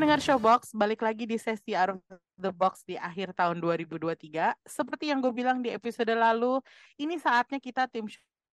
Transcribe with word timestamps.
Pendengar 0.00 0.24
Showbox, 0.24 0.72
balik 0.72 1.04
lagi 1.04 1.28
di 1.28 1.36
sesi 1.36 1.76
Out 1.76 2.00
of 2.00 2.00
the 2.40 2.48
Box 2.48 2.88
di 2.88 2.96
akhir 2.96 3.36
tahun 3.36 3.60
2023. 3.60 4.56
Seperti 4.64 5.12
yang 5.12 5.20
gue 5.20 5.28
bilang 5.28 5.60
di 5.60 5.68
episode 5.76 6.08
lalu, 6.16 6.56
ini 6.96 7.20
saatnya 7.20 7.60
kita 7.60 7.84
tim 7.84 8.08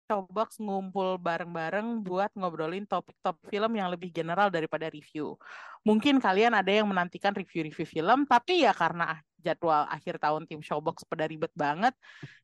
Showbox 0.07 0.63
ngumpul 0.63 1.19
bareng-bareng 1.19 1.99
buat 1.99 2.31
ngobrolin 2.39 2.87
topik-topik 2.87 3.51
film 3.51 3.75
yang 3.75 3.91
lebih 3.91 4.15
general 4.15 4.47
daripada 4.47 4.87
review. 4.87 5.35
Mungkin 5.83 6.23
kalian 6.23 6.55
ada 6.55 6.71
yang 6.71 6.87
menantikan 6.87 7.35
review-review 7.35 7.91
film, 7.91 8.23
tapi 8.23 8.63
ya 8.63 8.71
karena 8.71 9.19
jadwal 9.35 9.83
akhir 9.91 10.23
tahun 10.23 10.47
tim 10.47 10.63
Showbox 10.63 11.03
pada 11.11 11.27
ribet 11.27 11.51
banget, 11.51 11.91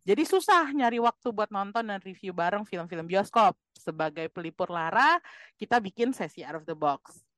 jadi 0.04 0.28
susah 0.28 0.76
nyari 0.76 1.00
waktu 1.00 1.32
buat 1.32 1.48
nonton 1.48 1.88
dan 1.88 2.04
review 2.04 2.36
bareng 2.36 2.68
film-film 2.68 3.08
bioskop. 3.08 3.56
Sebagai 3.80 4.28
pelipur 4.28 4.68
lara, 4.68 5.24
kita 5.56 5.80
bikin 5.80 6.12
sesi 6.12 6.44
Out 6.44 6.60
of 6.60 6.68
the 6.68 6.76
Box 6.76 7.29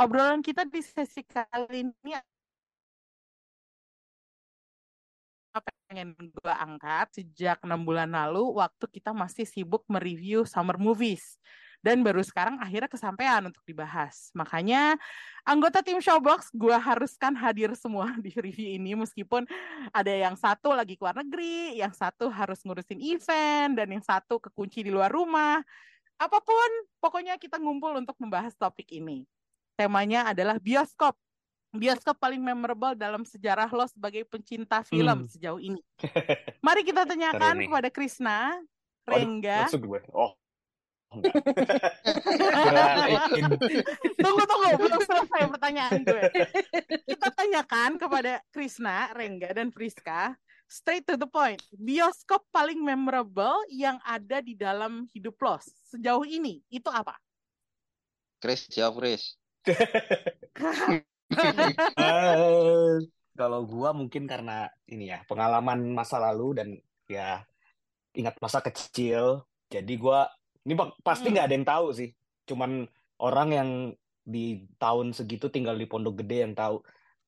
obrolan 0.00 0.40
kita 0.40 0.64
di 0.64 0.80
sesi 0.80 1.20
kali 1.26 1.84
ini 1.84 2.12
apa 5.52 5.68
pengen 5.84 6.16
gue 6.16 6.54
angkat 6.56 7.20
sejak 7.20 7.60
enam 7.60 7.84
bulan 7.84 8.08
lalu 8.08 8.56
waktu 8.56 8.88
kita 8.88 9.12
masih 9.12 9.44
sibuk 9.44 9.84
mereview 9.84 10.48
summer 10.48 10.80
movies. 10.80 11.36
Dan 11.82 12.06
baru 12.06 12.22
sekarang 12.22 12.62
akhirnya 12.62 12.86
kesampaian 12.86 13.42
untuk 13.42 13.60
dibahas. 13.66 14.30
Makanya 14.38 14.94
anggota 15.42 15.82
tim 15.82 15.98
Showbox 15.98 16.54
gue 16.54 16.78
haruskan 16.78 17.34
hadir 17.34 17.74
semua 17.74 18.06
di 18.24 18.30
review 18.38 18.78
ini. 18.78 18.94
Meskipun 18.94 19.44
ada 19.90 20.14
yang 20.14 20.38
satu 20.38 20.72
lagi 20.72 20.94
keluar 20.94 21.18
negeri 21.18 21.74
yang 21.74 21.90
satu 21.90 22.30
harus 22.30 22.62
ngurusin 22.62 23.02
event 23.02 23.74
dan 23.74 23.90
yang 23.90 24.00
satu 24.00 24.38
kekunci 24.38 24.86
di 24.86 24.94
luar 24.94 25.10
rumah. 25.10 25.58
Apa 26.22 26.38
pun 26.38 26.70
pokoknya 27.02 27.34
kita 27.36 27.58
ngumpul 27.58 27.98
untuk 27.98 28.14
membahas 28.22 28.54
topik 28.54 28.86
ini 28.94 29.26
temanya 29.82 30.30
adalah 30.30 30.62
bioskop. 30.62 31.18
Bioskop 31.72 32.20
paling 32.20 32.38
memorable 32.38 32.92
dalam 32.92 33.24
sejarah 33.24 33.66
lo 33.66 33.88
sebagai 33.88 34.28
pencinta 34.28 34.84
film 34.84 35.24
Hmm. 35.24 35.28
sejauh 35.28 35.58
ini. 35.58 35.80
Mari 36.66 36.84
kita 36.84 37.02
tanyakan 37.02 37.64
kepada 37.64 37.88
Krisna, 37.88 38.60
Rengga. 39.02 39.66
maksud 39.66 39.82
gue. 39.82 40.00
Oh. 40.12 40.36
Tunggu 44.22 44.42
tunggu, 44.48 44.68
belum 44.80 45.00
selesai 45.00 45.42
pertanyaan 45.48 46.00
gue. 46.04 46.22
Kita 47.08 47.28
tanyakan 47.32 48.00
kepada 48.00 48.40
Krisna, 48.48 49.12
Rengga, 49.12 49.52
dan 49.52 49.68
Friska. 49.68 50.36
Straight 50.68 51.04
to 51.04 51.20
the 51.20 51.28
point. 51.28 51.60
Bioskop 51.68 52.48
paling 52.48 52.80
memorable 52.80 53.60
yang 53.68 54.00
ada 54.08 54.40
di 54.40 54.56
dalam 54.56 55.04
hidup 55.12 55.36
lo 55.36 55.60
sejauh 55.92 56.24
ini 56.24 56.64
itu 56.72 56.88
apa? 56.88 57.12
Chris, 58.40 58.64
jawab 58.72 59.04
Chris. 59.04 59.36
Kalau 63.32 63.60
gua 63.64 63.90
mungkin 63.96 64.28
karena 64.28 64.68
ini 64.92 65.08
ya, 65.12 65.24
pengalaman 65.24 65.80
masa 65.96 66.20
lalu 66.20 66.46
dan 66.58 66.68
ya 67.08 67.40
ingat 68.16 68.36
masa 68.44 68.60
kecil. 68.60 69.44
Jadi 69.72 69.92
gua 69.96 70.28
ini 70.68 70.74
pa- 70.76 70.94
pasti 71.02 71.32
Hmm. 71.32 71.34
nggak 71.36 71.46
ada 71.48 71.54
yang 71.56 71.68
tahu 71.68 71.86
sih. 71.96 72.10
Cuman 72.48 72.84
orang 73.22 73.48
yang 73.52 73.70
di 74.22 74.68
tahun 74.78 75.10
segitu 75.16 75.50
tinggal 75.50 75.74
di 75.74 75.86
Pondok 75.90 76.22
Gede 76.22 76.46
yang 76.46 76.54
tahu 76.54 76.78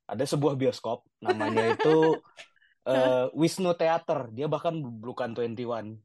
ada 0.06 0.24
sebuah 0.28 0.54
bioskop 0.60 1.02
namanya 1.24 1.74
itu 1.74 1.88
eh, 2.88 3.26
Wisnu 3.34 3.72
Theater. 3.78 4.30
Dia 4.36 4.46
bahkan 4.50 4.74
bukan 4.80 5.32
21. 5.36 5.96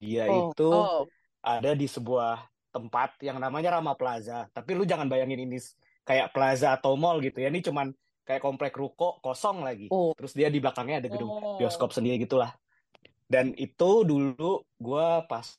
Dia 0.00 0.24
Oh, 0.28 0.52
itu 0.52 0.70
oh. 0.72 1.04
ada 1.40 1.72
di 1.72 1.86
sebuah 1.88 2.44
tempat 2.76 3.16
yang 3.24 3.40
namanya 3.40 3.80
Rama 3.80 3.96
Plaza. 3.96 4.44
Tapi 4.52 4.76
lu 4.76 4.84
jangan 4.84 5.08
bayangin 5.08 5.48
ini 5.48 5.56
kayak 6.04 6.36
plaza 6.36 6.76
atau 6.76 6.92
mall 7.00 7.24
gitu 7.24 7.40
ya. 7.40 7.48
Ini 7.48 7.64
cuman 7.64 7.88
kayak 8.22 8.42
komplek 8.44 8.76
ruko 8.76 9.16
kosong 9.24 9.64
lagi. 9.64 9.88
Oh. 9.88 10.12
Terus 10.12 10.36
dia 10.36 10.52
di 10.52 10.60
belakangnya 10.60 11.00
ada 11.00 11.08
gedung 11.08 11.32
Oh. 11.32 11.56
bioskop 11.56 11.96
sendiri 11.96 12.20
gitulah. 12.20 12.52
Dan 13.24 13.56
itu 13.56 14.04
dulu 14.04 14.62
gua 14.76 15.24
pas 15.24 15.56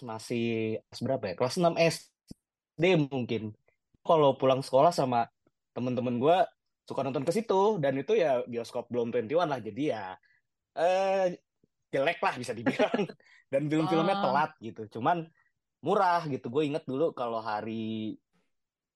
masih 0.00 0.78
berapa 0.98 1.30
ya? 1.30 1.34
Kelas 1.36 1.60
6 1.60 1.76
SD 1.76 2.82
mungkin. 3.06 3.52
Kalau 4.00 4.32
pulang 4.34 4.64
sekolah 4.64 4.90
sama 4.90 5.28
temen-temen 5.76 6.16
gua 6.16 6.48
suka 6.88 7.04
nonton 7.06 7.22
ke 7.22 7.30
situ 7.30 7.78
dan 7.78 7.94
itu 7.94 8.16
ya 8.16 8.42
bioskop 8.48 8.88
belum 8.88 9.12
21 9.12 9.46
lah. 9.46 9.60
Jadi 9.60 9.82
ya 9.92 10.16
eh 10.74 11.36
jelek 11.90 12.18
lah 12.18 12.34
bisa 12.34 12.56
dibilang. 12.56 13.04
Dan 13.50 13.66
film-filmnya 13.66 14.14
Ah. 14.14 14.22
telat 14.22 14.52
gitu. 14.62 14.98
Cuman 14.98 15.26
murah 15.80 16.24
gitu. 16.28 16.48
Gue 16.48 16.68
inget 16.68 16.84
dulu 16.84 17.12
kalau 17.12 17.40
hari 17.40 18.16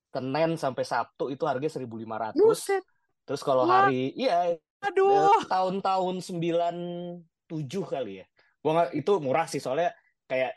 Senin 0.08 0.54
sampai 0.54 0.84
Sabtu 0.86 1.28
itu 1.28 1.42
harganya 1.42 1.72
1.500. 1.74 2.38
Buset. 2.38 2.84
Terus 3.24 3.42
kalau 3.42 3.64
hari 3.66 4.12
iya 4.14 4.54
Aduh. 4.84 5.32
eh, 5.32 5.42
tahun-tahun 5.48 6.20
97 6.20 7.24
kali 7.82 8.20
ya. 8.20 8.26
Gua 8.60 8.70
nggak 8.80 8.90
itu 8.94 9.12
murah 9.18 9.48
sih 9.48 9.58
soalnya 9.58 9.92
kayak 10.24 10.54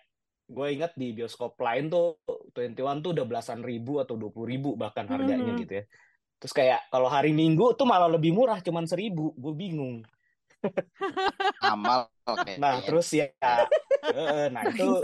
gue 0.47 0.67
inget 0.71 0.95
di 0.95 1.11
bioskop 1.11 1.59
lain 1.59 1.91
tuh 1.91 2.23
21 2.55 3.03
tuh 3.03 3.11
udah 3.11 3.25
belasan 3.27 3.59
ribu 3.59 3.99
atau 3.99 4.15
20 4.15 4.47
ribu 4.47 4.69
bahkan 4.79 5.03
harganya 5.07 5.51
Mhm. 5.51 5.59
gitu 5.59 5.73
ya. 5.79 5.83
Terus 6.37 6.53
kayak 6.53 6.79
kalau 6.87 7.09
hari 7.09 7.33
Minggu 7.33 7.75
tuh 7.75 7.83
malah 7.83 8.07
lebih 8.07 8.31
murah 8.31 8.61
cuman 8.61 8.85
seribu. 8.85 9.33
Gue 9.35 9.51
bingung. 9.51 10.05
Amal 11.59 12.07
kayaknya. 12.23 12.59
Nah, 12.61 12.73
terus 12.79 13.07
ya 13.11 13.27
nah 14.53 14.63
itu 14.69 15.01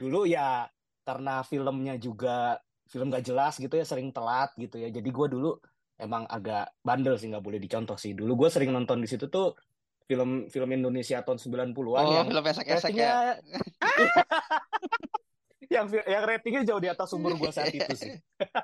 dulu 0.00 0.24
ya 0.28 0.68
karena 1.04 1.44
filmnya 1.44 1.94
juga 2.00 2.58
film 2.88 3.12
gak 3.12 3.24
jelas 3.24 3.56
gitu 3.60 3.74
ya 3.76 3.84
sering 3.84 4.10
telat 4.10 4.52
gitu 4.56 4.80
ya. 4.80 4.88
Jadi 4.92 5.08
gue 5.08 5.26
dulu 5.28 5.56
emang 6.00 6.26
agak 6.26 6.74
bandel 6.82 7.14
sih 7.16 7.30
nggak 7.30 7.44
boleh 7.44 7.60
dicontoh 7.60 7.96
sih. 7.96 8.16
Dulu 8.16 8.46
gue 8.46 8.48
sering 8.52 8.72
nonton 8.72 9.00
di 9.00 9.08
situ 9.08 9.28
tuh 9.28 9.54
film 10.04 10.48
film 10.52 10.68
Indonesia 10.72 11.24
tahun 11.24 11.40
90-an 11.40 11.70
Oh, 11.74 12.12
yang 12.12 12.28
film 12.28 12.44
esek-esek 12.44 12.92
ratingnya 12.92 13.08
ya. 13.08 13.32
yang 15.80 15.86
yang 15.90 16.22
ratingnya 16.28 16.62
jauh 16.68 16.82
di 16.82 16.92
atas 16.92 17.08
umur 17.16 17.40
gue 17.40 17.50
saat 17.50 17.72
itu 17.72 17.92
sih. 17.96 18.12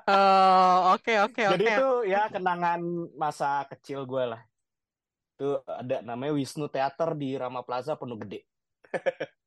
Oh, 0.05 0.95
oke 0.95 1.13
oke 1.27 1.41
jadi 1.57 1.65
oke. 1.65 1.75
itu 1.75 1.89
ya 2.13 2.21
kenangan 2.29 2.81
masa 3.17 3.65
kecil 3.67 4.05
gue 4.05 4.37
lah. 4.37 4.41
Itu 5.35 5.65
ada 5.65 6.05
namanya 6.05 6.37
Wisnu 6.37 6.69
Theater 6.69 7.17
di 7.17 7.33
Rama 7.33 7.65
Plaza 7.65 7.97
Pondok 7.97 8.29
Gede 8.29 8.50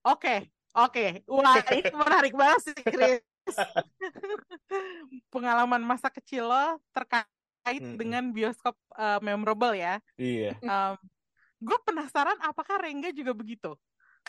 Oke, 0.04 0.52
oke. 0.76 1.24
Wah, 1.28 1.64
ini 1.72 1.90
menarik 1.92 2.32
banget 2.36 2.60
sih, 2.72 2.76
Chris. 2.84 3.24
Pengalaman 5.32 5.80
masa 5.84 6.08
kecil 6.12 6.48
lo 6.48 6.80
terkait 6.92 7.80
Mm-mm. 7.80 7.96
dengan 7.96 8.28
bioskop 8.32 8.76
eh, 8.96 9.20
memorable 9.20 9.72
ya. 9.76 10.00
iya 10.20 10.56
gue 11.64 11.78
penasaran 11.80 12.36
apakah 12.44 12.76
Rengga 12.76 13.10
juga 13.10 13.32
begitu? 13.32 13.72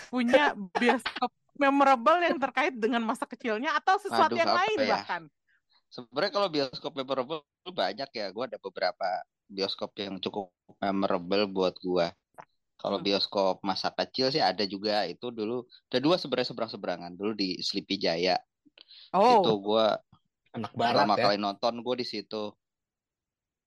Punya 0.07 0.55
bioskop 0.55 1.31
memorable 1.55 2.19
yang 2.23 2.39
terkait 2.39 2.75
dengan 2.75 3.03
masa 3.03 3.27
kecilnya 3.27 3.75
atau 3.75 3.99
sesuatu 3.99 4.35
Aduh, 4.35 4.41
yang 4.43 4.53
lain 4.55 4.77
ya? 4.79 4.91
bahkan? 4.99 5.21
Sebenarnya 5.91 6.31
kalau 6.35 6.47
bioskop 6.51 6.91
memorable 6.95 7.43
banyak 7.67 8.09
ya. 8.11 8.27
Gue 8.31 8.43
ada 8.47 8.59
beberapa 8.59 9.07
bioskop 9.47 9.95
yang 9.99 10.19
cukup 10.19 10.51
memorable 10.83 11.47
buat 11.47 11.75
gue. 11.79 12.07
Kalau 12.85 13.01
Hmm. 13.01 13.07
bioskop 13.09 13.65
masa 13.65 13.89
kecil 13.89 14.29
sih 14.29 14.37
ada 14.45 14.61
juga 14.69 15.09
itu 15.09 15.33
dulu. 15.33 15.65
Ada 15.89 15.97
dua 15.97 16.21
sebenarnya 16.21 16.53
seberang-seberangan 16.53 17.17
dulu 17.17 17.33
di 17.33 17.57
Sleepy 17.57 17.97
Jaya. 17.97 18.37
Itu 19.09 19.41
Oh, 19.41 19.57
gue 19.57 19.85
Anak 20.53 20.69
barat 20.77 21.09
Pertama 21.09 21.17
ya. 21.17 21.23
kali 21.25 21.37
nonton 21.41 21.73
gue 21.81 21.95
di 21.97 22.05
situ. 22.05 22.53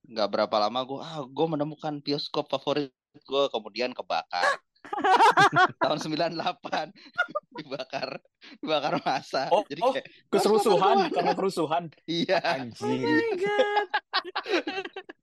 Nggak 0.06 0.28
berapa 0.30 0.56
lama 0.62 0.86
gue, 0.86 0.98
ah 1.02 1.18
gue 1.26 1.46
menemukan 1.50 1.98
bioskop 1.98 2.46
favorit 2.46 2.94
gue. 3.26 3.44
Kemudian 3.50 3.90
kebakar. 3.90 4.62
Tahun 5.82 5.98
98 5.98 6.94
dibakar, 7.58 8.22
dibakar 8.62 9.02
masa. 9.02 9.50
Oh, 9.50 9.66
Jadi 9.66 9.82
oh, 9.82 9.92
kayak 9.98 10.06
Keserusuhan 10.30 11.10
karena 11.10 11.34
kerusuhan. 11.34 11.90
iya. 12.06 12.38
Oh 12.38 12.54
Anjing. 12.54 13.02
my 13.02 13.26
god. 13.34 13.88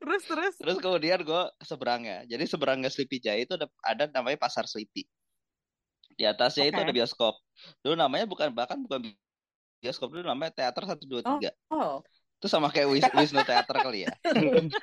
terus 0.00 0.22
terus. 0.28 0.54
Terus 0.60 0.78
kemudian 0.80 1.20
gue 1.24 1.42
seberangnya. 1.64 2.24
Jadi 2.28 2.44
seberangnya 2.44 2.90
Sleepy 2.92 3.18
Jaya 3.20 3.44
itu 3.44 3.56
ada, 3.56 3.66
ada 3.84 4.04
namanya 4.12 4.38
Pasar 4.40 4.68
Sleepy. 4.68 5.08
Di 6.14 6.24
atasnya 6.28 6.70
itu 6.70 6.78
Oke. 6.78 6.84
ada 6.86 6.92
bioskop. 6.94 7.34
Dulu 7.82 7.94
namanya 7.98 8.26
bukan 8.28 8.52
bahkan 8.54 8.78
bukan 8.78 9.10
bioskop 9.82 10.14
dulu 10.14 10.24
namanya 10.24 10.52
Teater 10.54 10.84
123. 10.86 11.50
Oh. 11.72 12.00
Itu 12.38 12.46
sama 12.46 12.68
kayak 12.68 12.88
Wis 12.92 13.04
Wisnu 13.18 13.42
Teater 13.42 13.76
kali 13.80 14.08
ya. 14.08 14.12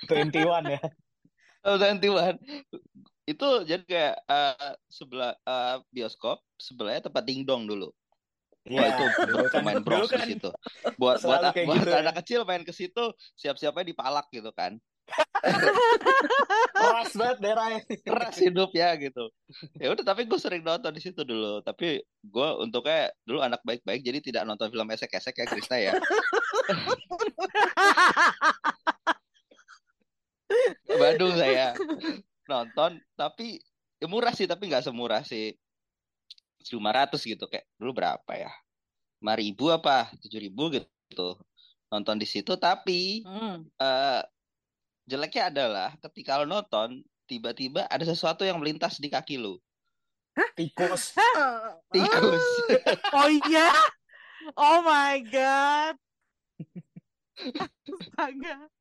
21 0.09 0.77
ya. 0.77 0.81
Oh, 1.61 1.77
21. 1.77 2.41
Itu 3.29 3.47
jadi 3.69 3.85
kayak 3.85 4.15
eh, 4.25 4.73
sebelah 4.89 5.37
eh, 5.45 5.77
bioskop, 5.93 6.41
sebelahnya 6.57 7.05
tempat 7.05 7.21
dingdong 7.21 7.69
dulu. 7.69 7.93
Wah 8.61 8.77
Iya, 8.77 8.93
itu 8.93 9.05
dulu 9.25 9.45
kan- 9.49 9.63
main 9.65 9.81
bros 9.81 10.05
kan 10.05 10.21
di 10.21 10.37
situ. 10.37 10.49
Buat 11.01 11.25
buat 11.25 11.41
buat 11.49 11.81
gitu 11.81 11.89
ya. 11.89 12.05
anak 12.05 12.15
kecil 12.21 12.45
main 12.45 12.61
ke 12.61 12.69
situ, 12.69 13.03
siap-siapnya 13.33 13.89
dipalak 13.89 14.29
gitu 14.29 14.53
kan. 14.53 14.77
keras 16.77 17.11
banget 17.17 17.37
daerahnya. 17.41 17.81
Keras 18.05 18.37
hidup 18.37 18.69
ya 18.71 18.93
gitu. 18.95 19.33
Ya 19.81 19.89
udah 19.91 20.05
tapi 20.05 20.29
gue 20.29 20.37
sering 20.37 20.61
nonton 20.61 20.93
di 20.93 21.01
situ 21.01 21.25
dulu. 21.25 21.59
Tapi 21.65 21.99
gue 22.05 22.47
untuknya 22.61 23.09
dulu 23.25 23.41
anak 23.41 23.65
baik-baik 23.65 24.05
jadi 24.05 24.21
tidak 24.21 24.43
nonton 24.45 24.69
film 24.69 24.87
esek-esek 24.87 25.33
ya 25.35 25.45
Krisna 25.49 25.77
ya. 25.81 25.93
Ke 30.85 30.95
Bandung 30.99 31.33
saya 31.35 31.73
nonton 32.45 32.99
tapi 33.15 33.63
ya 33.97 34.07
murah 34.11 34.35
sih 34.35 34.43
tapi 34.43 34.67
nggak 34.67 34.83
semurah 34.83 35.23
sih 35.23 35.55
500 36.63 37.21
gitu 37.25 37.45
kayak 37.49 37.65
dulu 37.77 37.91
berapa 37.97 38.31
ya 38.37 38.51
5.000 39.21 39.77
apa 39.77 40.13
7.000 40.17 40.49
gitu 40.77 41.27
nonton 41.91 42.15
di 42.17 42.27
situ 42.29 42.55
tapi 42.55 43.25
Hmm. 43.27 43.67
eh, 43.77 44.21
jeleknya 45.09 45.51
adalah 45.51 45.89
ketika 46.09 46.39
lo 46.39 46.45
nonton 46.47 47.01
tiba-tiba 47.27 47.87
ada 47.89 48.03
sesuatu 48.05 48.45
yang 48.47 48.59
melintas 48.61 48.97
di 49.01 49.09
kaki 49.09 49.37
lo 49.41 49.59
Tikus. 50.55 51.11
tikus 51.93 52.45
Oh 53.17 53.27
iya. 53.27 53.67
Oh 54.55 54.79
my 54.81 55.19
god. 55.27 55.95
Astaga. 57.85 58.71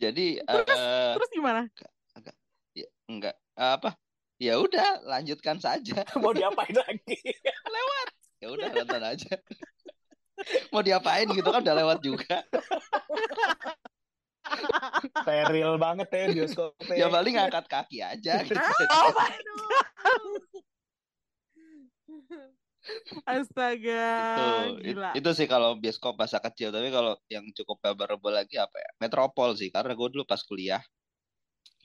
jadi 0.00 0.40
Terus, 0.40 0.80
eh, 0.80 1.12
terus 1.18 1.30
gimana? 1.34 1.62
ya, 2.72 2.88
enggak 3.10 3.36
apa 3.58 3.98
ya 4.40 4.56
udah 4.56 5.04
lanjutkan 5.04 5.56
saja 5.56 6.00
Mau 6.16 6.32
diapain 6.32 6.72
lagi? 6.72 7.16
ya 8.42 8.48
udah 8.48 8.68
nonton 8.72 9.02
aja 9.04 9.32
mau 10.72 10.80
diapain 10.80 11.28
gitu 11.28 11.44
kan 11.44 11.60
udah 11.60 11.76
lewat 11.76 11.98
juga 12.00 12.40
Steril 15.20 15.76
banget 15.76 16.08
ya 16.08 16.24
bioskopnya. 16.32 16.96
ya 16.96 17.06
paling 17.06 17.34
ngangkat 17.36 17.66
kaki 17.68 17.98
aja 18.00 18.40
gitu. 18.42 18.56
Oh 18.56 19.12
my 19.12 19.36
Astaga, 23.22 24.08
itu 24.72 24.96
gila. 24.96 25.10
itu 25.12 25.30
sih 25.30 25.44
kalau 25.44 25.76
bioskop 25.76 26.16
masa 26.16 26.40
kecil 26.40 26.72
tapi 26.72 26.88
kalau 26.88 27.20
yang 27.28 27.44
cukup 27.52 27.76
memorable 27.84 28.32
lagi 28.32 28.56
apa 28.56 28.72
ya 28.74 28.90
Metropol 28.98 29.52
sih 29.52 29.68
karena 29.68 29.92
gue 29.92 30.08
dulu 30.08 30.24
pas 30.24 30.40
kuliah 30.40 30.80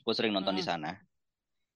gue 0.00 0.14
sering 0.16 0.32
nonton 0.32 0.56
di 0.56 0.64
Hmm. 0.64 0.72
sana 0.72 0.90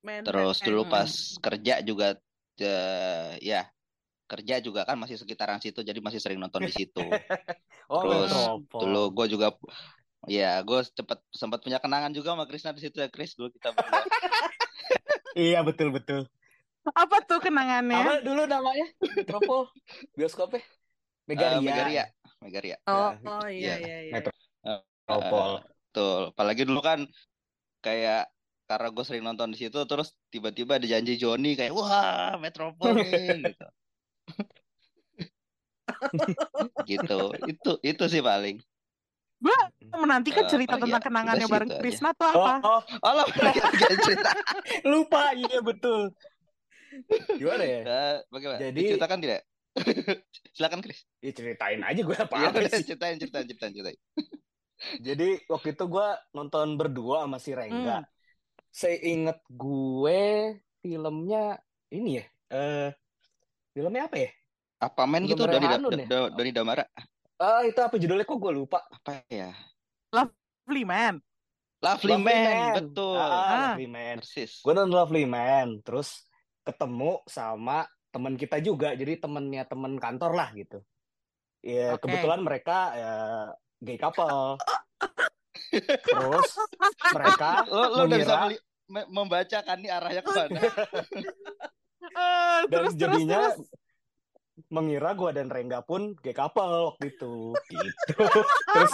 Terus 0.01 0.57
dulu 0.65 0.83
pas 0.89 1.11
kerja 1.41 1.75
juga 1.85 2.17
eh, 2.61 3.31
ya 3.41 3.69
kerja 4.31 4.63
juga 4.63 4.87
kan 4.87 4.95
masih 4.95 5.19
sekitaran 5.19 5.59
situ 5.59 5.83
jadi 5.83 5.99
masih 5.99 6.23
sering 6.23 6.39
nonton 6.39 6.63
di 6.63 6.73
situ 6.73 7.03
Oh, 7.91 8.07
Terus 8.07 8.31
dulu 8.71 9.03
gue 9.11 9.27
juga 9.35 9.51
ya 10.31 10.63
gue 10.63 10.79
cepet 10.87 11.19
sempat 11.35 11.59
punya 11.59 11.83
kenangan 11.83 12.15
juga 12.15 12.39
sama 12.39 12.47
Krisna 12.47 12.71
di 12.71 12.87
situ 12.87 13.03
ya 13.03 13.11
Kris 13.11 13.35
dulu 13.35 13.51
kita 13.51 13.75
berdua 13.75 14.07
Iya 15.39 15.63
betul 15.63 15.95
betul. 15.95 16.27
Apa 16.91 17.23
tuh 17.23 17.39
kenangannya? 17.39 18.03
Apa 18.03 18.15
dulu 18.19 18.51
namanya? 18.51 18.87
Metropol 18.99 19.71
bioskopnya? 20.19 20.59
Eh, 20.59 20.67
Megaria. 21.31 21.63
Megaria 21.63 22.05
Megaria 22.43 22.77
Oh, 22.89 23.15
Ya, 23.15 23.31
oh 23.31 23.47
iya 23.47 23.55
iya. 23.55 23.75
iya 23.79 23.99
iya. 24.11 24.13
Eh, 24.67 24.81
Metropol. 25.07 25.51
Betul. 25.91 26.21
Apalagi 26.35 26.63
dulu 26.67 26.81
kan 26.83 27.01
kayak 27.79 28.27
karena 28.71 28.87
gue 28.89 29.03
sering 29.03 29.27
nonton 29.27 29.51
di 29.51 29.59
situ 29.59 29.83
terus 29.83 30.15
tiba-tiba 30.31 30.79
ada 30.79 30.87
janji 30.87 31.19
Joni 31.19 31.59
kayak 31.59 31.75
wah 31.75 32.39
Metropol 32.39 32.95
nih 32.95 33.43
gitu. 33.51 33.67
gitu. 36.87 37.19
Itu 37.47 37.71
itu 37.83 38.05
sih 38.07 38.23
paling. 38.23 38.63
Menantikan 39.91 40.45
Eh, 40.45 40.49
cerita 40.49 40.77
apalagi 40.77 40.87
tentang 40.87 41.03
ya? 41.03 41.07
kenangannya 41.09 41.47
bareng. 41.49 41.71
Krisna 41.81 42.11
tuh 42.13 42.29
Oh, 42.29 42.45
apa? 42.45 42.53
oh, 42.63 42.81
Oh 43.01 43.13
lo 43.13 43.25
gak 43.33 43.57
cerita. 43.99 44.31
lupa 44.85 45.33
iya 45.33 45.59
betul. 45.61 46.13
Gimana 47.33 47.65
ya? 47.65 47.79
Eh, 47.81 48.17
bagaimana? 48.29 48.59
Jadi- 48.61 48.77
Diceritakan 48.87 49.19
tidak? 49.19 49.41
Silakan 50.55 50.79
Kris. 50.79 51.01
Ya 51.19 51.33
ceritain 51.33 51.81
aja 51.81 52.01
gue 52.01 52.13
apa 52.13 52.35
Iya, 52.37 52.49
apa 52.51 52.59
sih. 52.69 52.85
ceritain, 52.85 53.17
ceritain, 53.17 53.47
ceritain, 53.47 53.73
ceritain. 53.73 53.99
Jadi 54.99 55.29
waktu 55.47 55.69
itu 55.73 55.85
gue 55.87 56.09
nonton 56.31 56.77
berdua 56.77 57.25
sama 57.25 57.39
si 57.39 57.51
Rengga. 57.51 58.05
Seinget 58.71 59.39
gue 59.51 60.23
filmnya 60.81 61.59
ini 61.91 62.23
ya. 62.23 62.25
Eh 62.51 62.91
filmnya 63.75 64.07
apa 64.07 64.17
ya? 64.17 64.31
Apa 64.81 65.03
men 65.05 65.29
gitu 65.29 65.45
Doni, 65.45 65.67
Da- 65.67 65.77
Da-? 65.77 66.07
Da- 66.09 66.31
Doni 66.33 66.51
Damara? 66.55 66.85
Ah 67.37 67.63
itu 67.67 67.77
apa 67.83 67.95
judulnya 68.01 68.25
kok 68.25 68.39
gue 68.41 68.53
lupa. 68.55 68.81
Apa 68.89 69.23
ya? 69.29 69.53
Lovely 70.15 70.85
Man. 70.87 71.21
Lovely, 71.81 72.13
Lovely 72.13 72.29
Man, 72.29 72.45
Man. 72.45 72.75
betul. 72.77 73.17
Ah, 73.17 73.25
Ah. 73.25 73.49
Lovely 73.73 73.89
Man. 73.89 74.17
Persis. 74.21 74.61
Gue 74.61 74.73
nonton 74.77 74.93
Lovely 74.93 75.25
Man, 75.25 75.81
terus 75.81 76.29
ketemu 76.61 77.25
sama 77.25 77.89
teman 78.13 78.37
kita 78.37 78.61
juga, 78.61 78.93
jadi 78.93 79.17
temennya 79.17 79.65
temen 79.65 79.97
kantor 79.97 80.37
lah 80.37 80.53
gitu. 80.53 80.85
Ya 81.65 81.97
Oke. 81.97 82.05
kebetulan 82.05 82.41
mereka 82.45 82.93
ya, 82.93 83.13
gay 83.81 83.97
couple. 83.97 84.61
Terus 85.79 86.49
mereka 87.17 87.51
Lo, 87.71 87.83
lo 87.95 88.03
udah 88.07 88.19
bisa 88.19 88.35
meli- 88.47 88.65
membaca 89.11 89.59
kan 89.63 89.79
nih 89.79 89.91
arahnya 89.91 90.23
ke 90.27 90.31
mana? 90.35 90.61
Eh, 90.61 92.61
dan 92.71 92.75
terus 92.75 92.95
jadinya 92.99 93.55
terus. 93.55 93.71
mengira 94.69 95.15
gue 95.15 95.31
dan 95.33 95.49
Rengga 95.49 95.81
pun 95.87 96.19
gay 96.21 96.35
couple 96.35 96.93
waktu 96.93 97.17
itu 97.17 97.55
gitu. 97.71 98.15
Terus 98.75 98.93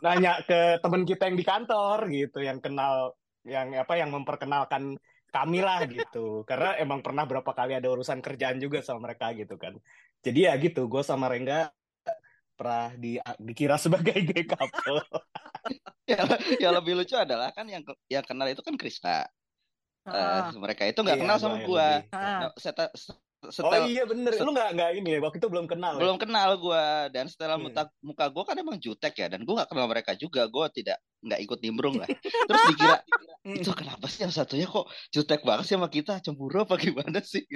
nanya 0.00 0.40
ke 0.46 0.80
teman 0.80 1.02
kita 1.04 1.28
yang 1.28 1.36
di 1.36 1.44
kantor 1.44 2.08
gitu, 2.08 2.38
yang 2.40 2.62
kenal, 2.64 3.12
yang 3.44 3.76
apa, 3.76 4.00
yang 4.00 4.08
memperkenalkan 4.14 4.96
kami 5.28 5.60
lah 5.60 5.84
gitu. 5.84 6.48
Karena 6.48 6.80
emang 6.80 7.04
pernah 7.04 7.28
berapa 7.28 7.52
kali 7.52 7.76
ada 7.76 7.92
urusan 7.92 8.24
kerjaan 8.24 8.56
juga 8.56 8.80
sama 8.80 9.10
mereka 9.10 9.36
gitu 9.36 9.60
kan. 9.60 9.76
Jadi 10.24 10.48
ya 10.48 10.56
gitu, 10.56 10.88
gue 10.88 11.04
sama 11.04 11.28
Rengga 11.28 11.68
pernah 12.56 12.88
di, 12.92 13.20
dikira 13.38 13.76
sebagai 13.76 14.16
gay 14.16 14.42
couple. 14.42 15.04
yang, 16.10 16.26
yang 16.58 16.72
lebih 16.72 16.96
lucu 16.96 17.14
adalah 17.14 17.52
kan 17.52 17.68
yang 17.68 17.84
yang 18.08 18.24
kenal 18.24 18.48
itu 18.48 18.60
kan 18.60 18.74
Krisna. 18.74 19.28
Eh, 20.06 20.08
Ah. 20.08 20.54
mereka 20.54 20.86
itu 20.86 20.96
nggak 20.96 21.18
Iya, 21.18 21.22
kenal 21.26 21.36
gua 21.36 21.42
sama 21.42 21.56
gua. 21.62 21.88
Ah. 22.10 22.48
Nah, 22.48 22.50
Oh 23.46 23.52
setel 23.52 23.86
iya 23.86 24.02
bener, 24.02 24.32
set- 24.32 24.42
lu 24.42 24.50
nggak 24.50 24.74
nggak 24.74 24.90
ini 24.96 25.10
ya 25.12 25.18
waktu 25.20 25.38
itu 25.38 25.46
belum 25.46 25.68
kenal 25.68 25.94
ya? 25.94 26.00
belum 26.02 26.16
kenal 26.18 26.56
gua 26.58 27.06
dan 27.12 27.28
setelah 27.28 27.54
Iya. 27.54 27.62
muka 27.68 27.82
muka 28.00 28.24
gua 28.32 28.42
kan 28.42 28.56
emang 28.56 28.80
jutek 28.80 29.12
ya 29.14 29.28
dan 29.28 29.44
gua 29.44 29.62
nggak 29.62 29.70
kenal 29.70 29.86
mereka 29.86 30.16
juga. 30.16 30.48
Gua 30.48 30.66
tidak 30.72 30.98
nggak 31.22 31.40
ikut 31.44 31.58
nimbrung 31.60 32.00
lah. 32.00 32.08
Terus 32.22 32.62
dikira 32.70 33.02
Hmm. 33.44 33.54
itu 33.62 33.70
kenapa 33.70 34.06
sih 34.06 34.22
yang 34.22 34.34
satunya 34.34 34.66
kok 34.66 34.86
jutek 35.10 35.42
banget 35.42 35.64
sih 35.68 35.74
sama 35.74 35.86
kita 35.86 36.18
cemburu 36.18 36.64
apa 36.64 36.74
gimana 36.74 37.18
sih? 37.22 37.46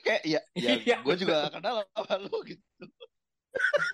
Kayak 0.00 0.22
ya, 0.26 0.40
ya 0.58 0.70
Iya, 0.76 0.96
gue 1.00 1.14
juga 1.16 1.46
gak 1.46 1.52
kenal 1.58 1.76
sama 1.88 2.14
lu 2.18 2.38
gitu. 2.44 2.62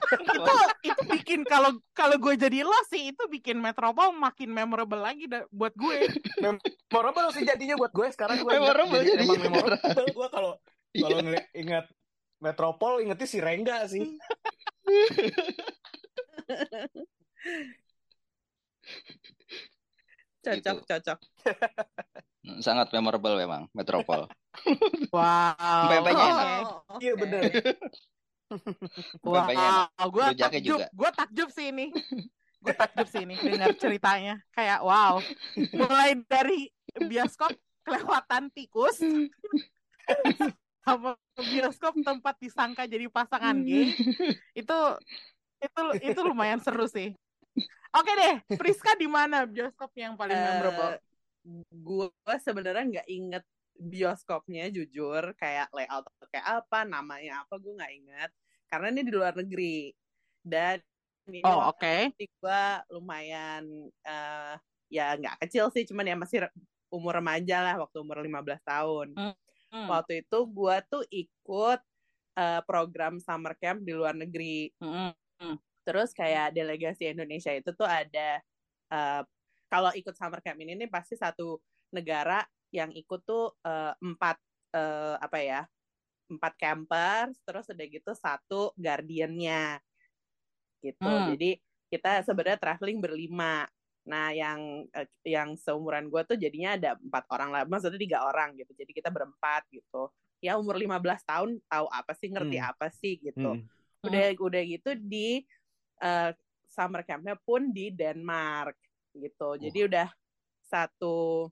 itu 0.05 0.53
itu 0.85 1.03
bikin 1.09 1.41
kalau 1.45 1.73
kalau 1.93 2.19
gue 2.19 2.35
jadi 2.37 2.61
lo 2.61 2.77
sih 2.87 3.15
itu 3.15 3.23
bikin 3.31 3.57
Metropol 3.57 4.13
makin 4.13 4.51
memorable 4.51 4.99
lagi 4.99 5.25
da- 5.25 5.47
buat 5.49 5.73
gue. 5.73 6.05
memorable 6.43 7.33
sih 7.33 7.47
jadinya 7.47 7.79
buat 7.79 7.89
gue 7.91 8.13
sekarang 8.13 8.43
gue 8.43 8.51
ingat 8.51 8.61
Memorable 8.61 9.01
jadi 9.01 9.25
emang 9.25 9.41
memorable 9.41 10.05
gue 10.11 10.29
kalau 10.29 10.53
Iya. 10.93 11.03
kalau 11.03 11.19
ngeliat 11.23 11.47
ingat 11.55 11.87
Metropol 12.39 12.93
ingetnya 13.01 13.27
si 13.27 13.39
Rengga 13.41 13.89
sih 13.89 14.05
Cocok 20.45 20.77
Gitu. 20.77 20.87
cocok. 20.87 21.19
Hmm, 22.45 22.61
Sangat 22.61 22.93
memorable 22.93 23.41
memang, 23.41 23.67
Metropol. 23.73 24.29
Wow. 25.15 25.91
Enak. 25.91 26.63
Oke. 26.93 27.03
Iya 27.03 27.13
enak. 27.25 27.73
Wow, 29.25 30.09
gue 30.13 30.27
takjub, 30.37 30.79
juga. 30.79 30.87
gue 30.93 31.11
takjub 31.17 31.49
sih 31.51 31.67
ini. 31.73 31.87
Gue 32.61 32.75
takjub 32.77 33.09
sih 33.09 33.25
ini 33.25 33.35
dengar 33.41 33.73
ceritanya. 33.81 34.39
Kayak 34.53 34.85
wow. 34.85 35.19
Mulai 35.75 36.21
dari 36.29 36.69
bioskop 36.95 37.51
kelewatan 37.83 38.53
tikus 38.55 39.01
sama 40.85 41.17
bioskop 41.35 41.97
tempat 42.05 42.35
disangka 42.39 42.85
jadi 42.85 43.09
pasangan 43.09 43.57
gay. 43.65 43.91
Itu 44.53 44.77
itu 45.59 45.83
itu 46.05 46.21
lumayan 46.21 46.61
seru 46.61 46.85
sih. 46.87 47.17
Oke 47.95 48.11
deh, 48.19 48.35
Priska 48.59 48.99
di 48.99 49.07
mana 49.09 49.47
bioskop 49.49 49.91
yang 49.97 50.15
paling 50.19 50.35
Eh, 50.35 50.43
memorable? 50.45 50.95
Gue 51.71 52.09
sebenarnya 52.41 52.85
nggak 53.01 53.09
inget 53.09 53.45
bioskopnya 53.75 54.71
jujur 54.71 55.35
kayak 55.37 55.69
layout 55.75 56.07
kayak 56.31 56.65
apa 56.65 56.87
namanya 56.87 57.45
apa 57.45 57.59
gue 57.59 57.73
nggak 57.75 57.93
inget 57.95 58.31
karena 58.71 58.87
ini 58.95 59.03
di 59.05 59.13
luar 59.13 59.35
negeri 59.37 59.93
dan 60.41 60.79
ini 61.29 61.41
Oh, 61.43 61.73
oke. 61.73 62.13
gue 62.17 62.63
lumayan 62.93 63.65
eh, 64.05 64.55
ya 64.89 65.17
nggak 65.17 65.45
kecil 65.49 65.73
sih 65.73 65.85
cuman 65.89 66.05
ya 66.07 66.17
masih 66.17 66.39
umur 66.93 67.19
remaja 67.19 67.65
lah 67.65 67.75
waktu 67.81 67.99
umur 68.01 68.21
15 68.23 68.61
tahun 68.65 69.09
Hmm. 69.75 69.91
waktu 69.91 70.23
itu 70.23 70.39
gue 70.47 70.77
tuh 70.87 71.03
ikut 71.11 71.81
eh, 72.39 72.63
program 72.63 73.19
summer 73.19 73.59
camp 73.59 73.83
di 73.83 73.91
luar 73.91 74.15
negeri 74.15 74.71
Mm-mm. 74.79 75.59
Terus 75.83 76.15
kayak 76.15 76.55
delegasi 76.55 77.11
Indonesia 77.11 77.51
itu 77.51 77.75
tuh 77.75 77.83
ada 77.83 78.39
eh, 78.95 79.23
kalau 79.75 79.91
ikut 79.91 80.15
summer 80.15 80.39
camp 80.39 80.63
ini 80.63 80.79
nih 80.79 80.87
pasti 80.87 81.19
satu 81.19 81.59
negara 81.91 82.47
yang 82.71 82.95
ikut 82.95 83.27
tuh 83.27 83.59
eh, 83.67 83.91
empat 83.99 84.39
eh, 84.71 85.17
apa 85.19 85.39
ya 85.43 85.61
empat 86.31 86.55
campers 86.55 87.35
terus 87.43 87.67
udah 87.67 87.87
gitu 87.91 88.15
satu 88.15 88.71
guardiannya 88.79 89.83
gitu. 90.79 91.11
Hmm. 91.11 91.35
Jadi 91.35 91.59
kita 91.91 92.23
sebenarnya 92.23 92.59
traveling 92.63 93.03
berlima. 93.03 93.67
Nah 94.07 94.31
yang 94.31 94.87
eh, 94.95 95.11
yang 95.27 95.59
seumuran 95.59 96.07
gue 96.07 96.23
tuh 96.23 96.39
jadinya 96.39 96.79
ada 96.79 96.91
empat 96.95 97.25
orang 97.35 97.51
lah, 97.51 97.63
maksudnya 97.67 97.99
tiga 97.99 98.23
orang 98.23 98.55
gitu. 98.55 98.71
Jadi 98.79 98.95
kita 98.95 99.11
berempat 99.11 99.67
gitu. 99.75 100.07
Ya 100.39 100.55
umur 100.55 100.79
15 100.79 101.25
tahun 101.27 101.59
tahu 101.67 101.87
apa 101.91 102.13
sih 102.15 102.29
ngerti 102.31 102.57
Hmm. 102.63 102.71
apa 102.71 102.87
sih 102.95 103.19
gitu 103.19 103.59
Mm. 103.59 103.65
udah 104.05 104.25
udah 104.45 104.63
gitu 104.69 104.91
di 105.01 105.41
eh, 105.99 106.31
summer 106.69 107.01
campnya 107.01 107.33
pun 107.41 107.73
di 107.73 107.89
Denmark 107.89 108.77
gitu. 109.15 109.49
Jadi 109.59 109.79
udah 109.87 110.09
satu 110.65 111.49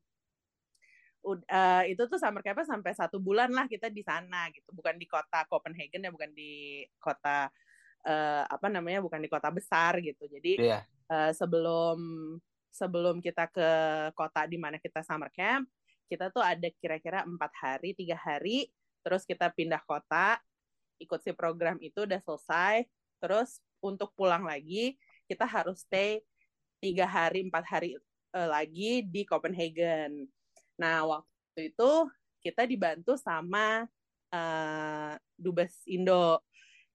eh, 1.47 1.95
itu 1.95 2.02
tuh 2.11 2.19
summer 2.19 2.42
campnya 2.42 2.66
sampai 2.66 2.92
satu 2.99 3.23
bulan 3.23 3.50
lah 3.54 3.71
kita 3.71 3.87
di 3.88 4.02
sana 4.02 4.50
gitu. 4.50 4.75
Bukan 4.75 4.99
di 4.99 5.07
kota 5.07 5.47
Copenhagen 5.47 6.02
ya 6.02 6.11
bukan 6.11 6.31
di 6.35 6.83
kota 6.99 7.47
eh, 8.02 8.45
apa 8.47 8.66
namanya 8.66 8.99
bukan 9.00 9.23
di 9.23 9.31
kota 9.31 9.49
besar 9.54 10.02
gitu. 10.02 10.26
Jadi 10.26 10.59
Iya. 10.59 10.83
eh, 11.12 11.33
sebelum 11.33 11.99
sebelum 12.73 13.21
kita 13.21 13.52
ke 13.52 13.71
kota 14.16 14.49
di 14.49 14.57
mana 14.57 14.81
kita 14.81 15.04
summer 15.04 15.28
camp 15.28 15.69
kita 16.09 16.33
tuh 16.33 16.40
ada 16.40 16.69
kira-kira 16.81 17.25
empat 17.25 17.52
hari 17.61 17.92
tiga 17.92 18.16
hari 18.16 18.73
terus 19.04 19.28
kita 19.28 19.52
pindah 19.52 19.81
kota 19.85 20.40
ikut 20.97 21.21
si 21.21 21.37
program 21.37 21.76
itu 21.85 22.09
udah 22.09 22.21
selesai 22.25 22.88
terus 23.21 23.61
untuk 23.85 24.12
pulang 24.16 24.49
lagi 24.49 24.97
kita 25.28 25.45
harus 25.45 25.85
stay 25.85 26.25
tiga 26.83 27.07
hari 27.07 27.47
empat 27.47 27.62
hari 27.62 27.95
eh, 28.35 28.49
lagi 28.51 29.07
di 29.07 29.23
Copenhagen. 29.23 30.27
Nah 30.75 31.07
waktu 31.07 31.71
itu 31.71 31.91
kita 32.43 32.67
dibantu 32.67 33.15
sama 33.15 33.87
eh, 34.35 35.15
dubes 35.39 35.87
Indo 35.87 36.43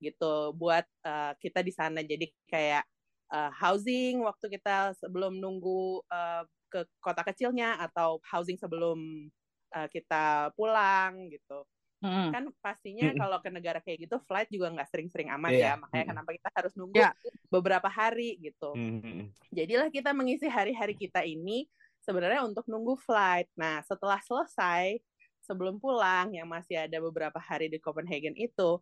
gitu 0.04 0.52
buat 0.52 0.84
eh, 1.08 1.34
kita 1.40 1.64
di 1.64 1.72
sana. 1.72 2.04
Jadi 2.04 2.28
kayak 2.52 2.84
eh, 3.32 3.52
housing 3.64 4.28
waktu 4.28 4.60
kita 4.60 4.92
sebelum 5.00 5.40
nunggu 5.40 6.04
eh, 6.12 6.44
ke 6.68 6.84
kota 7.00 7.24
kecilnya 7.24 7.80
atau 7.80 8.20
housing 8.28 8.60
sebelum 8.60 9.32
eh, 9.72 9.88
kita 9.88 10.52
pulang 10.60 11.32
gitu 11.32 11.64
Mm-mm. 11.98 12.30
kan 12.30 12.44
pastinya 12.62 13.10
Mm-mm. 13.10 13.18
kalau 13.18 13.38
ke 13.42 13.50
negara 13.50 13.80
kayak 13.82 14.06
gitu 14.06 14.22
flight 14.30 14.46
juga 14.54 14.70
nggak 14.70 14.90
sering-sering 14.94 15.34
aman 15.34 15.50
Iya. 15.50 15.62
ya 15.66 15.72
makanya 15.82 15.98
Mm-mm. 16.06 16.12
kenapa 16.14 16.30
kita 16.38 16.50
harus 16.54 16.74
nunggu 16.78 17.02
Ya. 17.02 17.10
beberapa 17.50 17.90
hari 17.90 18.38
gitu 18.38 18.78
Mm. 18.78 19.34
jadilah 19.50 19.90
kita 19.90 20.14
mengisi 20.14 20.46
hari-hari 20.46 20.94
kita 20.94 21.26
ini 21.26 21.66
sebenarnya 22.06 22.46
untuk 22.46 22.70
nunggu 22.70 22.94
flight 23.02 23.50
nah 23.58 23.82
setelah 23.82 24.22
selesai 24.22 25.02
sebelum 25.42 25.82
pulang 25.82 26.38
yang 26.38 26.46
masih 26.46 26.86
ada 26.86 27.02
beberapa 27.02 27.42
hari 27.42 27.66
di 27.72 27.82
Copenhagen 27.82 28.38
itu 28.38 28.78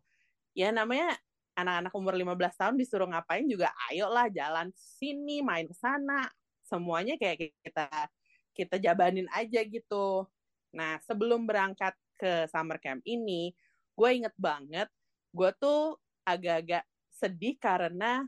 ya 0.51 0.75
namanya 0.75 1.15
anak-anak 1.55 1.93
umur 1.95 2.19
15 2.19 2.36
tahun 2.60 2.75
disuruh 2.75 3.07
ngapain 3.07 3.48
juga 3.48 3.72
ayolah 3.88 4.27
jalan 4.27 4.75
sini 4.75 5.39
main 5.39 5.72
ke 5.72 5.75
sana 5.77 6.27
semuanya 6.67 7.15
kayak 7.15 7.55
kita 7.63 7.88
kita 8.51 8.75
jabanin 8.75 9.31
aja 9.31 9.63
gitu 9.63 10.27
nah 10.75 11.00
sebelum 11.00 11.48
berangkat 11.48 11.95
ke 12.15 12.48
summer 12.48 12.77
camp 12.77 13.03
ini 13.03 13.51
gue 13.91 14.10
inget 14.12 14.36
banget 14.36 14.88
gue 15.31 15.51
tuh 15.55 15.95
agak-agak 16.24 16.84
sedih 17.12 17.55
karena 17.55 18.24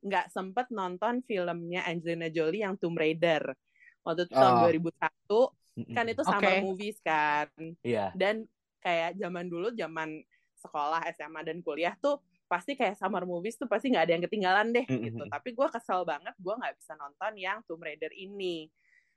nggak 0.00 0.28
sempet 0.28 0.66
nonton 0.68 1.22
filmnya 1.22 1.84
Angelina 1.84 2.26
Jolie 2.26 2.62
yang 2.62 2.74
Tomb 2.74 2.96
Raider 2.96 3.54
waktu 4.02 4.26
itu 4.26 4.34
tahun 4.34 4.54
Oh. 4.58 4.62
2001 4.66 5.94
kan 5.94 6.04
itu 6.04 6.22
summer 6.22 6.52
Oke. 6.52 6.60
movies 6.60 6.98
kan 7.00 7.48
Iya. 7.80 8.12
dan 8.12 8.44
kayak 8.78 9.16
zaman 9.16 9.46
dulu 9.46 9.72
zaman 9.72 10.20
sekolah 10.58 11.00
SMA 11.10 11.40
dan 11.42 11.58
kuliah 11.60 11.94
tuh 11.96 12.18
pasti 12.44 12.76
kayak 12.76 13.00
summer 13.00 13.24
movies 13.24 13.56
tuh 13.56 13.64
pasti 13.64 13.88
nggak 13.88 14.04
ada 14.04 14.12
yang 14.12 14.24
ketinggalan 14.26 14.68
deh 14.70 14.84
Mm-mm. 14.84 15.04
gitu 15.08 15.24
tapi 15.26 15.54
gue 15.54 15.68
kesel 15.70 16.04
banget 16.04 16.34
gue 16.36 16.52
nggak 16.52 16.74
bisa 16.76 16.92
nonton 16.94 17.32
yang 17.38 17.64
Tomb 17.64 17.80
Raider 17.80 18.12
ini 18.12 18.68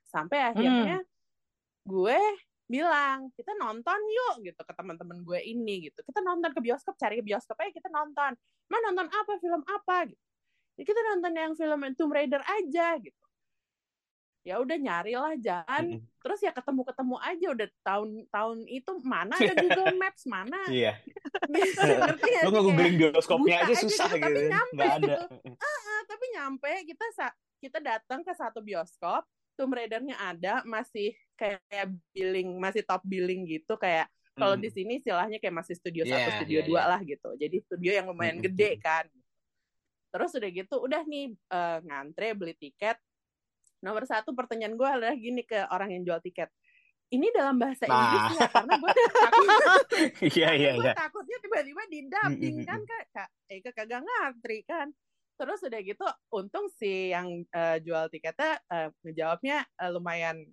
sampai 0.05 0.39
akhirnya 0.53 1.03
gue 1.83 2.19
bilang 2.65 3.29
kita 3.37 3.53
nonton 3.61 3.99
yuk 4.09 4.35
gitu 4.41 4.61
ke 4.65 4.73
teman-teman 4.73 5.21
gue 5.21 5.39
ini 5.45 5.89
gitu 5.89 6.01
kita 6.01 6.19
nonton 6.25 6.49
ke 6.49 6.61
bioskop 6.65 6.97
cari 6.97 7.21
ke 7.21 7.25
bioskop 7.25 7.57
aja 7.61 7.69
kita 7.69 7.89
nonton 7.93 8.33
mau 8.73 8.79
nonton 8.81 9.05
apa 9.05 9.37
film 9.37 9.61
apa 9.69 10.09
gitu 10.09 10.23
ya 10.81 10.83
kita 10.83 11.01
nonton 11.13 11.31
yang 11.37 11.53
film 11.53 11.79
Tomb 11.93 12.11
Raider 12.13 12.41
aja 12.41 12.97
gitu 12.97 13.25
ya 14.45 14.61
udah 14.61 14.77
nyarilah 14.77 15.33
jalan 15.41 15.97
Mm-mm. 15.97 16.21
terus 16.21 16.37
ya 16.45 16.53
ketemu-ketemu 16.53 17.15
aja 17.17 17.45
udah 17.49 17.67
tahun-tahun 17.81 18.57
itu 18.69 18.91
mana 19.01 19.33
ada 19.33 19.53
Google 19.65 19.97
Maps 19.97 20.23
mana 20.29 20.61
Iya. 20.69 21.01
ngerti 21.49 22.27
nggak 22.29 22.43
Lo 22.45 22.49
sih? 22.49 22.53
nggak 22.53 22.63
googling 22.69 22.95
bioskopnya 23.01 23.55
aja 23.65 23.73
aja 23.73 23.75
susah 23.81 24.09
gitu, 24.13 24.21
gitu. 24.21 24.25
tapi 24.25 24.37
kan. 24.37 24.49
nyampe 24.53 24.73
Nggak 24.77 24.93
ada. 25.01 25.15
"Ah, 25.57 25.99
tapi 26.05 26.25
nyampe 26.37 26.71
kita 26.85 27.05
kita 27.57 27.77
datang 27.81 28.21
ke 28.21 28.33
satu 28.37 28.61
bioskop 28.61 29.25
Tomb 29.55 29.73
Raider-nya 29.73 30.15
ada 30.19 30.61
masih 30.63 31.15
kayak 31.35 31.63
billing 32.11 32.55
masih 32.59 32.83
top 32.83 33.03
billing 33.03 33.43
gitu 33.43 33.75
kayak 33.75 34.07
kalau 34.35 34.59
di 34.59 34.67
sini 34.67 34.99
istilahnya 34.99 35.39
kayak 35.39 35.55
masih 35.55 35.79
studio 35.79 36.03
satu 36.03 36.19
Iya, 36.19 36.35
studio 36.35 36.59
iya, 36.59 36.67
dua 36.67 36.81
iya. 36.83 36.91
lah 36.91 36.99
gitu. 37.01 37.29
Jadi 37.39 37.57
studio 37.63 37.91
yang 37.95 38.05
lumayan 38.11 38.35
Mm-mm. 38.35 38.51
gede 38.51 38.71
kan. 38.83 39.07
Terus 40.11 40.31
udah 40.35 40.49
gitu 40.51 40.75
udah 40.83 41.01
nih 41.07 41.25
eh, 41.31 41.77
ngantre 41.87 42.27
beli 42.35 42.51
tiket. 42.55 42.99
Nomor 43.79 44.03
satu 44.03 44.35
pertanyaan 44.35 44.75
gue 44.75 44.83
adalah 44.87 45.15
gini 45.15 45.39
ke 45.47 45.63
orang 45.71 45.95
yang 45.95 46.03
jual 46.03 46.19
tiket. 46.19 46.51
Ini 47.05 47.31
dalam 47.31 47.55
bahasa 47.55 47.87
Nah. 47.87 47.95
Inggris 47.95 48.27
nggak 48.35 48.51
karena 48.51 48.73
gue 48.75 48.91
takut. 49.23 49.85
Iya 50.35 50.49
iya 50.51 50.71
iya. 50.83 50.91
takutnya 50.91 51.37
tiba-tiba 51.39 51.83
di 51.87 51.99
dubbing 52.03 52.55
Mm, 52.59 52.63
mm, 52.63 52.67
kan 52.67 52.79
kak. 52.83 53.03
Kak 53.15 53.29
Eka 53.47 53.71
kagak 53.71 54.01
ngantri 54.03 54.59
kan 54.67 54.91
terus 55.35 55.59
udah 55.63 55.81
gitu 55.83 56.05
untung 56.31 56.67
si 56.79 57.11
yang 57.11 57.43
eh, 57.51 57.77
jual 57.83 58.07
tiketnya 58.07 58.59
eh, 58.71 58.89
ngejawabnya 59.03 59.67
eh, 59.67 59.91
lumayan 59.91 60.47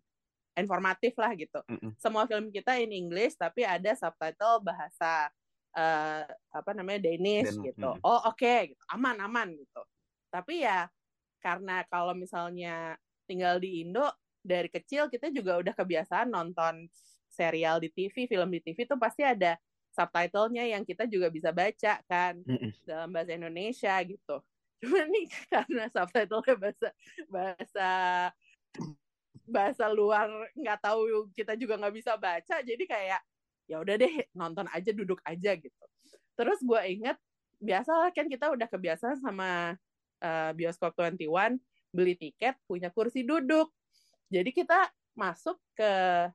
informatif 0.59 1.17
lah 1.17 1.33
gitu 1.33 1.63
Mm-mm. 1.71 1.97
semua 1.97 2.29
film 2.29 2.53
kita 2.53 2.77
in 2.77 2.93
English 2.93 3.39
tapi 3.39 3.65
ada 3.65 3.95
subtitle 3.97 4.61
bahasa 4.61 5.31
eh, 5.73 6.27
apa 6.53 6.71
namanya 6.77 7.09
Danish 7.09 7.57
Dan- 7.57 7.65
gitu 7.73 7.91
mm. 7.97 8.05
oh 8.05 8.21
oke 8.29 8.55
gitu 8.75 8.83
aman 8.93 9.17
aman 9.23 9.49
gitu 9.57 9.83
tapi 10.29 10.67
ya 10.67 10.91
karena 11.41 11.83
kalau 11.89 12.13
misalnya 12.13 12.95
tinggal 13.25 13.57
di 13.63 13.81
Indo 13.87 14.07
dari 14.43 14.69
kecil 14.69 15.07
kita 15.09 15.31
juga 15.31 15.63
udah 15.63 15.75
kebiasaan 15.75 16.29
nonton 16.29 16.91
serial 17.33 17.81
di 17.81 17.89
TV 17.89 18.27
film 18.29 18.53
di 18.53 18.61
TV 18.61 18.85
tuh 18.85 19.01
pasti 19.01 19.25
ada 19.25 19.57
subtitlenya 19.93 20.69
yang 20.69 20.83
kita 20.85 21.05
juga 21.09 21.29
bisa 21.33 21.49
baca 21.53 22.01
kan 22.05 22.37
Mm-mm. 22.45 22.73
dalam 22.85 23.09
bahasa 23.13 23.33
Indonesia 23.33 23.95
gitu 24.05 24.37
cuman 24.83 25.07
nih 25.15 25.27
karena 25.53 25.85
subtitlenya 25.95 26.55
bahasa 26.59 26.89
bahasa 27.31 27.91
bahasa 29.47 29.85
luar 29.91 30.27
nggak 30.59 30.79
tahu 30.83 31.31
kita 31.35 31.55
juga 31.55 31.79
nggak 31.79 31.95
bisa 31.95 32.19
baca 32.19 32.57
jadi 32.63 32.85
kayak 32.87 33.21
ya 33.71 33.79
udah 33.79 33.95
deh 33.95 34.15
nonton 34.35 34.67
aja 34.75 34.91
duduk 34.91 35.23
aja 35.23 35.55
gitu 35.55 35.85
terus 36.35 36.59
gue 36.67 36.81
inget 36.91 37.15
biasalah 37.63 38.11
kan 38.11 38.27
kita 38.27 38.51
udah 38.51 38.67
kebiasaan 38.67 39.23
sama 39.23 39.79
eh, 40.19 40.51
bioskop 40.59 40.99
21 40.99 41.63
beli 41.95 42.19
tiket 42.19 42.59
punya 42.67 42.91
kursi 42.91 43.23
duduk 43.23 43.71
jadi 44.27 44.51
kita 44.51 44.91
masuk 45.15 45.61
ke 45.79 45.93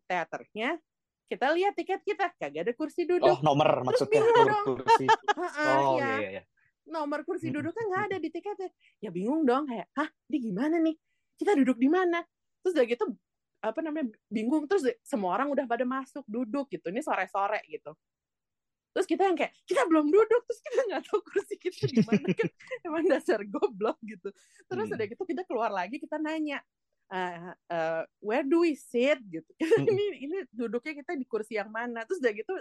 teaternya 0.08 0.80
kita 1.28 1.52
lihat 1.52 1.76
tiket 1.76 2.00
kita 2.08 2.32
kagak 2.40 2.64
ada 2.64 2.74
kursi 2.78 3.04
duduk 3.04 3.28
Oh, 3.36 3.40
nomor 3.44 3.84
maksudnya 3.84 4.24
nomor 4.24 4.48
dong. 4.48 4.66
kursi. 4.80 5.08
Oh, 5.38 6.00
ya. 6.00 6.08
iya 6.08 6.08
iya 6.18 6.30
iya. 6.40 6.44
Nomor 6.88 7.24
kursi 7.28 7.52
Mm-mm. 7.52 7.62
duduknya 7.62 7.84
nggak 7.92 8.04
ada 8.12 8.18
di 8.18 8.30
tiketnya. 8.32 8.70
Ya 9.04 9.10
bingung 9.12 9.44
dong 9.44 9.68
kayak 9.70 9.88
hah 9.96 10.10
ini 10.32 10.38
gimana 10.52 10.76
nih? 10.82 10.96
Kita 11.38 11.54
duduk 11.54 11.78
di 11.78 11.90
mana? 11.92 12.24
Terus 12.64 12.74
udah 12.76 12.86
gitu 12.88 13.06
apa 13.58 13.80
namanya 13.82 14.14
bingung 14.30 14.70
terus 14.70 14.86
semua 15.02 15.34
orang 15.34 15.50
udah 15.50 15.66
pada 15.66 15.82
masuk 15.84 16.22
duduk 16.30 16.70
gitu 16.72 16.90
ini 16.94 17.02
sore 17.02 17.26
sore 17.30 17.62
gitu. 17.68 17.94
Terus 18.96 19.06
kita 19.06 19.30
yang 19.30 19.38
kayak 19.38 19.54
kita 19.70 19.86
belum 19.86 20.10
duduk 20.10 20.42
terus 20.50 20.60
kita 20.66 20.82
nggak 20.90 21.04
tahu 21.06 21.20
kursi 21.22 21.56
kita 21.62 21.86
di 21.86 22.02
mana 22.02 22.28
kan 22.34 22.50
emang 22.88 23.06
dasar 23.06 23.40
goblok 23.46 23.98
gitu. 24.02 24.30
Terus 24.66 24.88
Hmm. 24.90 24.96
udah 24.98 25.06
gitu 25.06 25.24
kita 25.26 25.44
keluar 25.46 25.70
lagi 25.70 26.02
kita 26.02 26.18
nanya 26.18 26.62
"Eh, 27.08 27.40
eh, 27.72 28.04
where 28.20 28.44
do 28.44 28.68
we 28.68 28.76
sit? 28.76 29.20
gitu. 29.24 29.48
Ini 29.88 30.06
ini 30.22 30.38
duduknya 30.52 30.92
kita 30.98 31.16
di 31.16 31.24
kursi 31.24 31.56
yang 31.56 31.72
mana? 31.72 32.04
Terus 32.04 32.20
udah 32.20 32.34
gitu 32.36 32.54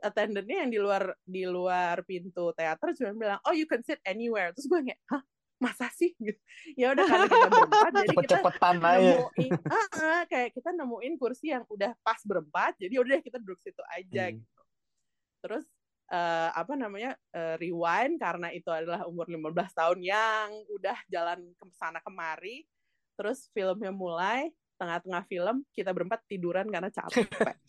attendernya 0.00 0.64
yang 0.64 0.70
di 0.72 0.80
luar 0.80 1.12
di 1.20 1.44
luar 1.44 2.00
pintu 2.08 2.56
teater 2.56 2.96
cuma 2.96 3.12
bilang 3.12 3.40
oh 3.44 3.52
you 3.52 3.68
can 3.68 3.84
sit 3.84 4.00
anywhere. 4.02 4.50
Terus 4.56 4.64
gue 4.64 4.80
kayak 4.88 5.00
hah? 5.12 5.20
Masa 5.60 5.92
sih? 5.92 6.16
Gitu. 6.16 6.40
Ya 6.72 6.96
udah 6.96 7.04
karena 7.04 7.28
kita 7.28 7.48
berempat 7.52 7.92
jadi 7.92 8.16
kita 8.16 8.36
aja. 8.40 8.96
nemuin 9.12 9.52
ah, 9.68 9.86
ah, 10.00 10.22
kayak 10.24 10.50
kita 10.56 10.70
nemuin 10.72 11.14
kursi 11.20 11.52
yang 11.52 11.64
udah 11.68 11.92
pas 12.00 12.20
berempat 12.24 12.80
jadi 12.80 12.94
udah 12.96 13.20
kita 13.20 13.36
duduk 13.36 13.60
situ 13.60 13.82
aja 13.92 14.32
Hmm. 14.32 14.40
gitu. 14.40 14.60
Terus 15.44 15.64
eh, 16.08 16.50
apa 16.56 16.72
namanya 16.80 17.12
eh, 17.36 17.60
rewind 17.60 18.16
karena 18.16 18.48
itu 18.56 18.72
adalah 18.72 19.04
umur 19.04 19.28
15 19.28 19.52
tahun 19.76 19.98
yang 20.00 20.48
udah 20.72 20.96
jalan 21.12 21.44
ke 21.52 21.64
sana 21.76 22.00
kemari 22.00 22.64
terus 23.20 23.52
filmnya 23.52 23.92
mulai 23.92 24.48
tengah-tengah 24.80 25.28
film 25.28 25.60
kita 25.76 25.92
berempat 25.92 26.24
tiduran 26.24 26.64
karena 26.72 26.88
capek 26.88 27.28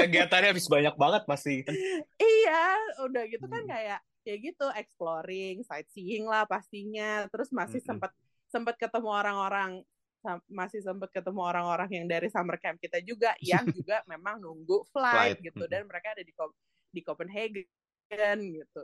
Kegiatannya 0.00 0.48
habis 0.56 0.66
banyak 0.66 0.96
banget 0.96 1.22
pasti. 1.28 1.60
Iya, 2.16 2.64
udah 3.06 3.22
gitu 3.28 3.46
kan 3.46 3.62
Hmm. 3.62 3.70
kayak 3.70 4.00
ya 4.24 4.34
gitu 4.36 4.66
exploring, 4.76 5.60
sightseeing 5.62 6.24
lah 6.24 6.48
pastinya. 6.48 7.28
Terus 7.28 7.52
masih 7.52 7.84
Mm-mm. 7.84 7.88
sempat 7.88 8.12
sempat 8.50 8.74
ketemu 8.80 9.08
orang-orang 9.12 9.84
masih 10.52 10.84
sempat 10.84 11.08
ketemu 11.12 11.40
orang-orang 11.40 11.88
yang 11.96 12.04
dari 12.04 12.28
summer 12.28 12.60
camp 12.60 12.76
kita 12.76 13.00
juga 13.00 13.32
yang 13.44 13.64
juga 13.72 14.04
memang 14.04 14.36
nunggu 14.40 14.84
flight 14.92 15.40
Flight, 15.40 15.44
gitu 15.44 15.64
mm-mm. 15.64 15.72
dan 15.72 15.82
mereka 15.88 16.12
ada 16.16 16.24
di 16.24 16.32
di 16.90 17.00
Copenhagen 17.04 18.38
gitu. 18.40 18.82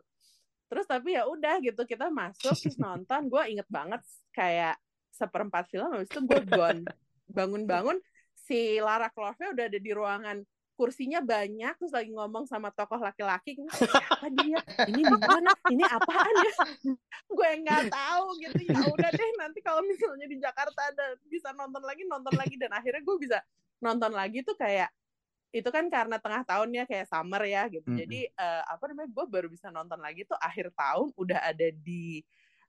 Terus 0.66 0.86
tapi 0.90 1.14
ya 1.14 1.26
udah 1.30 1.62
gitu 1.62 1.86
kita 1.86 2.10
masuk 2.10 2.54
terus 2.58 2.76
nonton, 2.76 3.30
gue 3.30 3.42
inget 3.54 3.68
banget 3.70 4.02
kayak 4.34 4.74
seperempat 5.14 5.70
film 5.70 5.88
habis 5.94 6.10
itu 6.10 6.20
gue 6.26 6.40
gone. 6.50 6.82
Bangun-bangun 7.30 7.98
si 8.34 8.78
Lara 8.82 9.10
Croftnya 9.10 9.54
udah 9.54 9.64
ada 9.70 9.78
di 9.78 9.90
ruangan 9.94 10.38
kursinya 10.76 11.24
banyak 11.24 11.72
terus 11.80 11.88
lagi 11.88 12.12
ngomong 12.12 12.44
sama 12.44 12.68
tokoh 12.68 13.00
laki-laki. 13.00 13.56
Siapa 13.72 14.28
dia? 14.28 14.60
Ini 14.84 15.02
di 15.08 15.18
mana? 15.24 15.50
Ini 15.72 15.84
apaan 15.88 16.34
ya? 16.44 16.52
Gue 17.32 17.48
nggak 17.64 17.88
tahu 17.88 18.26
gitu. 18.44 18.60
Ya 18.76 18.84
udah 18.84 19.10
deh 19.10 19.30
nanti 19.40 19.64
kalau 19.64 19.80
misalnya 19.88 20.28
di 20.28 20.36
Jakarta 20.36 20.92
ada 20.92 21.16
bisa 21.32 21.56
nonton 21.56 21.80
lagi 21.80 22.04
nonton 22.04 22.36
lagi. 22.36 22.60
Dan 22.60 22.76
akhirnya 22.76 23.00
gue 23.00 23.16
bisa 23.16 23.40
nonton 23.80 24.12
lagi 24.12 24.44
tuh 24.44 24.52
kayak 24.52 24.92
itu 25.54 25.68
kan 25.70 25.86
karena 25.88 26.18
tengah 26.18 26.42
tahunnya 26.44 26.84
kayak 26.90 27.06
summer 27.06 27.42
ya 27.46 27.70
gitu 27.70 27.86
Mm-mm. 27.86 28.02
jadi 28.02 28.20
eh, 28.28 28.62
apa 28.66 28.82
namanya 28.90 29.08
gue 29.14 29.24
baru 29.30 29.48
bisa 29.48 29.70
nonton 29.70 29.96
lagi 30.02 30.26
tuh 30.26 30.36
akhir 30.36 30.74
tahun 30.74 31.14
udah 31.16 31.38
ada 31.40 31.68
di 31.70 32.20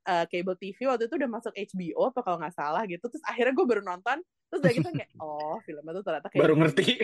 eh, 0.08 0.26
cable 0.30 0.56
TV 0.56 0.78
waktu 0.88 1.10
itu 1.10 1.16
udah 1.20 1.30
masuk 1.30 1.54
HBO 1.58 2.02
apa 2.14 2.20
kalau 2.24 2.38
nggak 2.40 2.56
salah 2.56 2.84
gitu 2.88 3.04
terus 3.12 3.24
akhirnya 3.28 3.54
gue 3.58 3.68
baru 3.68 3.82
nonton 3.84 4.18
terus 4.48 4.60
udah 4.64 4.74
gitu 4.80 4.90
kayak 4.96 5.12
oh 5.20 5.60
filmnya 5.68 5.92
tuh 6.00 6.04
ternyata 6.08 6.28
kayak 6.32 6.42
Baru 6.48 6.56
ngerti. 6.56 6.86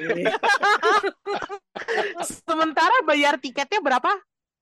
Sementara 2.48 2.96
bayar 3.04 3.36
tiketnya 3.36 3.84
berapa, 3.84 4.12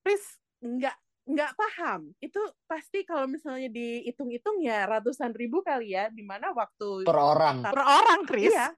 Chris? 0.02 0.42
nggak 0.62 0.94
nggak 1.22 1.52
paham 1.58 2.14
itu 2.22 2.38
pasti 2.70 3.02
kalau 3.02 3.26
misalnya 3.26 3.70
dihitung-hitung 3.70 4.62
ya 4.62 4.86
ratusan 4.86 5.34
ribu 5.34 5.66
kali 5.66 5.98
ya 5.98 6.10
di 6.14 6.22
mana 6.22 6.54
waktu 6.54 7.06
Per 7.06 7.18
orang. 7.18 7.66
Per 7.66 7.82
orang, 7.82 8.20
Chris. 8.30 8.54
iya 8.54 8.70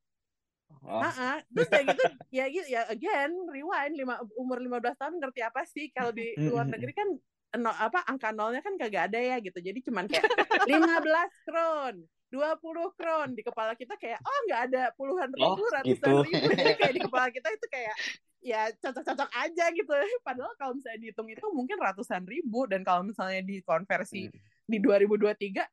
Oh. 0.81 0.99
ah 0.99 1.37
terus 1.47 1.69
kayak 1.69 1.85
gitu 1.93 2.03
ya 2.33 2.45
gitu 2.49 2.67
ya 2.67 2.81
again 2.89 3.31
rewind 3.47 3.93
lima, 3.95 4.17
umur 4.35 4.57
15 4.59 4.97
tahun 4.99 5.13
ngerti 5.21 5.39
apa 5.45 5.61
sih 5.63 5.87
kalau 5.93 6.11
di 6.11 6.33
luar 6.37 6.65
negeri 6.67 6.91
kan 6.91 7.07
no, 7.55 7.69
apa 7.69 8.01
angka 8.09 8.33
nolnya 8.33 8.59
kan 8.59 8.73
kagak 8.75 9.13
ada 9.13 9.19
ya 9.21 9.37
gitu 9.39 9.61
jadi 9.61 9.79
cuman 9.79 10.09
kayak 10.11 10.25
15 10.67 11.47
kron 11.47 11.95
20 12.33 12.97
kron 12.97 13.29
di 13.37 13.45
kepala 13.45 13.77
kita 13.77 13.93
kayak 13.95 14.17
oh 14.19 14.39
nggak 14.49 14.61
ada 14.73 14.83
puluhan 14.97 15.29
Oh, 15.37 15.53
ribu 15.53 15.63
ratusan 15.69 15.93
gitu. 15.93 16.25
ribu 16.25 16.49
jadi 16.59 16.73
kayak 16.81 16.93
di 16.97 17.01
kepala 17.05 17.27
kita 17.29 17.47
itu 17.53 17.67
kayak 17.69 17.95
ya 18.43 18.61
cocok-cocok 18.75 19.29
aja 19.39 19.65
gitu 19.71 19.91
padahal 20.19 20.51
kalau 20.59 20.73
misalnya 20.75 20.99
dihitung 20.99 21.29
itu 21.31 21.45
mungkin 21.55 21.77
ratusan 21.79 22.27
ribu 22.27 22.67
dan 22.67 22.83
kalau 22.83 23.05
misalnya 23.07 23.39
dikonversi 23.39 24.27
Hmm. 24.27 24.39
di 24.65 24.77
2023 24.79 25.63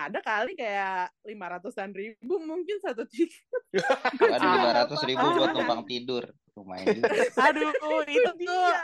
ada 0.00 0.18
kali 0.20 0.52
kayak 0.54 1.12
lima 1.24 1.46
ratusan 1.50 1.90
ribu 1.90 2.40
mungkin 2.40 2.80
satu 2.80 3.04
tiket 3.04 3.36
Aduh, 4.24 4.38
juga 4.38 4.56
lima 4.56 4.72
ratus 4.72 5.00
ribu 5.04 5.26
buat 5.36 5.50
numpang 5.52 5.82
tidur. 5.84 6.24
Lumayan. 6.56 7.00
Aduh, 7.46 7.70
itu 8.06 8.30
tuh. 8.30 8.36
dia 8.40 8.80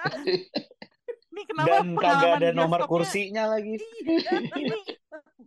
Ini 1.33 1.42
kenapa 1.44 1.66
Dan 1.68 1.87
kagak 1.92 2.00
pengalaman 2.00 2.38
ada 2.38 2.48
nomor 2.50 2.81
bioskopnya- 2.81 2.90
kursinya 2.90 3.44
lagi. 3.52 3.74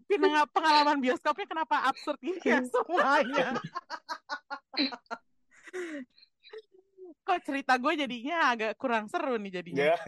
Ini 0.10 0.16
peneng- 0.18 0.50
pengalaman 0.50 0.98
bioskopnya 1.00 1.46
kenapa 1.46 1.76
absurd 1.86 2.20
ini 2.22 2.42
ya 2.42 2.62
semuanya? 2.62 3.48
Kok 7.22 7.40
cerita 7.42 7.78
gue 7.78 7.94
jadinya 7.96 8.54
agak 8.54 8.72
kurang 8.78 9.06
seru 9.06 9.38
nih 9.38 9.62
jadinya. 9.62 9.94
Ya. 9.94 9.98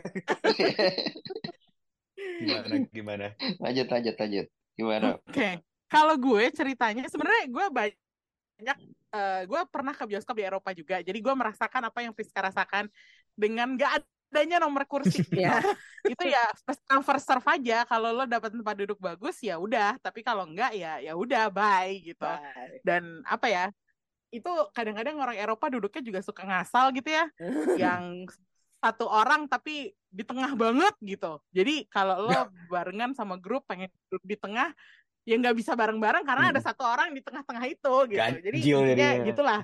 Gimana 2.41 2.75
gimana? 2.89 3.27
lanjut, 3.57 3.87
lanjut, 3.89 4.15
lanjut. 4.17 4.47
Gimana? 4.81 5.21
Oke, 5.21 5.61
kalau 5.85 6.15
gue 6.17 6.43
ceritanya 6.49 7.05
sebenarnya 7.05 7.45
gue 7.45 7.65
banyak 7.69 8.77
eh, 9.13 9.41
gue 9.45 9.61
pernah 9.69 9.93
ke 9.93 10.03
bioskop 10.09 10.33
di 10.33 10.45
Eropa 10.45 10.73
juga, 10.73 11.05
jadi 11.05 11.17
gue 11.21 11.33
merasakan 11.37 11.93
apa 11.93 11.99
yang 12.01 12.13
Friska 12.17 12.41
rasakan 12.41 12.89
dengan 13.37 13.77
gak 13.77 14.01
adanya 14.31 14.63
nomor 14.63 14.87
kursi. 14.87 15.21
Ya. 15.35 15.59
itu 16.07 16.23
ya 16.33 16.41
first 16.65 16.81
come 16.89 17.05
first 17.05 17.27
serve 17.29 17.45
aja. 17.45 17.85
Kalau 17.85 18.09
lo 18.09 18.25
dapat 18.25 18.49
tempat 18.49 18.73
duduk 18.73 18.97
bagus 18.97 19.37
ya 19.43 19.61
udah, 19.61 20.01
tapi 20.01 20.25
kalau 20.25 20.49
enggak 20.49 20.73
ya 20.73 20.97
ya 20.97 21.13
udah 21.13 21.51
bye 21.53 21.93
gitu. 22.01 22.25
Bye. 22.25 22.81
Dan 22.81 23.21
apa 23.27 23.45
ya? 23.51 23.65
Itu 24.31 24.49
kadang-kadang 24.71 25.19
orang 25.19 25.37
Eropa 25.37 25.67
duduknya 25.67 26.01
juga 26.01 26.19
suka 26.23 26.47
ngasal 26.47 26.95
gitu 26.95 27.11
ya, 27.11 27.27
yang 27.83 28.23
satu 28.83 29.05
orang 29.07 29.45
tapi 29.51 29.93
di 30.11 30.23
tengah 30.27 30.51
banget 30.57 30.93
gitu. 31.01 31.39
Jadi 31.53 31.85
kalau 31.93 32.15
lo 32.27 32.37
barengan 32.71 33.11
sama 33.15 33.35
grup 33.39 33.63
pengen 33.69 33.89
duduk 34.09 34.23
di 34.27 34.35
tengah, 34.39 34.69
ya 35.27 35.33
nggak 35.39 35.55
bisa 35.59 35.73
bareng-bareng 35.79 36.23
karena 36.27 36.45
ada 36.51 36.59
Hmm. 36.59 36.67
satu 36.67 36.83
orang 36.85 37.13
di 37.15 37.21
tengah-tengah 37.25 37.65
itu 37.69 37.93
gitu. 38.11 38.31
Jadi 38.45 38.57
Ganjil 38.57 38.75
intinya 38.75 39.07
jadinya. 39.13 39.23
gitulah. 39.27 39.61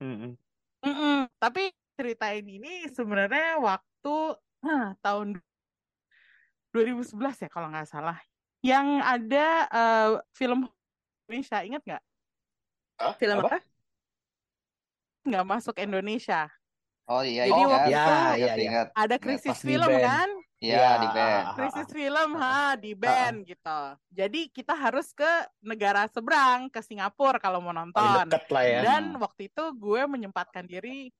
Mm-mm. 0.00 0.36
Mm-mm. 0.84 1.26
Tapi 1.40 1.72
ceritain 1.96 2.44
ini 2.44 2.86
sebenarnya 2.92 3.58
waktu 3.62 4.14
nah, 4.64 4.92
tahun 5.00 5.38
2011 6.72 7.36
ya 7.42 7.48
kalau 7.48 7.70
nggak 7.70 7.88
salah. 7.88 8.18
Yang 8.64 8.88
ada 9.04 9.46
eh, 9.70 10.10
film 10.34 10.60
Indonesia, 11.28 11.58
ingat 11.64 11.82
nggak? 11.84 12.02
Hah? 12.98 13.14
film 13.18 13.38
apa? 13.44 13.58
Nggak 15.28 15.44
masuk 15.48 15.74
Indonesia. 15.80 16.48
Oh 17.04 17.20
iya, 17.20 17.44
Jadi 17.44 17.52
ingat. 17.54 17.68
waktu 17.70 17.90
Ya, 17.90 18.00
itu 18.00 18.08
ya, 18.08 18.16
Ingat, 18.34 18.56
ya. 18.56 18.64
ingat. 18.64 18.86
Ada 18.96 19.16
krisis 19.18 19.50
pas 19.50 19.60
di 19.60 19.68
film 19.68 19.90
band. 19.90 20.00
kan? 20.02 20.28
Iya, 20.56 20.72
Ya. 20.74 20.90
di 20.96 21.08
band. 21.10 21.44
Krisis 21.52 21.88
film 21.92 22.30
ha 22.34 22.56
di 22.74 22.92
band 22.96 23.36
gitu. 23.44 23.80
Jadi 24.08 24.40
kita 24.48 24.72
harus 24.72 25.06
ke 25.12 25.30
negara 25.60 26.08
seberang, 26.08 26.60
ke 26.66 26.80
Singapura 26.80 27.36
kalau 27.36 27.60
mau 27.60 27.76
nonton. 27.76 28.24
deket 28.24 28.44
lah 28.48 28.64
ya. 28.64 28.80
Dan 28.82 29.02
waktu 29.14 29.52
itu 29.52 29.64
gue 29.74 30.02
menyempatkan 30.06 30.64
diri, 30.64 31.12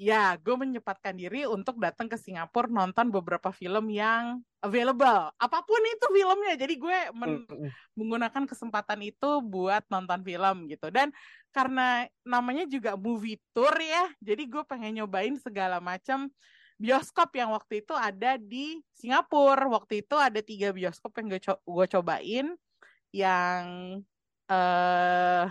ya 0.00 0.32
gue 0.40 0.56
menyempatkan 0.56 1.12
diri 1.12 1.44
untuk 1.44 1.76
datang 1.76 2.08
ke 2.08 2.16
Singapura 2.16 2.72
nonton 2.72 3.12
beberapa 3.12 3.52
film 3.52 3.92
yang 3.92 4.40
available. 4.64 5.28
Apa 5.36 5.60
pun 5.60 5.76
itu 5.84 6.06
filmnya. 6.08 6.56
Jadi 6.56 6.74
gue 6.80 6.98
men- 7.12 7.44
menggunakan 7.92 8.48
kesempatan 8.48 9.04
itu 9.04 9.44
buat 9.44 9.84
nonton 9.92 10.24
film 10.24 10.56
gitu. 10.72 10.88
Dan 10.88 11.12
karena 11.52 12.08
namanya 12.24 12.64
juga 12.64 12.96
movie 12.96 13.36
tour 13.52 13.76
ya, 13.76 14.08
jadi 14.24 14.40
gue 14.48 14.64
pengen 14.64 15.04
nyobain 15.04 15.36
segala 15.36 15.84
macam 15.84 16.32
bioskop 16.80 17.36
yang 17.36 17.52
waktu 17.52 17.84
itu 17.84 17.92
ada 17.92 18.40
di 18.40 18.80
Singapura. 18.96 19.68
Waktu 19.68 20.00
itu 20.00 20.16
ada 20.16 20.40
tiga 20.40 20.72
bioskop 20.72 21.12
yang 21.20 21.26
gue, 21.28 21.40
co- 21.44 21.60
gue 21.60 21.86
cobain, 21.92 22.46
yang 23.12 23.64
eh 24.48 25.46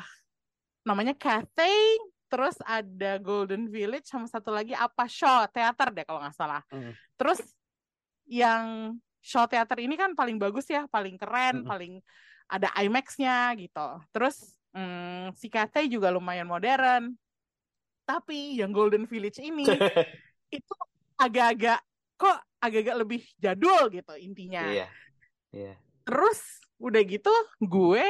namanya 0.82 1.14
Cathay, 1.14 2.02
terus 2.30 2.56
ada 2.64 3.18
Golden 3.18 3.68
Village, 3.68 4.06
sama 4.06 4.30
satu 4.30 4.54
lagi 4.54 4.78
apa 4.78 5.10
Shaw 5.10 5.50
Theater 5.50 5.90
deh 5.92 6.06
kalau 6.06 6.22
nggak 6.22 6.38
salah. 6.38 6.62
Mm. 6.70 6.94
Terus 7.18 7.42
yang 8.30 8.96
Shaw 9.20 9.50
Theater 9.50 9.82
ini 9.82 9.98
kan 9.98 10.14
paling 10.14 10.38
bagus 10.38 10.70
ya, 10.70 10.86
paling 10.88 11.18
keren, 11.18 11.66
Mm-mm. 11.66 11.70
paling 11.70 11.94
ada 12.50 12.70
IMAX-nya 12.78 13.58
gitu. 13.58 13.90
Terus 14.14 14.60
Hmm, 14.70 15.34
si 15.34 15.50
Cathay 15.50 15.90
juga 15.90 16.14
lumayan 16.14 16.46
modern. 16.46 17.14
Tapi 18.06 18.58
yang 18.58 18.74
Golden 18.74 19.06
Village 19.06 19.42
ini 19.42 19.66
itu 20.58 20.76
agak-agak 21.18 21.82
kok 22.20 22.38
agak-agak 22.60 22.96
lebih 23.06 23.22
jadul 23.38 23.90
gitu 23.90 24.14
intinya. 24.18 24.66
Iya. 24.70 24.88
Iya. 25.54 25.74
Terus 26.06 26.62
udah 26.82 27.02
gitu 27.06 27.34
gue 27.62 28.08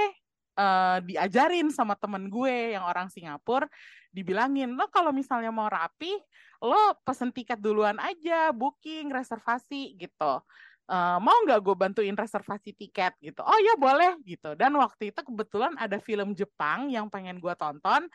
eh, 0.60 0.98
diajarin 1.08 1.72
sama 1.72 1.95
temen 1.95 2.28
gue 2.28 2.76
yang 2.76 2.84
orang 2.84 3.08
Singapura, 3.08 3.65
dibilangin 4.12 4.76
lo 4.76 4.91
kalau 4.91 5.15
misalnya 5.15 5.56
mau 5.56 5.72
rapi, 5.72 6.12
lo 6.60 7.00
pesen 7.08 7.32
tiket 7.32 7.63
duluan 7.63 7.95
aja, 8.04 8.52
booking, 8.52 9.08
reservasi 9.08 9.95
gitu. 9.95 10.43
Eh, 10.89 11.17
mau 11.24 11.38
nggak 11.48 11.60
gue 11.63 11.76
bantuin 11.78 12.17
reservasi 12.17 12.76
tiket 12.76 13.15
gitu? 13.24 13.39
Oh 13.45 13.60
ya 13.63 13.80
boleh 13.80 14.19
gitu. 14.28 14.58
Dan 14.60 14.76
waktu 14.76 15.15
itu 15.15 15.22
kebetulan 15.24 15.78
ada 15.80 16.02
film 16.04 16.36
Jepang 16.36 16.91
yang 16.91 17.08
pengen 17.08 17.39
gue 17.39 17.54
tonton 17.56 18.10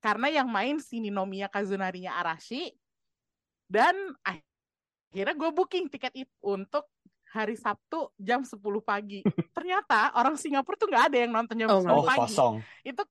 karena 0.00 0.30
yang 0.30 0.48
main 0.48 0.78
si 0.78 1.02
Ninomiya 1.02 1.50
Kazunarinya 1.50 2.14
Arashi 2.22 2.70
dan 3.66 4.14
akhirnya 4.22 5.34
gue 5.34 5.50
booking 5.50 5.90
tiket 5.90 6.14
itu 6.14 6.30
untuk 6.46 6.86
hari 7.32 7.54
Sabtu 7.54 8.10
jam 8.16 8.42
10 8.42 8.56
pagi. 8.80 9.20
Ternyata 9.52 10.14
orang 10.14 10.34
Singapura 10.34 10.76
tuh 10.76 10.88
nggak 10.88 11.04
ada 11.10 11.18
yang 11.18 11.32
nonton 11.32 11.56
jam 11.56 11.68
Oh, 11.68 11.80
10 11.80 11.90
Oh, 11.90 12.04
pagi. 12.04 12.20
kosong. 12.26 12.54
Itu 12.82 13.02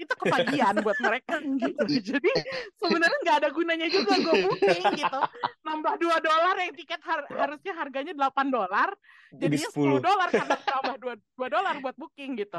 itu 0.00 0.14
kepagian 0.16 0.80
buat 0.80 0.96
mereka 0.96 1.36
gitu. 1.60 1.84
Jadi 1.84 2.32
sebenarnya 2.74 3.18
nggak 3.20 3.36
ada 3.44 3.48
gunanya 3.52 3.84
juga 3.86 4.16
gue 4.16 4.34
booking 4.48 4.84
gitu. 4.96 5.20
Nambah 5.60 5.94
2 6.00 6.24
dolar 6.24 6.56
yang 6.56 6.72
tiket 6.72 7.00
har- 7.04 7.28
harusnya 7.28 7.72
harganya 7.76 8.12
8 8.16 8.48
dolar, 8.48 8.88
Jadi 9.28 9.60
jadinya 9.60 9.68
10 9.68 10.00
10. 10.00 10.08
dolar 10.08 10.28
karena 10.32 10.56
tambah 10.56 10.96
2, 10.96 11.14
2 11.36 11.48
dolar 11.52 11.74
buat 11.84 11.96
booking 12.00 12.32
gitu. 12.40 12.56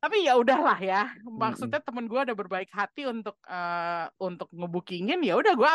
Tapi 0.00 0.26
ya 0.26 0.34
udahlah 0.34 0.80
ya. 0.80 1.12
Maksudnya 1.22 1.78
temen 1.78 2.10
gue 2.10 2.18
ada 2.18 2.34
berbaik 2.34 2.72
hati 2.74 3.06
untuk 3.06 3.38
eh, 3.46 4.10
untuk 4.18 4.50
ngebookingin 4.50 5.22
ya 5.22 5.38
udah 5.38 5.54
gue 5.54 5.70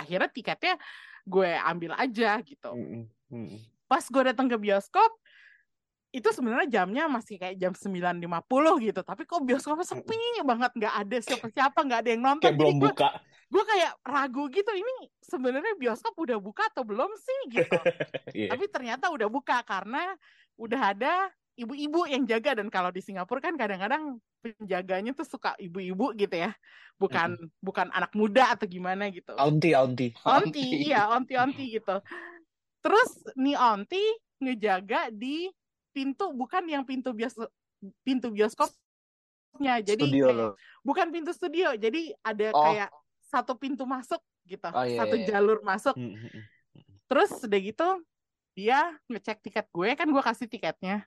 akhirnya 0.00 0.30
tiketnya 0.32 0.80
gue 1.26 1.50
ambil 1.66 1.92
aja 1.98 2.38
gitu. 2.40 2.70
Mm-mm. 2.72 3.04
Mm-mm. 3.34 3.58
Pas 3.90 4.02
gue 4.06 4.22
datang 4.22 4.46
ke 4.46 4.56
bioskop 4.56 5.10
itu 6.14 6.28
sebenarnya 6.32 6.80
jamnya 6.80 7.10
masih 7.12 7.36
kayak 7.36 7.60
jam 7.60 7.72
9.50 7.74 8.24
gitu. 8.88 9.00
Tapi 9.02 9.22
kok 9.28 9.42
bioskopnya 9.44 9.84
sepi 9.84 10.16
banget, 10.46 10.72
nggak 10.72 10.94
ada 11.04 11.16
siapa-siapa, 11.20 11.78
nggak 11.82 12.00
ada 12.06 12.10
yang 12.14 12.22
nonton. 12.24 12.48
Kayak 12.48 12.58
belum 12.62 12.76
gue 12.80 12.92
buka. 12.94 13.10
gue 13.46 13.62
kayak 13.62 13.92
ragu 14.02 14.44
gitu 14.50 14.72
ini 14.74 15.06
sebenarnya 15.22 15.74
bioskop 15.78 16.14
udah 16.18 16.38
buka 16.40 16.66
atau 16.72 16.86
belum 16.86 17.10
sih 17.18 17.40
gitu. 17.60 17.76
Iya. 18.36 18.52
Tapi 18.52 18.64
ternyata 18.68 19.08
udah 19.08 19.28
buka 19.32 19.64
karena 19.64 20.12
udah 20.60 20.80
ada 20.92 21.14
ibu-ibu 21.56 22.04
yang 22.04 22.28
jaga 22.28 22.60
dan 22.60 22.68
kalau 22.68 22.92
di 22.92 23.00
Singapura 23.00 23.40
kan 23.40 23.56
kadang-kadang 23.56 24.20
penjaganya 24.44 25.16
tuh 25.16 25.24
suka 25.24 25.56
ibu-ibu 25.56 26.12
gitu 26.12 26.36
ya. 26.36 26.52
Bukan 27.00 27.36
bukan 27.64 27.88
anak 27.92 28.12
muda 28.12 28.52
atau 28.52 28.68
gimana 28.68 29.08
gitu. 29.08 29.32
Auntie, 29.40 29.72
auntie. 29.72 30.12
Onti, 30.24 30.88
iya, 30.88 31.08
onti-onti 31.12 31.80
gitu. 31.80 31.96
Terus 32.84 33.10
nih 33.34 33.56
onti 33.56 34.00
ngejaga 34.40 35.08
di 35.08 35.48
pintu 35.96 36.28
bukan 36.36 36.68
yang 36.68 36.84
pintu 36.84 37.16
bios 37.16 37.32
pintu 38.04 38.28
bioskopnya. 38.28 39.80
Jadi 39.80 40.04
Studio 40.04 40.26
kayak- 40.28 40.54
bukan 40.84 41.06
pintu 41.08 41.32
studio. 41.32 41.72
Jadi 41.72 42.12
ada 42.20 42.52
Oh. 42.52 42.64
kayak 42.68 42.90
satu 43.26 43.56
pintu 43.58 43.82
masuk 43.88 44.20
gitu, 44.46 44.68
Oh, 44.70 44.86
iya, 44.86 45.02
satu 45.02 45.16
iya. 45.18 45.26
jalur 45.26 45.58
masuk. 45.64 45.96
Terus 47.10 47.30
udah 47.42 47.60
gitu 47.60 47.88
dia 48.56 48.94
ngecek 49.10 49.42
tiket 49.42 49.66
gue 49.68 49.88
kan 49.98 50.06
gue 50.08 50.22
kasih 50.22 50.46
tiketnya. 50.46 51.04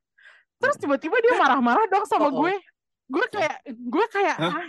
Terus 0.59 0.75
tiba-tiba 0.75 1.17
dia 1.23 1.33
marah-marah 1.39 1.85
dong 1.87 2.05
sama 2.05 2.27
Oh, 2.27 2.35
oh. 2.35 2.39
gue. 2.45 2.55
Gue 3.09 3.25
kayak 3.33 3.57
gue 3.65 4.05
kayak 4.13 4.37
ah. 4.37 4.61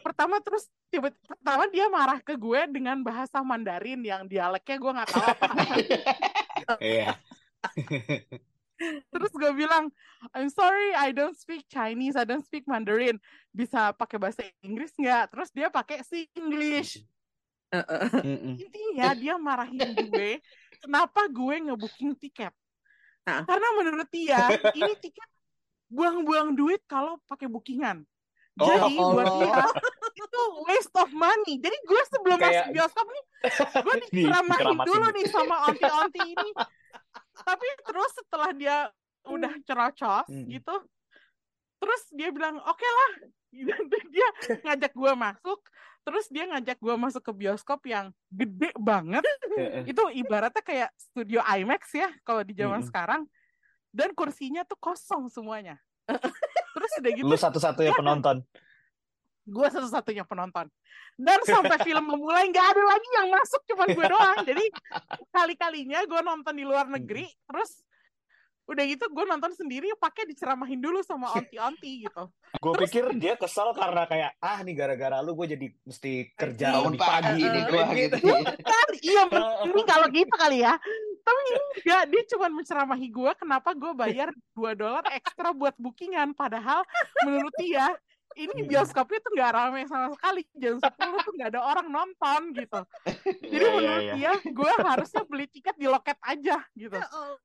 pertama 0.00 0.40
terus 0.40 0.64
tiba 0.88 1.12
pertama 1.28 1.68
dia 1.68 1.92
marah 1.92 2.24
ke 2.24 2.40
gue 2.40 2.60
dengan 2.72 3.04
bahasa 3.04 3.44
Mandarin 3.44 4.00
yang 4.00 4.24
dialeknya 4.24 4.76
gue 4.80 4.92
nggak 4.96 5.10
tahu 5.12 5.24
apa. 5.28 5.46
Iya. 6.78 7.18
Terus 9.14 9.32
gue 9.34 9.52
bilang, 9.54 9.90
I'm 10.34 10.50
sorry, 10.50 10.94
I 10.94 11.14
don't 11.14 11.38
speak 11.38 11.66
Chinese, 11.70 12.18
I 12.18 12.26
don't 12.26 12.42
speak 12.42 12.66
Mandarin. 12.66 13.18
Bisa 13.54 13.94
pakai 13.94 14.18
bahasa 14.18 14.42
Inggris 14.62 14.94
nggak? 14.98 15.30
Terus 15.34 15.48
dia 15.54 15.68
pakai 15.70 16.02
Singlish. 16.02 17.02
Mm-mm. 17.72 18.60
Intinya 18.60 19.08
dia 19.16 19.34
marahin 19.40 19.96
gue, 19.96 20.44
kenapa 20.84 21.24
gue 21.30 21.54
ngebooking 21.70 22.12
tiket? 22.20 22.52
Karena 23.22 23.68
menurut 23.78 24.08
dia, 24.08 24.40
ini 24.72 24.92
tiket 24.98 25.28
buang-buang 25.86 26.52
duit 26.52 26.82
kalau 26.84 27.20
pakai 27.24 27.46
bookingan. 27.46 28.02
Oh. 28.58 28.68
Jadi 28.68 28.98
buat 28.98 29.28
dia 29.40 29.64
itu 30.12 30.40
waste 30.68 30.92
of 30.92 31.08
money. 31.10 31.56
Jadi 31.56 31.76
gue 31.82 32.02
sebelum 32.10 32.36
Kayak- 32.36 32.68
masuk 32.68 32.74
bioskop 32.74 33.06
nih, 33.08 33.24
gue 33.80 33.94
Di- 34.02 34.10
diceramahin 34.12 34.76
dulu 34.82 35.06
nih 35.08 35.26
sama 35.28 35.56
onti-onti 35.66 36.20
ini. 36.26 36.50
Tapi 37.32 37.66
terus 37.82 38.10
setelah 38.12 38.50
dia 38.52 38.76
udah 39.24 39.52
cerocos 39.62 40.26
Hmm. 40.28 40.50
gitu, 40.50 40.74
terus 41.78 42.02
dia 42.12 42.28
bilang 42.28 42.58
oke 42.58 42.84
lah. 42.84 43.12
dia 44.14 44.28
ngajak 44.64 44.92
gue 44.96 45.12
masuk, 45.12 45.60
terus 46.02 46.26
dia 46.32 46.44
ngajak 46.48 46.78
gue 46.80 46.94
masuk 46.96 47.22
ke 47.22 47.32
bioskop 47.36 47.84
yang 47.86 48.10
gede 48.32 48.72
banget. 48.80 49.22
Itu 49.84 50.08
ibaratnya 50.10 50.64
kayak 50.64 50.90
studio 50.96 51.44
IMAX 51.44 51.92
ya 51.92 52.08
kalau 52.24 52.42
di 52.42 52.56
zaman 52.56 52.80
sekarang. 52.82 53.28
Dan 53.92 54.16
kursinya 54.16 54.64
tuh 54.64 54.80
kosong 54.80 55.28
semuanya. 55.28 55.76
terus 56.74 56.92
udah 56.98 57.12
gitu 57.14 57.28
Lu 57.28 57.38
satu-satunya 57.38 57.92
penonton. 57.94 58.42
gue 59.42 59.68
satu-satunya 59.74 60.22
penonton 60.22 60.70
dan 61.18 61.38
sampai 61.42 61.74
film 61.82 62.14
memulai 62.14 62.46
nggak 62.46 62.62
ada 62.62 62.82
lagi 62.94 63.08
yang 63.18 63.28
masuk 63.34 63.62
cuma 63.66 63.90
gue 63.90 64.06
doang 64.06 64.38
jadi 64.46 64.64
kali-kalinya 65.34 65.98
gue 66.06 66.20
nonton 66.22 66.54
di 66.54 66.62
luar 66.62 66.86
negeri 66.86 67.26
terus 67.50 67.82
udah 68.72 68.84
gitu 68.88 69.04
gue 69.12 69.24
nonton 69.28 69.52
sendiri 69.52 69.92
pakai 70.00 70.24
diceramahin 70.26 70.80
dulu 70.80 71.04
sama 71.04 71.28
onti-onti 71.38 72.08
gitu. 72.08 72.24
Gue 72.58 72.72
pikir 72.88 73.12
dia 73.20 73.36
kesel 73.36 73.70
karena 73.76 74.08
kayak 74.08 74.30
ah 74.40 74.58
nih 74.64 74.74
gara-gara 74.74 75.20
lu 75.20 75.36
gue 75.36 75.54
jadi 75.54 75.66
mesti 75.84 76.12
kerja 76.32 76.66
Bangun 76.72 76.96
lebih 76.96 77.00
pagi 77.00 77.22
pagi 77.22 77.42
nih 77.44 77.50
nih 77.52 77.62
gua 77.68 77.84
gitu. 77.92 78.16
kan 78.64 78.88
iya 79.04 79.22
mending 79.30 79.86
kalau 79.86 80.06
gitu 80.08 80.34
kali 80.34 80.58
ya. 80.64 80.74
Tapi 81.22 81.42
enggak 81.84 82.02
dia 82.10 82.22
cuma 82.34 82.46
menceramahi 82.50 83.08
gue 83.12 83.32
kenapa 83.38 83.70
gue 83.76 83.92
bayar 83.94 84.28
2 84.56 84.80
dolar 84.80 85.04
ekstra 85.12 85.52
buat 85.52 85.76
bookingan? 85.78 86.34
Padahal 86.34 86.82
menurut 87.22 87.54
dia 87.60 87.92
ini 88.36 88.64
bioskopnya 88.64 89.18
tuh 89.20 89.32
nggak 89.36 89.52
rame 89.52 89.80
sama 89.88 90.06
sekali 90.16 90.42
jam 90.56 90.76
10 90.80 90.88
tuh 91.26 91.32
nggak 91.36 91.48
ada 91.52 91.60
orang 91.60 91.86
nonton 91.88 92.40
gitu. 92.56 92.80
Jadi 93.42 93.64
Iya, 93.64 93.68
iya, 93.68 93.70
menurut 93.76 94.02
iya. 94.02 94.14
dia 94.16 94.32
gue 94.40 94.72
harusnya 94.82 95.22
beli 95.28 95.46
tiket 95.50 95.76
di 95.76 95.86
loket 95.86 96.18
aja 96.22 96.56
gitu. 96.72 96.98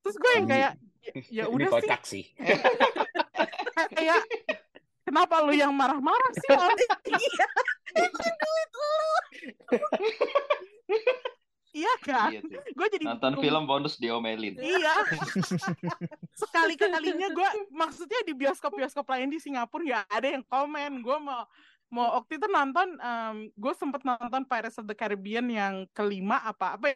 Terus 0.04 0.16
gue 0.16 0.32
yang 0.36 0.48
kayak 0.48 0.72
ya, 1.04 1.14
ya 1.30 1.44
Ini 1.48 1.54
udah 1.54 1.70
sih. 2.04 2.24
sih. 2.24 2.26
kayak 3.98 4.22
kenapa 5.06 5.36
lu 5.46 5.54
yang 5.56 5.72
marah-marah 5.76 6.32
sih 6.36 6.52
Om? 6.58 6.72
Iya 12.34 12.42
gue 12.48 12.88
jadi 12.94 13.04
Nonton 13.06 13.32
bingung. 13.38 13.44
film 13.44 13.64
bonus 13.70 13.94
diomelin. 14.02 14.56
Iya. 14.58 14.96
Sekali 16.42 16.74
kalinya 16.78 17.30
gue 17.32 17.50
maksudnya 17.72 18.20
di 18.26 18.34
bioskop-bioskop 18.34 19.06
lain 19.08 19.30
di 19.32 19.40
Singapura 19.42 19.84
nggak 19.84 20.06
ada 20.10 20.28
yang 20.28 20.44
komen. 20.46 21.02
Gue 21.02 21.18
mau 21.22 21.46
mau 21.88 22.20
waktu 22.20 22.36
itu 22.36 22.48
nonton, 22.52 23.00
gue 23.56 23.74
sempet 23.80 24.04
nonton 24.04 24.44
Pirates 24.44 24.76
of 24.76 24.86
the 24.92 24.96
Caribbean 24.98 25.48
yang 25.48 25.88
kelima 25.96 26.44
apa 26.44 26.76
apa 26.76 26.92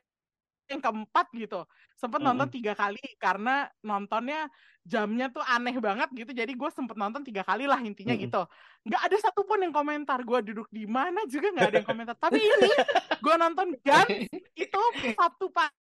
yang 0.71 0.81
keempat 0.81 1.27
gitu. 1.35 1.67
Sempet 1.99 2.23
nonton 2.23 2.47
tiga 2.47 2.73
kali 2.73 3.03
karena 3.19 3.67
nontonnya 3.83 4.47
jamnya 4.81 5.29
tuh 5.29 5.43
aneh 5.43 5.75
banget 5.77 6.09
gitu. 6.15 6.31
Jadi 6.31 6.55
gue 6.55 6.69
sempet 6.71 6.95
nonton 6.95 7.21
tiga 7.21 7.43
kali 7.43 7.67
lah 7.67 7.77
intinya 7.83 8.15
Mm-mm. 8.15 8.25
gitu. 8.25 8.41
Nggak 8.87 9.01
ada 9.11 9.17
satupun 9.19 9.61
yang 9.61 9.73
komentar. 9.75 10.23
Gue 10.23 10.39
duduk 10.41 10.71
di 10.71 10.87
mana 10.87 11.27
juga 11.27 11.51
nggak 11.51 11.67
ada 11.67 11.77
yang 11.83 11.87
komentar. 11.87 12.15
Tapi 12.15 12.39
ini 12.39 12.71
gue 13.19 13.35
nonton 13.35 13.67
Gun 13.85 14.07
itu 14.55 14.81
Sabtu 15.13 15.51
pagi 15.51 15.80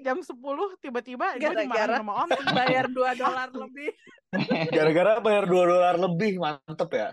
jam 0.00 0.18
10 0.18 0.34
tiba-tiba 0.78 1.36
gue 1.36 1.52
dimarahin 1.54 2.00
sama 2.00 2.12
Om 2.24 2.28
bayar 2.58 2.86
2 2.86 2.94
dolar 3.14 3.48
lebih. 3.48 3.90
Gara-gara 4.68 5.12
bayar 5.18 5.44
2 5.44 5.56
dolar 5.56 5.94
lebih 5.96 6.36
mantep 6.36 6.90
ya. 6.90 7.08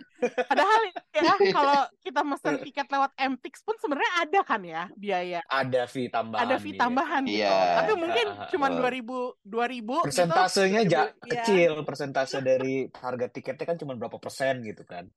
padahal 0.46 0.82
ya 1.14 1.34
kalau 1.56 1.82
kita 2.04 2.22
mesen 2.22 2.56
tiket 2.60 2.88
lewat 2.90 3.12
MTix 3.16 3.64
pun 3.64 3.76
sebenarnya 3.80 4.12
ada 4.20 4.40
kan 4.42 4.60
ya 4.60 4.84
biaya 4.94 5.40
Ada 5.48 5.88
fee 5.88 6.10
tambahan. 6.10 6.44
ada 6.44 6.56
fee 6.58 6.76
iya. 6.76 6.80
tambahan 6.82 7.22
gitu 7.24 7.40
Iya. 7.40 7.60
tapi 7.80 7.92
mungkin 7.96 8.28
cuma 8.52 8.68
ah. 8.68 8.76
2000 8.84 9.48
2000 9.48 9.48
gitu 9.48 10.04
Persentasenya 10.04 10.82
ja- 10.84 11.12
Iya. 11.16 11.32
kecil, 11.40 11.72
persentase 11.84 12.38
dari 12.42 12.92
harga 12.92 13.28
tiketnya 13.30 13.66
kan 13.66 13.78
cuma 13.78 13.96
berapa 13.96 14.18
persen 14.18 14.60
gitu 14.62 14.84
kan. 14.84 15.08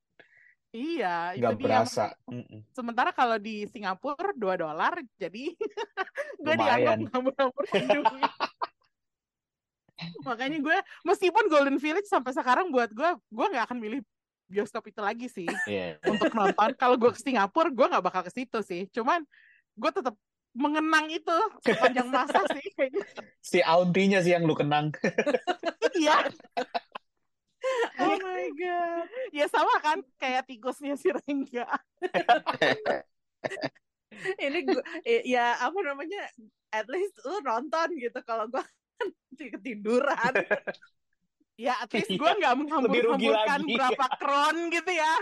Iya 0.70 1.32
itu 1.32 1.40
Nggak 1.42 1.54
dia 1.56 1.64
berasa. 1.64 2.04
Mm-mm. 2.28 2.60
sementara 2.72 3.10
kalau 3.10 3.36
di 3.36 3.64
Singapura 3.68 4.32
2 4.32 4.62
dolar 4.62 5.00
jadi 5.16 5.44
gue 6.44 6.54
dianggap 6.54 6.96
benar 7.08 7.48
Makanya 10.22 10.62
gue 10.62 10.78
meskipun 11.02 11.50
Golden 11.50 11.78
Village 11.82 12.06
sampai 12.06 12.30
sekarang 12.30 12.70
buat 12.70 12.86
gue 12.94 13.10
gue 13.18 13.46
nggak 13.50 13.64
akan 13.66 13.78
milih 13.82 14.00
bioskop 14.46 14.86
itu 14.86 15.00
lagi 15.02 15.26
sih 15.26 15.48
Iya. 15.66 15.98
untuk 16.06 16.30
nonton. 16.32 16.70
Kalau 16.78 16.94
gue 16.94 17.10
ke 17.10 17.18
Singapura 17.18 17.68
gue 17.68 17.86
nggak 17.90 18.04
bakal 18.04 18.22
ke 18.22 18.30
situ 18.30 18.62
sih. 18.62 18.86
Cuman 18.94 19.26
gue 19.74 19.90
tetap 19.90 20.14
mengenang 20.54 21.10
itu 21.10 21.36
sepanjang 21.66 22.08
masa 22.08 22.46
sih 22.46 22.66
kayaknya. 22.78 23.04
Si 23.42 23.58
auntinya 23.58 24.22
sih 24.22 24.38
yang 24.38 24.46
lu 24.46 24.54
kenang. 24.54 24.94
Iya. 25.98 26.30
Oh 27.98 28.14
my 28.14 28.46
god. 28.54 29.10
Ya 29.34 29.50
sama 29.50 29.74
kan 29.82 29.98
kayak 30.22 30.46
tikusnya 30.46 30.94
si 30.94 31.10
Rengga. 31.10 31.66
Ini 34.44 34.58
gua, 34.66 34.82
ya 35.26 35.58
apa 35.62 35.78
namanya? 35.82 36.22
At 36.74 36.86
least 36.90 37.18
lu 37.26 37.38
nonton 37.42 37.98
gitu. 37.98 38.18
Kalau 38.22 38.46
gua 38.50 38.62
kan 38.98 39.08
ketiduran. 39.58 40.32
Ya 41.58 41.74
at 41.82 41.90
least 41.90 42.14
gue 42.14 42.32
nggak 42.38 42.54
menghambur-hamburkan 42.54 43.66
lagi. 43.66 43.74
berapa 43.74 44.06
kron 44.22 44.70
gitu 44.70 44.92
ya. 44.94 45.14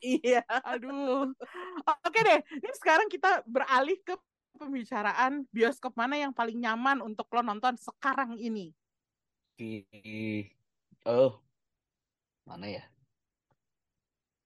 iya. 0.00 0.42
Aduh. 0.64 1.36
Oke 2.00 2.20
deh, 2.24 2.40
ini 2.40 2.72
sekarang 2.80 3.12
kita 3.12 3.44
beralih 3.44 4.00
ke 4.00 4.16
pembicaraan 4.56 5.44
bioskop 5.52 5.92
mana 6.00 6.16
yang 6.16 6.32
paling 6.32 6.56
nyaman 6.56 7.04
untuk 7.04 7.28
lo 7.28 7.44
nonton 7.44 7.76
sekarang 7.76 8.40
ini. 8.40 8.72
Di 9.60 9.84
oh 11.04 11.43
mana 12.44 12.66
ya? 12.68 12.84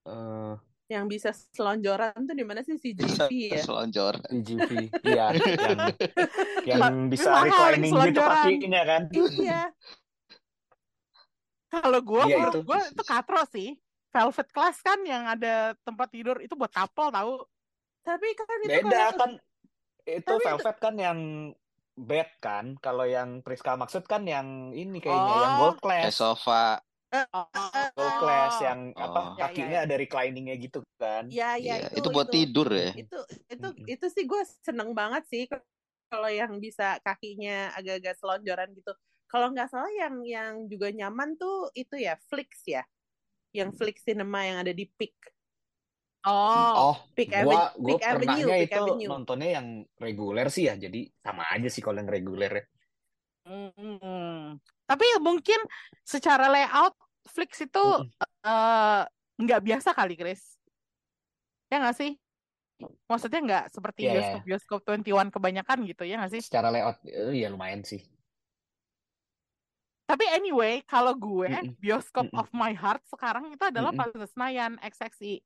Eh 0.04 0.54
Yang 0.88 1.04
bisa 1.12 1.30
selonjoran 1.52 2.16
tuh 2.16 2.32
di 2.32 2.40
mana 2.42 2.64
sih 2.64 2.80
si 2.80 2.96
GV 2.96 3.28
ya? 3.52 3.60
selonjor. 3.60 4.24
GV. 4.24 4.88
Iya, 5.04 5.26
yang 5.36 5.78
yang 6.80 6.96
bisa 7.06 7.28
reclining 7.44 7.92
gitu 7.92 8.20
kakinya 8.20 8.82
kan. 8.88 9.02
Iya. 9.12 9.62
Kalau 11.68 12.00
gue, 12.00 12.22
Iya, 12.24 12.36
menurut 12.40 12.54
itu. 12.56 12.60
gue 12.64 12.78
itu 12.88 13.02
katro 13.04 13.42
sih. 13.46 13.76
Velvet 14.08 14.48
Class 14.48 14.80
kan 14.80 15.04
yang 15.04 15.28
ada 15.28 15.76
tempat 15.78 16.08
tidur 16.08 16.40
itu 16.40 16.56
buat 16.56 16.72
couple 16.72 17.12
tahu. 17.12 17.44
Tapi 18.00 18.26
kan 18.32 18.48
itu 18.64 18.72
Beda 18.80 18.88
kalau- 18.88 19.18
kan 19.18 19.30
itu 20.08 20.24
Tapi 20.24 20.40
itu- 20.40 20.46
Velvet 20.48 20.76
kan 20.80 20.94
yang 20.96 21.18
bed 21.94 22.30
kan. 22.40 22.64
Kalau 22.80 23.04
yang 23.04 23.44
Priska 23.44 23.76
maksud 23.76 24.08
kan 24.08 24.24
yang 24.24 24.72
ini 24.72 24.96
kayaknya 24.96 25.20
Oh. 25.28 25.42
yang 25.44 25.54
gold 25.60 25.78
Kayak 25.84 26.08
class. 26.08 26.16
sofa. 26.16 26.80
Oh, 27.08 27.48
Gold 27.96 28.14
class 28.20 28.54
yang 28.60 28.80
Oh. 28.92 29.00
apa 29.00 29.20
Ya, 29.20 29.32
ya, 29.32 29.42
kakinya 29.48 29.78
ada 29.88 29.94
recliningnya 29.96 30.56
gitu 30.60 30.78
kan. 31.00 31.24
Iya, 31.28 31.50
iya, 31.56 31.74
Iya, 31.80 31.88
itu 31.96 32.08
buat 32.12 32.28
tidur 32.28 32.68
ya. 32.68 32.90
itu 32.96 33.18
itu 33.48 33.68
Mm-mm. 33.68 33.86
itu 33.88 34.06
sih 34.12 34.24
gue 34.28 34.42
seneng 34.64 34.90
banget 34.92 35.24
sih 35.28 35.42
kalau 36.08 36.28
yang 36.28 36.56
bisa 36.60 37.00
kakinya 37.04 37.72
agak-agak 37.76 38.16
selonjoran 38.16 38.68
gitu 38.76 38.92
kalau 39.28 39.52
nggak 39.52 39.68
salah 39.68 39.92
yang 39.92 40.24
yang 40.24 40.52
juga 40.72 40.88
nyaman 40.88 41.36
tuh 41.36 41.68
itu 41.76 42.00
ya 42.00 42.16
Flix 42.32 42.64
ya 42.64 42.84
yang 43.52 43.72
Flix 43.76 44.04
Cinema 44.04 44.44
yang 44.44 44.58
ada 44.64 44.72
di 44.72 44.88
Peak 44.88 45.16
oh. 46.24 46.92
Oh, 46.92 46.96
Peak 47.16 47.32
gua 47.32 47.72
Avenue 47.72 47.76
gua 47.76 47.96
Peak 47.98 48.02
Avenue 48.08 48.50
itu 48.56 48.82
Avenue 48.84 49.08
nontonnya 49.12 49.48
yang 49.60 49.66
reguler 50.00 50.46
sih 50.52 50.64
ya. 50.68 50.74
Jadi 50.76 51.00
sama 51.24 51.44
aja 51.54 51.68
sih 51.68 51.82
kalau 51.84 51.98
yang 52.00 52.10
reguler. 52.10 52.52
ya. 52.52 52.64
Mm. 53.48 54.60
Tapi 54.88 55.04
mungkin 55.20 55.60
secara 56.00 56.48
layout 56.48 56.96
Flix 57.28 57.60
itu 57.60 57.84
eh, 58.48 59.02
nggak 59.36 59.60
biasa 59.60 59.92
kali, 59.92 60.16
Chris. 60.16 60.56
Ya 61.68 61.76
nggak 61.84 61.96
sih? 62.00 62.16
Maksudnya 63.10 63.40
nggak 63.44 63.64
seperti 63.74 64.06
Iya, 64.06 64.08
iya, 64.08 64.14
iya. 64.16 64.20
bioskop-bioskop 64.40 64.80
21 64.88 65.28
kebanyakan 65.34 65.78
gitu, 65.84 66.02
ya 66.08 66.16
nggak 66.16 66.32
sih? 66.32 66.42
Secara 66.42 66.72
layout 66.72 66.96
eh, 67.04 67.36
ya 67.36 67.52
lumayan 67.52 67.84
sih. 67.84 68.00
Tapi 70.08 70.24
anyway, 70.32 70.80
kalau 70.88 71.12
gue, 71.12 71.52
Mm-mm. 71.52 71.76
bioskop 71.76 72.32
Mm-mm. 72.32 72.40
of 72.40 72.48
my 72.56 72.72
heart 72.72 73.04
sekarang 73.12 73.52
itu 73.52 73.60
adalah 73.60 73.92
Mm-mm. 73.92 74.08
Plaza 74.08 74.24
Senayan, 74.32 74.80
XXI. 74.80 75.44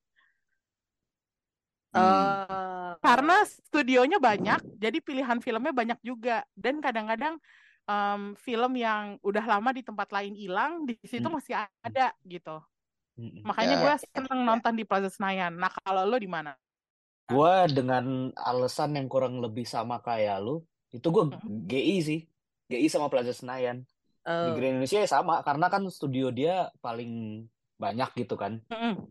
Hmm. 1.91 1.99
Eh, 1.99 2.93
Karena 3.03 3.43
studionya 3.43 4.23
banyak, 4.23 4.79
jadi 4.79 4.99
pilihan 5.03 5.43
filmnya 5.43 5.75
banyak 5.75 5.99
juga. 6.07 6.47
Dan 6.55 6.79
kadang-kadang 6.79 7.43
em, 7.83 8.35
film 8.39 8.73
yang 8.79 9.19
udah 9.21 9.45
lama 9.45 9.71
di 9.75 9.83
tempat 9.83 10.09
lain 10.15 10.35
hilang, 10.39 10.87
di 10.87 10.95
situ 11.03 11.27
Mm. 11.27 11.35
masih 11.35 11.55
ada 11.83 12.15
gitu. 12.23 12.63
Mm-mm. 13.19 13.45
Makanya 13.45 13.77
Ya. 13.77 13.83
gue 13.83 13.95
seneng 14.09 14.41
nonton 14.47 14.73
di 14.73 14.85
Plaza 14.89 15.11
Senayan. 15.13 15.53
Nah, 15.59 15.69
kalau 15.85 16.09
lo 16.09 16.17
di 16.17 16.31
mana? 16.31 16.57
Gua 17.29 17.65
dengan 17.69 18.33
alasan 18.35 18.97
yang 18.97 19.07
kurang 19.09 19.41
lebih 19.41 19.65
sama 19.69 20.01
kayak 20.01 20.41
lu, 20.41 20.65
itu 20.91 21.05
gue 21.07 21.25
Mm. 21.29 21.69
GI 21.69 21.97
sih. 22.01 22.21
GI 22.73 22.87
sama 22.89 23.13
Plaza 23.13 23.37
Senayan. 23.37 23.85
Di 24.23 24.31
oh. 24.31 24.55
Grand 24.55 24.79
Indonesia 24.79 25.03
ya 25.03 25.09
sama, 25.11 25.43
karena 25.43 25.67
kan 25.67 25.83
studio 25.91 26.31
dia 26.31 26.71
paling 26.79 27.45
banyak 27.77 28.11
gitu 28.15 28.39
kan. 28.39 28.63
Mm-mm. 28.71 29.11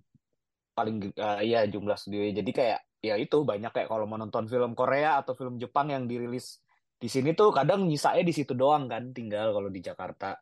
Paling 0.72 1.12
eh, 1.12 1.40
ya 1.46 1.68
jumlah 1.68 2.00
studionya. 2.00 2.40
Jadi 2.40 2.52
kayak 2.56 2.80
ya 3.04 3.20
itu 3.20 3.44
banyak 3.44 3.74
kayak 3.76 3.90
kalau 3.92 4.08
mau 4.08 4.16
nonton 4.16 4.48
film 4.48 4.72
Korea 4.72 5.20
atau 5.20 5.36
film 5.36 5.60
Jepang 5.60 5.92
yang 5.92 6.08
dirilis 6.08 6.64
di 7.02 7.08
sini 7.10 7.30
tuh 7.40 7.50
kadang 7.58 7.80
nyisanya 7.90 8.24
di 8.30 8.34
situ 8.38 8.54
doang 8.54 8.86
kan, 8.92 9.04
tinggal 9.18 9.48
kalau 9.56 9.70
di 9.74 9.82
Jakarta. 9.82 10.38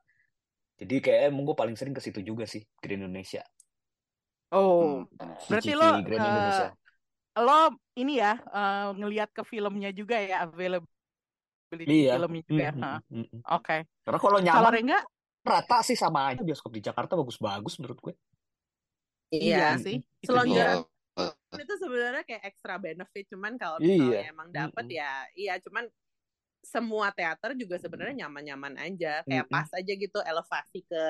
Jadi 0.80 0.96
kayak 1.04 1.22
emang 1.32 1.44
gue 1.48 1.56
paling 1.56 1.76
sering 1.80 1.96
ke 1.96 2.02
situ 2.04 2.20
juga 2.24 2.44
sih, 2.48 2.64
Grand 2.80 3.04
Indonesia. 3.04 3.44
Oh, 4.52 5.06
Hmm. 5.06 5.30
berarti 5.48 5.72
CCV 5.72 5.78
lo 5.78 5.90
eh, 5.94 6.30
Indonesia. 6.34 6.68
lo 7.40 7.60
ini 8.02 8.14
ya 8.20 8.34
eh, 8.40 8.88
ngelihat 9.00 9.30
ke 9.32 9.44
filmnya 9.46 9.90
juga 9.94 10.16
ya 10.20 10.44
availability 10.50 10.88
Iya. 11.86 12.14
filmnya 12.18 12.42
juga 12.50 12.62
ya. 12.68 12.74
Mm, 12.74 12.82
Hah, 12.84 13.00
mm, 13.00 13.16
mm, 13.20 13.26
mm. 13.30 13.42
Oke. 13.56 13.78
Karena 14.04 14.20
kalau 14.20 14.38
Kalau 14.42 14.46
nyaman 14.48 14.74
Rengga, 14.74 15.00
rata 15.46 15.78
sih 15.86 15.98
sama 15.98 16.20
aja 16.34 16.42
bioskop 16.44 16.72
di 16.76 16.82
Jakarta 16.84 17.14
bagus-bagus 17.16 17.74
menurut 17.80 18.00
gue. 18.04 18.14
iya 19.34 19.78
Iya. 19.78 19.84
sih. 19.86 19.96
Itu 20.22 20.34
Selonjoran 20.34 20.78
dia. 20.82 20.88
Oh, 21.20 21.32
itu 21.60 21.74
sebenarnya 21.82 22.24
kayak 22.24 22.44
extra 22.48 22.76
benefit 22.80 23.26
cuman 23.34 23.54
kalau 23.60 23.78
Iya. 23.84 24.32
emang 24.32 24.50
dapet 24.54 24.86
Mm-mm. 24.88 25.00
ya 25.02 25.12
iya 25.36 25.54
cuman 25.60 25.84
semua 26.64 27.10
teater 27.16 27.56
juga 27.56 27.80
sebenarnya 27.80 28.26
nyaman-nyaman 28.28 28.76
aja 28.80 29.24
kayak 29.28 29.48
Mm-mm. 29.48 29.50
pas 29.52 29.70
aja 29.74 29.94
gitu 29.96 30.20
elevasi 30.24 30.84
ke 30.86 31.04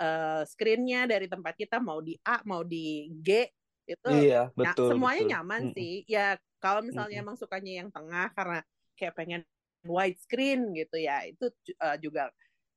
eh, 0.00 0.42
screennya 0.48 1.04
dari 1.10 1.26
tempat 1.30 1.54
kita 1.58 1.78
mau 1.82 2.00
di 2.00 2.16
A 2.24 2.40
mau 2.48 2.62
di 2.64 3.10
G 3.20 3.48
itu 3.88 4.12
Iya, 4.12 4.50
betul, 4.58 4.88
semuanya 4.88 5.22
betul. 5.22 5.30
nyaman 5.38 5.62
Mm-mm. 5.62 5.74
sih 5.74 6.04
ya 6.08 6.36
kalau 6.62 6.80
misalnya 6.84 7.16
Mm-mm. 7.16 7.24
emang 7.24 7.36
sukanya 7.38 7.84
yang 7.84 7.88
tengah 7.92 8.28
karena 8.36 8.58
kayak 8.98 9.14
pengen 9.16 9.42
widescreen 9.86 10.74
gitu 10.76 10.96
ya 10.98 11.24
itu 11.28 11.44
eh, 11.78 11.96
juga 12.02 12.30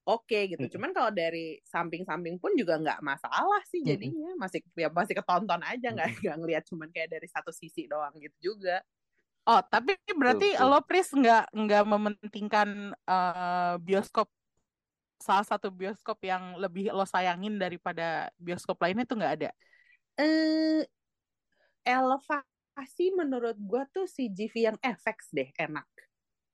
oke 0.08 0.40
gitu 0.52 0.64
Mm-mm. 0.64 0.78
cuman 0.78 0.92
kalau 0.96 1.12
dari 1.14 1.60
samping-samping 1.66 2.38
pun 2.42 2.54
juga 2.58 2.78
nggak 2.82 3.00
masalah 3.06 3.62
sih 3.70 3.82
jadinya 3.86 4.34
masih 4.40 4.62
ya 4.78 4.90
masih 4.94 5.14
ketonton 5.18 5.62
aja 5.66 5.88
nggak 5.94 6.10
Mm-mm. 6.10 6.22
nggak 6.24 6.38
ngelihat 6.42 6.64
cuman 6.70 6.90
kayak 6.94 7.10
dari 7.20 7.28
satu 7.30 7.52
sisi 7.54 7.86
doang 7.90 8.14
gitu 8.22 8.54
juga 8.54 8.82
Oh, 9.42 9.62
tapi 9.66 9.98
berarti 10.14 10.54
betul. 10.54 10.70
lo 10.70 10.80
Pris 10.86 11.10
nggak 11.10 11.50
nggak 11.50 11.84
mementingkan 11.90 12.94
eh, 12.94 13.74
bioskop 13.82 14.30
salah 15.22 15.46
satu 15.46 15.70
bioskop 15.70 16.18
yang 16.26 16.58
lebih 16.58 16.90
lo 16.94 17.06
sayangin 17.06 17.58
daripada 17.62 18.30
bioskop 18.42 18.78
lainnya 18.82 19.06
tuh 19.06 19.18
nggak 19.22 19.34
ada. 19.38 19.50
eh 20.18 20.82
elevasi 21.86 23.14
menurut 23.14 23.58
gua 23.58 23.86
tuh 23.90 24.06
si 24.10 24.30
GV 24.30 24.74
yang 24.74 24.78
FX 24.82 25.34
deh 25.34 25.50
enak 25.58 25.88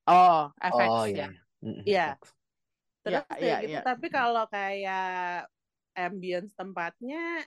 Oh, 0.08 0.48
FX 0.60 0.88
Oh 0.88 1.04
ya. 1.08 1.12
iya. 1.12 1.28
Mm-mm. 1.64 1.84
Iya. 1.84 2.08
terus 3.04 3.24
ya 3.36 3.40
iya, 3.40 3.56
gitu 3.64 3.72
iya. 3.72 3.82
tapi 3.84 4.08
kalau 4.12 4.44
kayak 4.52 5.48
ambience 5.96 6.52
tempatnya 6.54 7.44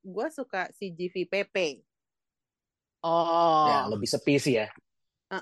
gue 0.00 0.26
suka 0.32 0.72
si 0.72 0.90
GV 0.96 1.28
PP 1.28 1.84
Oh, 3.04 3.66
Ya, 3.70 3.86
lebih 3.86 4.08
sepi 4.10 4.34
sih 4.42 4.58
ya. 4.58 4.66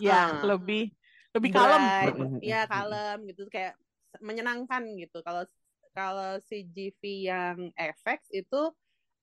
ya 0.03 0.35
Uh-uh. 0.35 0.57
lebih 0.57 0.93
lebih 1.33 1.51
kalem. 1.53 1.83
Bright, 1.85 2.17
Mm-mm. 2.17 2.41
ya 2.43 2.61
kalem 2.67 3.19
gitu 3.31 3.47
kayak 3.49 3.77
menyenangkan 4.21 4.83
gitu 4.97 5.21
kalau 5.21 5.45
kalau 5.93 6.41
si 6.45 6.65
GV 6.65 7.01
yang 7.29 7.57
FX 7.77 8.29
itu 8.33 8.61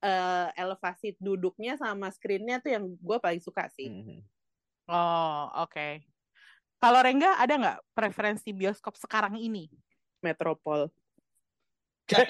eh, 0.02 0.48
elevasi 0.58 1.18
duduknya 1.22 1.78
sama 1.78 2.10
screennya 2.10 2.62
tuh 2.62 2.72
yang 2.74 2.86
gue 2.90 3.18
paling 3.22 3.42
suka 3.42 3.70
sih 3.70 3.90
Mm-mm. 3.90 4.22
Oh, 4.84 5.48
oke. 5.64 6.04
Kalau 6.84 7.00
Rengga 7.00 7.40
ada 7.40 7.56
nggak 7.56 7.80
preferensi 7.96 8.52
bioskop 8.52 9.00
sekarang 9.00 9.40
ini? 9.40 9.72
Metropol 10.20 10.92
Nggak, 12.04 12.28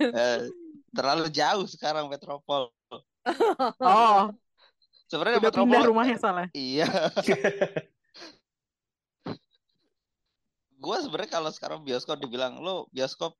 eh, 0.16 0.48
terlalu 0.94 1.26
jauh 1.28 1.66
sekarang 1.66 2.06
Metropol. 2.08 2.70
Oh, 3.80 4.28
Sebenarnya 5.08 5.40
udah 5.40 5.48
Metropol 5.48 5.72
pindah 5.72 5.88
rumahnya 5.88 6.16
soalnya. 6.20 6.48
Iya. 6.52 6.84
Gua 10.84 11.00
sebenarnya 11.00 11.32
kalau 11.32 11.48
sekarang 11.48 11.80
bioskop 11.80 12.20
dibilang 12.20 12.60
lo 12.60 12.92
bioskop 12.92 13.32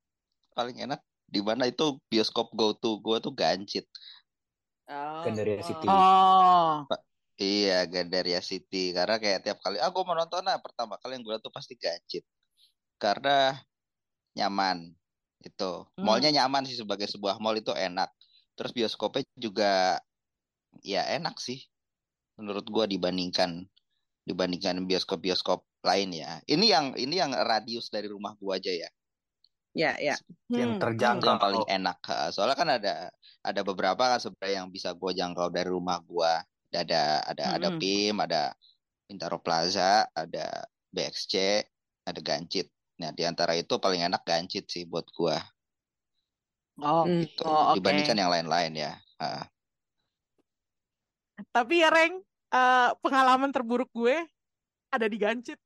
paling 0.57 0.81
enak 0.81 0.97
di 1.29 1.45
mana 1.45 1.69
itu 1.69 2.01
bioskop 2.09 2.49
go 2.57 2.73
to 2.73 2.97
gua 3.05 3.21
tuh 3.21 3.33
Gancit. 3.33 3.85
oh, 4.89 5.21
Gandaria. 5.25 5.61
City. 5.61 5.85
Oh, 5.85 6.85
Iya, 7.35 7.83
Gandaria 7.91 8.39
City. 8.39 8.95
Karena 8.95 9.19
kayak 9.19 9.43
tiap 9.43 9.59
kali, 9.59 9.75
ah 9.75 9.91
gue 9.91 10.03
mau 10.07 10.15
nonton 10.15 10.39
nah, 10.39 10.55
pertama 10.55 10.95
kali 10.95 11.19
yang 11.19 11.23
gue 11.27 11.35
tuh 11.43 11.51
pasti 11.51 11.75
Gancit. 11.75 12.23
Karena 12.95 13.51
nyaman. 14.39 14.95
Itu. 15.45 15.85
Mallnya 16.05 16.29
Hmm. 16.31 16.37
nyaman 16.41 16.63
sih 16.69 16.77
sebagai 16.81 17.07
sebuah 17.13 17.37
mall 17.43 17.57
itu 17.61 17.71
enak. 17.71 18.09
Terus 18.57 18.71
bioskopnya 18.77 19.23
juga 19.37 20.01
ya 20.83 21.01
enak 21.17 21.35
sih. 21.47 21.59
Menurut 22.39 22.65
gue 22.67 22.85
dibandingkan 22.97 23.51
dibandingkan 24.25 24.75
bioskop-bioskop 24.89 25.59
lain 25.85 26.09
ya. 26.17 26.41
Ini 26.49 26.65
yang 26.65 26.85
ini 26.97 27.15
yang 27.21 27.31
radius 27.33 27.93
dari 27.93 28.09
rumah 28.09 28.33
gua 28.41 28.57
aja 28.57 28.73
ya. 28.73 28.89
Ya, 29.75 29.91
ya. 29.99 30.15
Hmm, 30.49 30.57
yang 30.57 30.71
Itu 30.79 30.81
terjangkau. 30.81 31.29
yang 31.29 31.39
paling 31.41 31.65
enak. 31.67 31.97
Soalnya 32.33 32.57
kan 32.57 32.69
ada 32.79 32.93
ada 33.45 33.61
beberapa 33.61 34.03
kan 34.15 34.19
sebenarnya 34.23 34.65
yang 34.65 34.69
bisa 34.73 34.89
gua 34.97 35.11
jangkau 35.13 35.47
dari 35.53 35.69
rumah 35.69 35.99
gua. 36.01 36.41
Ada 36.73 37.23
ada 37.31 37.45
ada 37.55 37.69
Mm-mm. 37.71 37.79
PIM, 37.79 38.15
ada 38.19 38.51
Bintaro 39.07 39.39
Plaza, 39.39 40.09
ada 40.15 40.65
BXC, 40.91 41.63
ada 42.09 42.19
Gancit. 42.23 42.67
Nah, 42.95 43.11
di 43.11 43.23
antara 43.27 43.53
itu 43.59 43.75
paling 43.75 44.07
enak 44.07 44.23
Gancit 44.23 44.65
sih 44.71 44.87
buat 44.87 45.07
gua 45.11 45.39
Oh, 46.75 47.07
Hmm. 47.07 47.23
gitu. 47.23 47.43
oh, 47.47 47.71
oke. 47.71 47.79
Dibandingkan 47.79 48.19
yang 48.19 48.31
lain-lain 48.31 48.71
ya. 48.75 48.91
Ha. 49.23 49.47
Tapi 51.55 51.79
ya, 51.79 51.87
Reng, 51.87 52.19
eh, 52.51 52.89
pengalaman 52.99 53.51
terburuk 53.51 53.87
gue 53.95 54.27
ada 54.91 55.07
di 55.07 55.15
Gancit. 55.15 55.59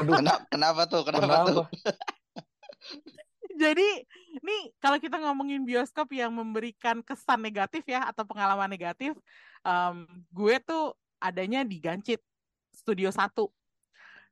Aduh, 0.00 0.20
Kenapa, 0.20 0.44
kenapa 0.52 0.82
tuh? 0.84 1.02
Kenapa 1.04 1.34
tuh? 1.48 1.64
kenapa? 1.64 1.72
Jadi, 3.54 3.88
nih 4.42 4.62
kalau 4.82 4.98
kita 4.98 5.16
ngomongin 5.16 5.62
bioskop 5.62 6.10
yang 6.10 6.34
memberikan 6.34 7.00
kesan 7.00 7.38
negatif 7.40 7.86
ya 7.86 8.04
atau 8.10 8.26
pengalaman 8.26 8.66
negatif, 8.66 9.14
em, 9.64 10.04
gue 10.28 10.54
tuh 10.60 10.92
adanya 11.22 11.62
di 11.64 11.78
Gancit 11.80 12.20
Studio 12.74 13.08
1. 13.14 13.48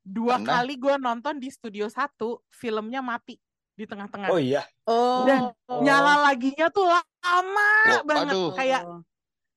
Dua 0.03 0.35
Karena 0.37 0.61
kali 0.61 0.75
gue 0.77 0.95
nonton 0.99 1.39
di 1.39 1.47
Studio 1.47 1.87
1, 1.87 2.11
filmnya 2.51 2.99
mati 2.99 3.39
di 3.73 3.87
tengah-tengah. 3.87 4.29
Oh 4.29 4.37
iya. 4.37 4.67
Oh. 4.85 5.23
Dan 5.25 5.55
nyala 5.81 6.27
laginya 6.27 6.67
tuh 6.69 6.91
lama 6.91 7.71
Wah, 7.87 8.03
banget. 8.03 8.35
aduh. 8.35 8.51
Kayak 8.53 8.83
Oh. 8.83 9.01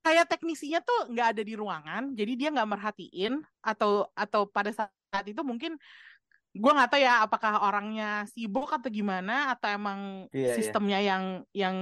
kayak 0.05 0.29
teknisinya 0.29 0.85
tuh 0.85 1.09
nggak 1.09 1.27
ada 1.33 1.41
di 1.41 1.57
ruangan, 1.57 2.13
jadi 2.13 2.31
dia 2.37 2.49
nggak 2.53 2.69
merhatiin 2.69 3.41
atau 3.59 4.05
atau 4.13 4.45
pada 4.45 4.69
saat 4.69 5.25
itu 5.25 5.41
mungkin 5.41 5.81
gue 6.55 6.71
nggak 6.71 6.87
tahu 6.93 7.01
ya 7.01 7.25
apakah 7.25 7.65
orangnya 7.65 8.23
sibuk 8.29 8.69
atau 8.69 8.87
gimana 8.87 9.49
atau 9.51 9.65
emang 9.67 10.29
Iya, 10.29 10.53
iya. 10.53 10.55
sistemnya 10.55 10.99
yang 11.01 11.23
yang 11.51 11.77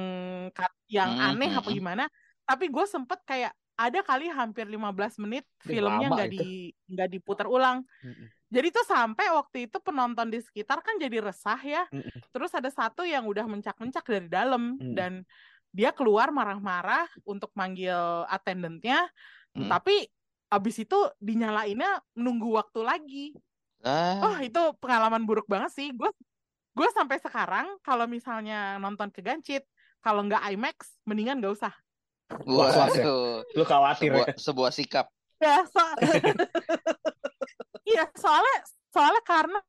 kat- 0.55 0.79
yang 0.87 1.11
Hmm, 1.13 1.35
aneh 1.35 1.51
hmm, 1.51 1.59
apa 1.59 1.69
hmm. 1.69 1.77
gimana. 1.77 2.03
Tapi 2.47 2.71
gue 2.71 2.85
sempet 2.87 3.19
kayak 3.27 3.51
ada 3.73 3.99
kali 4.05 4.29
hampir 4.29 4.69
15 4.69 5.17
menit 5.23 5.45
filmnya 5.65 6.07
nggak 6.13 6.29
di 6.29 6.69
nggak 6.89 7.09
diputar 7.09 7.49
ulang. 7.49 7.81
Mm-mm. 8.05 8.29
Jadi 8.53 8.67
tuh 8.69 8.85
sampai 8.85 9.33
waktu 9.33 9.65
itu 9.65 9.81
penonton 9.81 10.29
di 10.29 10.37
sekitar 10.37 10.85
kan 10.85 11.01
jadi 11.01 11.25
resah 11.25 11.57
ya. 11.57 11.83
Mm-mm. 11.89 12.21
Terus 12.29 12.53
ada 12.53 12.69
satu 12.69 13.01
yang 13.01 13.25
udah 13.25 13.49
mencak-mencak 13.49 14.05
dari 14.05 14.27
dalam 14.29 14.77
Mm. 14.77 14.93
dan 14.93 15.11
dia 15.73 15.89
keluar 15.89 16.29
marah-marah 16.29 17.09
untuk 17.25 17.49
manggil 17.57 17.97
attendantnya, 18.29 19.09
Hmm. 19.57 19.69
tapi 19.69 20.05
abis 20.53 20.85
itu 20.85 20.97
dinyalainnya 21.17 21.97
nunggu 22.13 22.45
waktu 22.53 22.79
lagi. 22.85 23.25
Ah, 23.81 24.21
Oh 24.21 24.37
itu 24.37 24.61
pengalaman 24.77 25.25
buruk 25.25 25.49
banget 25.49 25.73
sih. 25.73 25.89
Gue 25.89 26.13
gue 26.77 26.89
sampai 26.93 27.17
sekarang 27.17 27.81
kalau 27.81 28.05
misalnya 28.05 28.77
nonton 28.77 29.09
ke 29.09 29.25
Gancit, 29.25 29.65
kalau 29.97 30.21
nggak 30.29 30.45
IMAX, 30.53 30.93
mendingan 31.09 31.41
nggak 31.41 31.57
usah. 31.57 31.73
Was-was 32.41 32.93
ya? 32.97 33.03
waduh. 33.05 33.45
Lu 33.53 33.63
khawatir 33.63 34.09
Sebuah, 34.09 34.27
ya? 34.27 34.35
sebuah 34.37 34.71
sikap. 34.73 35.05
Ya, 35.37 35.55
so- 35.67 35.97
Iya, 37.89 38.07
soalnya 38.15 38.57
soalnya 38.89 39.23
karena 39.27 39.59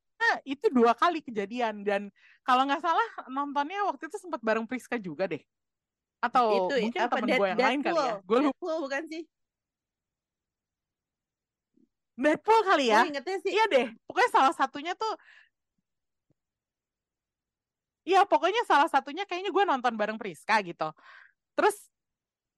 itu 0.47 0.67
dua 0.71 0.95
kali 0.95 1.21
kejadian 1.21 1.83
dan 1.85 2.09
kalau 2.47 2.65
nggak 2.65 2.81
salah 2.81 3.05
nontonnya 3.29 3.83
waktu 3.85 4.07
itu 4.09 4.17
sempat 4.17 4.41
bareng 4.41 4.65
Priska 4.65 4.97
juga 4.97 5.27
deh. 5.29 5.43
Atau 6.23 6.71
itu 6.71 6.89
mungkin 6.89 7.01
apa 7.05 7.15
temen 7.21 7.29
Dead- 7.29 7.41
gue 7.43 7.49
yang 7.53 7.59
lain 7.61 7.81
kali 7.85 8.01
ya. 8.01 8.15
Gue 8.25 8.39
lupa 8.41 8.55
Deadpool 8.55 8.77
bukan 8.89 9.03
sih? 9.11 9.23
Deadpool 12.15 12.61
kali 12.63 12.85
ya. 12.89 13.01
Ingetnya 13.05 13.37
sih. 13.43 13.51
Iya 13.53 13.65
deh, 13.69 13.87
pokoknya 14.07 14.31
salah 14.33 14.55
satunya 14.55 14.95
tuh 14.97 15.13
Iya, 18.05 18.29
pokoknya 18.29 18.63
salah 18.69 18.85
satunya 18.85 19.25
kayaknya 19.25 19.49
gue 19.49 19.65
nonton 19.65 19.97
bareng 19.97 20.21
Priska 20.21 20.61
gitu. 20.61 20.93
Terus 21.57 21.77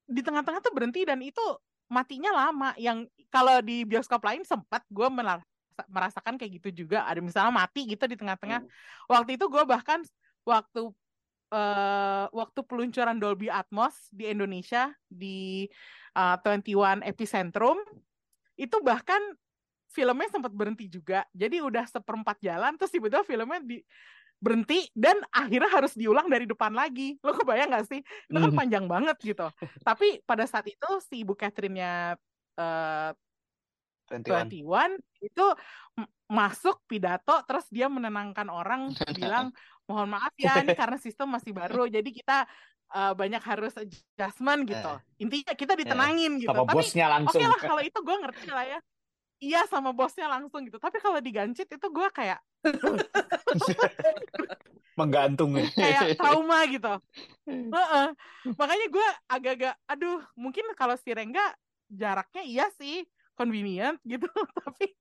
di 0.07 0.23
tengah-tengah 0.23 0.62
tuh 0.62 0.73
berhenti 0.73 1.03
dan 1.03 1.19
itu 1.21 1.42
matinya 1.90 2.33
lama. 2.33 2.71
Yang 2.79 3.11
kalau 3.31 3.59
di 3.62 3.83
bioskop 3.83 4.23
lain 4.23 4.42
sempat 4.47 4.83
gue 4.88 5.09
merasa- 5.11 5.47
merasakan 5.90 6.38
kayak 6.40 6.62
gitu 6.62 6.87
juga. 6.87 7.05
Ada 7.05 7.21
misalnya 7.21 7.53
mati 7.53 7.85
gitu 7.85 8.07
di 8.09 8.16
tengah-tengah. 8.16 8.64
Waktu 9.11 9.37
itu 9.37 9.45
gue 9.51 9.64
bahkan 9.66 10.01
waktu 10.47 10.83
eh, 11.55 12.27
waktu 12.31 12.61
peluncuran 12.66 13.19
Dolby 13.23 13.47
Atmos 13.51 14.11
di 14.11 14.27
Indonesia 14.31 14.90
di 15.07 15.71
eh, 16.16 16.37
21 16.42 17.03
Epicentrum 17.07 17.79
itu 18.57 18.77
bahkan 18.81 19.21
filmnya 19.92 20.29
sempat 20.29 20.53
berhenti 20.53 20.90
juga. 20.90 21.25
Jadi 21.33 21.61
udah 21.62 21.88
seperempat 21.88 22.40
jalan 22.42 22.77
terus 22.77 22.92
tiba-tiba 22.92 23.25
filmnya 23.25 23.61
di 23.62 23.81
berhenti 24.37 24.85
dan 24.92 25.16
akhirnya 25.33 25.70
harus 25.72 25.96
diulang 25.96 26.29
dari 26.29 26.44
depan 26.44 26.70
lagi. 26.70 27.16
Lo 27.25 27.33
kebayang 27.33 27.72
gak 27.72 27.88
sih? 27.88 28.01
Itu 28.01 28.37
kan 28.37 28.53
Hmm. 28.53 28.59
panjang 28.59 28.85
banget 28.85 29.16
gitu. 29.25 29.49
Tapi 29.88 30.20
pada 30.22 30.44
saat 30.44 30.68
itu 30.68 30.88
si 31.05 31.25
Ibu 31.25 31.33
Catherine-nya 31.35 32.14
eh, 32.57 33.11
21. 34.07 34.62
21 34.62 35.03
itu 35.18 35.46
masuk 36.31 36.79
pidato 36.87 37.42
terus 37.42 37.66
dia 37.75 37.90
menenangkan 37.90 38.46
orang 38.46 38.90
bilang 39.18 39.51
mohon 39.90 40.14
maaf 40.14 40.31
ya 40.38 40.62
ini 40.62 40.75
karena 40.79 40.94
sistem 40.99 41.35
masih 41.35 41.51
baru 41.51 41.90
jadi 41.90 42.07
kita 42.07 42.46
eh, 42.94 43.12
banyak 43.18 43.42
harus 43.42 43.75
adjustment 43.75 44.62
gitu. 44.70 44.92
Intinya 45.18 45.53
kita 45.59 45.75
ditenangin 45.75 46.38
gitu. 46.38 46.55
Sama 46.55 46.62
Tapi 46.66 46.75
bosnya 46.79 47.07
oke 47.11 47.14
langsung. 47.18 47.42
lah 47.51 47.61
kalau 47.61 47.83
itu 47.83 47.99
gue 47.99 48.16
ngerti 48.22 48.49
lah 48.55 48.64
ya. 48.66 48.79
Iya 49.37 49.68
sama 49.68 49.92
bosnya 49.92 50.33
langsung 50.33 50.64
gitu. 50.64 50.81
Tapi 50.81 50.96
kalau 51.01 51.20
digancit 51.20 51.68
itu 51.68 51.87
gue 51.92 52.09
kayak 52.12 52.40
Menggantung. 54.99 55.61
ya. 55.61 55.68
kayak 55.77 56.16
trauma 56.20 56.64
gitu. 56.64 56.94
Heeh. 57.46 58.09
Makanya 58.57 58.87
gue 58.88 59.09
agak-agak, 59.29 59.75
aduh, 59.85 60.25
mungkin 60.40 60.64
kalau 60.72 60.96
si 60.96 61.12
Rengga 61.12 61.53
jaraknya 61.92 62.42
iya 62.42 62.66
sih 62.81 63.05
convenient 63.37 64.01
gitu, 64.09 64.27
tapi 64.64 64.96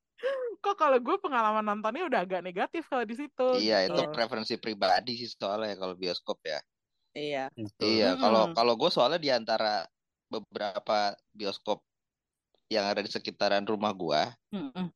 kok 0.60 0.76
kalau 0.76 1.00
gue 1.00 1.16
pengalaman 1.24 1.64
nontonnya 1.64 2.04
udah 2.12 2.28
agak 2.28 2.44
negatif 2.44 2.84
kalau 2.92 3.08
di 3.08 3.16
situ. 3.16 3.48
Iya, 3.56 3.88
itu 3.88 4.04
gitu. 4.04 4.12
preferensi 4.12 4.60
pribadi 4.60 5.16
sih 5.16 5.32
soalnya 5.32 5.80
kalau 5.80 5.96
bioskop 5.96 6.44
ya. 6.44 6.60
Iya. 7.16 7.48
Iya, 7.80 8.20
kalau 8.20 8.52
kalau 8.52 8.76
gue 8.76 8.92
soalnya 8.92 9.20
di 9.24 9.32
antara 9.32 9.88
beberapa 10.28 11.16
bioskop 11.32 11.80
yang 12.72 12.86
ada 12.90 13.02
di 13.06 13.10
sekitaran 13.12 13.64
rumah 13.66 13.94
gua, 13.94 14.34
Mm-mm. 14.50 14.90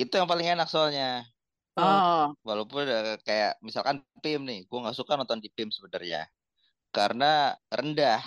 itu 0.00 0.12
yang 0.16 0.28
paling 0.28 0.48
enak 0.56 0.68
soalnya. 0.68 1.24
Oh, 1.78 2.34
Walaupun 2.44 2.84
eh, 2.84 3.16
kayak 3.24 3.60
misalkan 3.64 4.04
PIM 4.20 4.44
nih, 4.44 4.60
gua 4.68 4.88
nggak 4.88 4.96
suka 4.96 5.16
nonton 5.16 5.40
di 5.40 5.48
PIM 5.52 5.68
sebenarnya. 5.72 6.26
Karena 6.90 7.54
rendah 7.70 8.20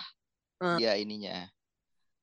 Hmm. 0.64 0.80
dia 0.80 0.96
ininya. 0.96 1.44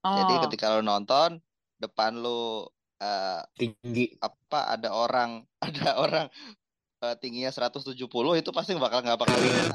Jadi 0.00 0.33
oh, 0.33 0.40
ketika 0.48 0.72
lo 0.72 0.80
nonton, 0.80 1.37
depan 1.76 2.16
lo 2.16 2.72
eh, 2.96 3.44
Tinggi. 3.52 4.16
apa 4.16 4.72
ada 4.80 4.96
orang 4.96 5.44
ada 5.68 6.00
orang 6.00 6.26
eh, 7.04 7.16
tingginya 7.20 7.52
170 7.52 8.00
itu 8.40 8.50
pasti 8.54 8.72
bakal 8.80 9.04
nggak 9.04 9.20
bakal 9.20 9.37
lihat. 9.37 9.68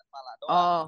Kepala 0.00 0.32
doang. 0.40 0.56
oh, 0.56 0.82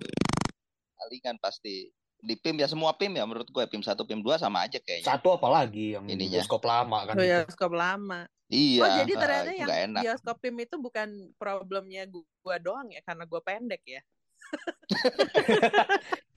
palingan 0.96 1.37
pasti 1.37 1.92
di 2.26 2.34
PIM 2.34 2.58
ya 2.58 2.66
semua 2.66 2.90
PIM 2.90 3.14
ya 3.14 3.22
menurut 3.22 3.46
gue 3.46 3.64
PIM 3.64 3.80
1 3.80 3.94
PIM 3.96 4.18
2 4.18 4.34
sama 4.36 4.66
aja 4.66 4.76
kayaknya 4.76 5.06
Satu 5.06 5.30
apalagi 5.30 5.94
yang 5.94 6.02
Ininya. 6.04 6.42
bioskop 6.42 6.58
lama 6.60 6.98
kan. 7.06 7.14
Bioskop 7.14 7.70
lama. 7.70 8.20
iya 8.46 8.82
Oh 8.82 8.88
jadi 8.96 9.06
eh, 9.08 9.16
ternyata 9.16 9.46
itu 9.48 9.60
yang 9.60 9.70
enak 9.86 10.02
bioskop 10.02 10.36
PIM 10.36 10.56
itu 10.60 10.76
bukan 10.76 11.08
problemnya 11.34 12.02
gu- 12.04 12.26
gua 12.40 12.58
doang 12.58 12.90
ya 12.90 12.98
karena 13.00 13.22
gua 13.24 13.38
pendek 13.40 13.83
ya. 13.85 14.02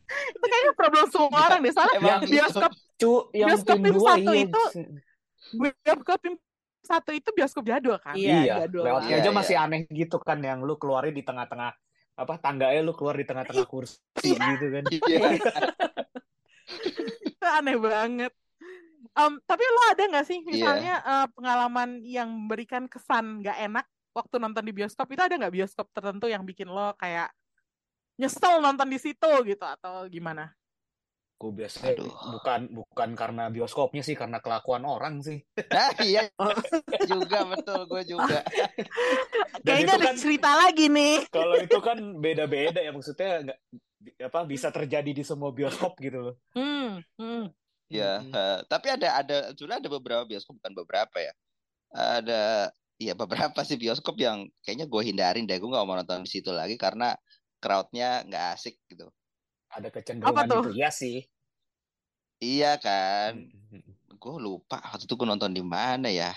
itu 0.10 0.42
kayaknya 0.44 0.74
problem 0.74 1.06
semua 1.08 1.40
orang 1.44 1.60
deh. 1.60 1.74
Soalnya 1.74 1.98
Emang 1.98 2.22
bioskop 2.24 2.72
Cu, 2.96 3.12
yang 3.32 3.48
Bioskop 3.50 3.78
dua 3.80 4.12
satu 4.12 4.32
iya. 4.32 4.44
itu- 4.44 4.70
bioskop 5.56 6.18
tim 6.20 6.36
satu 6.82 7.12
itu 7.12 7.30
bioskop 7.32 7.64
jadul 7.64 7.96
kan. 7.98 8.14
Iya, 8.14 8.34
Iya, 8.40 8.54
jadul 8.66 8.82
lewatnya 8.84 9.08
banget. 9.10 9.22
aja 9.22 9.30
Iya, 9.30 9.38
masih 9.38 9.56
iya. 9.56 9.66
aneh 9.66 9.80
gitu 9.88 10.18
kan 10.18 10.38
yang 10.40 10.60
lu 10.60 10.76
keluarin 10.76 11.12
di 11.12 11.22
tengah-tengah 11.22 11.72
apa 12.20 12.36
tangganya 12.36 12.84
lu 12.84 12.92
keluar 12.92 13.16
di 13.16 13.24
tengah-tengah 13.24 13.64
kursi 13.64 14.04
gitu 14.20 14.66
kan. 14.68 14.84
iya 14.92 15.20
itu 15.40 15.48
aneh 17.60 17.78
banget. 17.80 18.32
Em, 19.16 19.34
tapi 19.48 19.64
lo 19.64 19.82
ada 19.90 20.04
nggak 20.06 20.26
sih 20.28 20.40
Iya. 20.44 20.48
misalnya 20.52 20.96
eh, 21.02 21.28
pengalaman 21.34 21.90
yang 22.04 22.30
memberikan 22.30 22.86
kesan 22.92 23.40
nggak 23.42 23.58
enak 23.72 23.86
waktu 24.12 24.36
nonton 24.38 24.64
di 24.68 24.74
bioskop 24.76 25.08
itu 25.10 25.22
ada 25.24 25.34
nggak 25.40 25.56
bioskop 25.56 25.88
tertentu 25.96 26.28
yang 26.28 26.44
bikin 26.44 26.68
lo 26.68 26.92
kayak 27.00 27.32
nyesel 28.20 28.60
nonton 28.60 28.92
di 28.92 29.00
situ 29.00 29.32
gitu 29.48 29.64
atau 29.64 30.04
gimana? 30.12 30.52
Gue 31.40 31.52
biasanya 31.56 31.96
Aduh. 31.96 32.12
bukan 32.36 32.68
bukan 32.76 33.10
karena 33.16 33.48
bioskopnya 33.48 34.04
sih, 34.04 34.12
karena 34.20 34.44
kelakuan 34.44 34.84
orang 34.84 35.24
sih. 35.24 35.40
Nah, 35.72 35.96
iya 36.04 36.28
juga 37.08 37.48
betul 37.48 37.88
gue 37.88 38.04
juga. 38.04 38.44
Kayaknya 39.64 39.96
ada 39.96 40.08
kan 40.12 40.16
cerita 40.20 40.52
lagi 40.52 40.92
nih. 40.92 41.32
kalau 41.32 41.56
itu 41.56 41.80
kan 41.80 41.98
beda-beda 42.20 42.84
ya 42.84 42.92
maksudnya 42.92 43.48
nggak 43.48 43.60
apa 44.20 44.40
bisa 44.44 44.68
terjadi 44.72 45.12
di 45.16 45.24
semua 45.24 45.56
bioskop 45.56 45.96
gitu 46.04 46.20
loh. 46.32 46.36
Hmm, 46.52 47.00
hmm. 47.16 47.56
Ya, 47.90 48.22
Mm-mm. 48.22 48.36
eh, 48.36 48.60
tapi 48.70 48.88
ada 48.94 49.10
ada 49.18 49.38
sebenarnya 49.58 49.88
ada 49.88 49.92
beberapa 49.98 50.24
bioskop 50.28 50.60
bukan 50.62 50.74
beberapa 50.78 51.18
ya. 51.24 51.34
Ada 51.96 52.70
ya 53.00 53.14
beberapa 53.16 53.64
sih 53.64 53.80
bioskop 53.80 54.20
yang 54.20 54.46
kayaknya 54.62 54.86
gue 54.86 55.02
hindarin 55.08 55.48
deh. 55.48 55.58
Gue 55.58 55.72
nggak 55.72 55.88
mau 55.88 55.96
nonton 55.96 56.22
di 56.22 56.30
situ 56.30 56.52
lagi 56.52 56.76
karena 56.76 57.16
crowdnya 57.64 58.28
nggak 58.28 58.46
asik 58.60 58.76
gitu. 58.92 59.10
Ada 59.70 59.88
Apa 59.94 60.02
kecenderungan 60.02 60.46
tuh? 60.50 60.64
itu 60.66 60.72
ya 60.82 60.90
sih. 60.90 61.18
Iya 62.40 62.80
kan. 62.80 63.32
Mm-mm. 63.70 64.18
Gue 64.20 64.36
lupa 64.40 64.80
waktu 64.82 65.06
itu 65.06 65.14
gue 65.16 65.28
nonton 65.28 65.52
di 65.54 65.64
mana 65.64 66.08
ya. 66.10 66.34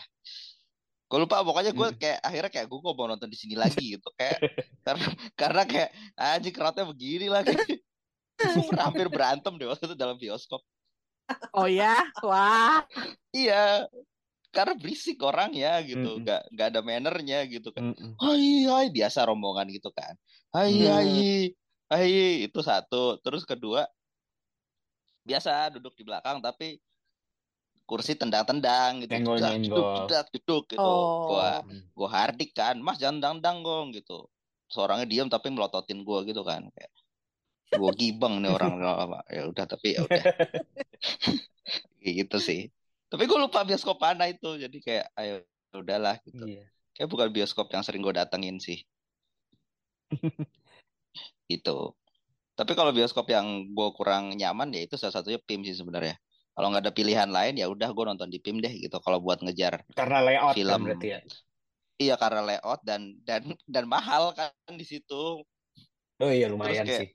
Gue 1.09 1.18
lupa 1.22 1.45
pokoknya 1.45 1.72
gue 1.76 1.89
Mm. 1.93 1.99
kayak 2.01 2.18
akhirnya 2.24 2.51
kayak 2.53 2.66
gue 2.68 2.78
kok 2.80 2.95
mau 2.97 3.09
nonton 3.09 3.28
di 3.30 3.39
sini 3.39 3.55
lagi 3.57 3.97
gitu 3.97 4.09
kayak 4.16 4.39
karena 4.87 5.07
karena 5.37 5.62
kayak 5.68 5.91
anjing 6.16 6.55
crowdnya 6.55 6.85
begini 6.89 7.26
lagi. 7.30 7.55
Hampir 8.83 9.07
berantem 9.12 9.55
deh 9.61 9.68
waktu 9.70 9.85
itu 9.89 9.97
dalam 9.97 10.16
bioskop. 10.18 10.61
Oh 11.53 11.68
ya, 11.68 12.09
wah. 12.24 12.83
Iya, 13.33 13.87
karena 14.53 14.74
berisik 14.76 15.20
orang 15.24 15.53
ya 15.53 15.80
gitu, 15.85 16.01
Mm-mm. 16.01 16.24
nggak 16.24 16.41
nggak 16.53 16.66
ada 16.72 16.80
mannernya 16.83 17.39
gitu 17.49 17.70
kan. 17.72 17.93
Mm-mm. 17.93 18.16
Hai 18.18 18.66
hai 18.68 18.87
biasa 18.93 19.24
rombongan 19.28 19.68
gitu 19.70 19.89
kan. 19.95 20.16
Hai 20.53 20.72
Hmm. 20.74 20.89
hai 20.91 21.12
hai 21.93 22.49
itu 22.49 22.61
satu. 22.64 23.20
Terus 23.20 23.45
kedua 23.45 23.84
biasa 25.22 25.70
duduk 25.78 25.95
di 25.95 26.03
belakang 26.03 26.43
tapi 26.43 26.80
kursi 27.86 28.16
tendang-tendang 28.16 29.05
gitu. 29.05 29.12
Nyenggol 29.12 29.38
Jedak, 30.09 30.26
jeduk 30.32 30.64
gitu. 30.72 30.80
Oh. 30.80 31.36
Gua 31.36 31.61
Mm. 31.62 31.82
gua 31.93 32.09
hardik 32.09 32.57
kan, 32.57 32.80
Mas 32.80 32.97
jangan 32.97 33.20
dang-dang 33.20 33.61
gong 33.61 33.93
gitu. 33.93 34.26
Seorangnya 34.72 35.05
diam 35.05 35.28
tapi 35.28 35.53
melototin 35.53 36.01
gua 36.03 36.24
gitu 36.24 36.40
kan 36.43 36.66
kayak 36.72 36.93
gua 37.76 37.93
gibeng 37.93 38.40
nih 38.40 38.51
orang 38.53 38.72
ya 39.36 39.49
udah 39.49 39.64
tapi 39.68 39.97
ya 39.97 40.01
udah 40.09 40.22
gitu 42.20 42.38
sih. 42.40 42.72
Tapi 43.12 43.28
gue 43.28 43.36
lupa 43.36 43.61
bioskop 43.61 44.01
mana 44.01 44.24
itu. 44.32 44.57
Jadi 44.57 44.80
kayak 44.80 45.12
ayo 45.20 45.45
udahlah 45.76 46.16
gitu. 46.24 46.49
Iya. 46.49 46.64
Kayak 46.97 47.09
bukan 47.12 47.28
bioskop 47.28 47.68
yang 47.68 47.84
sering 47.84 48.01
gue 48.01 48.14
datengin 48.16 48.57
sih. 48.57 48.80
Gitu. 51.59 51.92
Tapi 52.53 52.72
kalau 52.76 52.92
bioskop 52.92 53.26
yang 53.32 53.72
gue 53.72 53.88
kurang 53.96 54.36
nyaman 54.36 54.68
ya 54.76 54.84
itu 54.84 54.94
salah 55.00 55.16
satunya 55.16 55.40
PIM 55.40 55.64
sih 55.64 55.76
sebenarnya. 55.76 56.16
Kalau 56.53 56.68
nggak 56.68 56.84
ada 56.84 56.92
pilihan 56.92 57.30
lain 57.32 57.57
ya 57.57 57.66
udah 57.72 57.88
gue 57.96 58.05
nonton 58.05 58.28
di 58.28 58.36
PIM 58.36 58.61
deh 58.61 58.72
gitu. 58.76 58.96
Kalau 59.00 59.18
buat 59.24 59.40
ngejar 59.40 59.80
Karena 59.96 60.20
layout 60.20 60.53
kan 60.53 60.57
film, 60.57 60.80
berarti 60.84 61.07
ya. 61.16 61.20
iya 61.96 62.14
karena 62.20 62.40
layout 62.44 62.80
dan 62.84 63.16
dan 63.24 63.57
dan 63.64 63.84
mahal 63.88 64.36
kan 64.36 64.53
di 64.68 64.84
situ. 64.84 65.40
Oh 66.20 66.30
iya 66.30 66.46
Terus 66.46 66.53
lumayan 66.53 66.84
kayak 66.84 67.09
sih. 67.09 67.11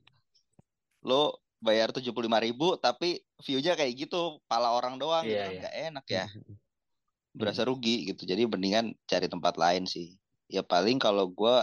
lo 1.05 1.37
bayar 1.61 1.89
tujuh 1.93 2.13
puluh 2.13 2.29
lima 2.29 2.41
ribu 2.41 2.77
tapi 2.77 3.21
view-nya 3.45 3.77
kayak 3.77 3.93
gitu, 4.09 4.41
pala 4.49 4.73
orang 4.73 4.97
doang 4.97 5.25
gitu 5.25 5.37
kan 5.37 5.53
iya. 5.53 5.59
nggak 5.61 5.75
enak 5.93 6.05
ya. 6.09 6.25
Berasa 7.37 7.61
rugi 7.69 8.09
gitu. 8.09 8.25
Jadi 8.25 8.49
mendingan 8.49 8.97
cari 9.05 9.29
tempat 9.29 9.53
lain 9.61 9.85
sih. 9.85 10.17
Ya 10.49 10.65
paling 10.65 10.97
kalau 10.97 11.29
gua 11.29 11.61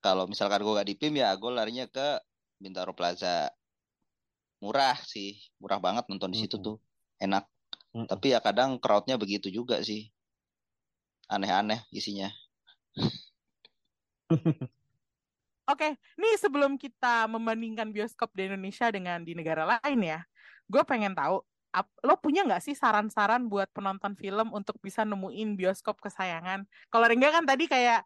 kalau 0.00 0.24
misalkan 0.24 0.64
gua 0.64 0.80
gak 0.80 0.88
di 0.88 0.96
PIM 0.96 1.20
ya 1.20 1.36
gue 1.36 1.50
larinya 1.52 1.84
ke 1.86 2.20
Bintaro 2.60 2.92
Plaza. 2.96 3.52
Murah 4.60 4.96
sih, 5.08 5.40
murah 5.56 5.80
banget 5.80 6.04
nonton 6.08 6.28
di 6.32 6.44
situ 6.44 6.60
tuh. 6.60 6.76
Enak. 7.16 7.48
Mm-mm. 7.96 8.04
Tapi 8.08 8.36
ya 8.36 8.44
kadang 8.44 8.76
crowdnya 8.76 9.16
begitu 9.16 9.48
juga 9.48 9.80
sih. 9.80 10.12
Aneh-aneh 11.32 11.80
isinya. 11.92 12.28
Oke, 15.70 15.94
nih 16.18 16.34
sebelum 16.36 16.74
kita 16.74 17.30
membandingkan 17.30 17.94
bioskop 17.94 18.34
di 18.34 18.50
Indonesia 18.50 18.90
dengan 18.90 19.22
di 19.22 19.38
negara 19.38 19.78
lain 19.78 20.02
ya, 20.02 20.20
gue 20.66 20.82
pengen 20.82 21.14
tahu, 21.14 21.46
ap- 21.70 21.94
lo 22.02 22.18
punya 22.18 22.42
nggak 22.42 22.58
sih 22.58 22.74
saran-saran 22.74 23.46
buat 23.46 23.70
penonton 23.70 24.18
film 24.18 24.50
untuk 24.50 24.82
bisa 24.82 25.06
nemuin 25.06 25.54
bioskop 25.54 26.02
kesayangan? 26.02 26.66
Kalau 26.90 27.06
Rengga 27.06 27.30
kan 27.30 27.46
tadi 27.46 27.70
kayak 27.70 28.02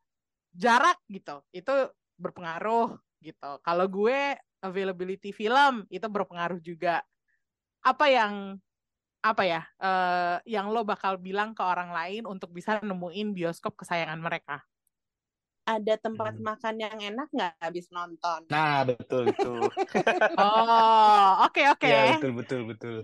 jarak 0.54 0.98
gitu, 1.10 1.42
itu 1.54 1.72
berpengaruh 2.18 2.94
gitu. 3.22 3.50
Kalau 3.66 3.86
gue 3.90 4.38
availability 4.64 5.30
film 5.34 5.84
itu 5.92 6.06
berpengaruh 6.08 6.60
juga. 6.62 7.02
Apa 7.84 8.06
yang 8.10 8.34
apa 9.24 9.42
ya, 9.44 9.62
eh, 9.82 10.36
yang 10.48 10.70
lo 10.74 10.84
bakal 10.86 11.16
bilang 11.20 11.52
ke 11.56 11.62
orang 11.64 11.90
lain 11.92 12.24
untuk 12.28 12.50
bisa 12.54 12.80
nemuin 12.84 13.34
bioskop 13.36 13.74
kesayangan 13.80 14.20
mereka? 14.22 14.62
Ada 15.74 15.94
tempat 16.04 16.34
Hmm. 16.34 16.44
makan 16.48 16.74
yang 16.84 16.98
enak 17.10 17.28
nggak 17.34 17.52
habis 17.64 17.86
nonton? 17.96 18.42
Nah 18.50 18.84
betul 18.88 19.22
itu. 19.32 19.48
Oh, 20.38 21.46
oke 21.46 21.60
oke. 21.72 21.88
Iya 21.88 21.98
betul 22.10 22.30
betul 22.38 22.60
betul. 22.70 22.94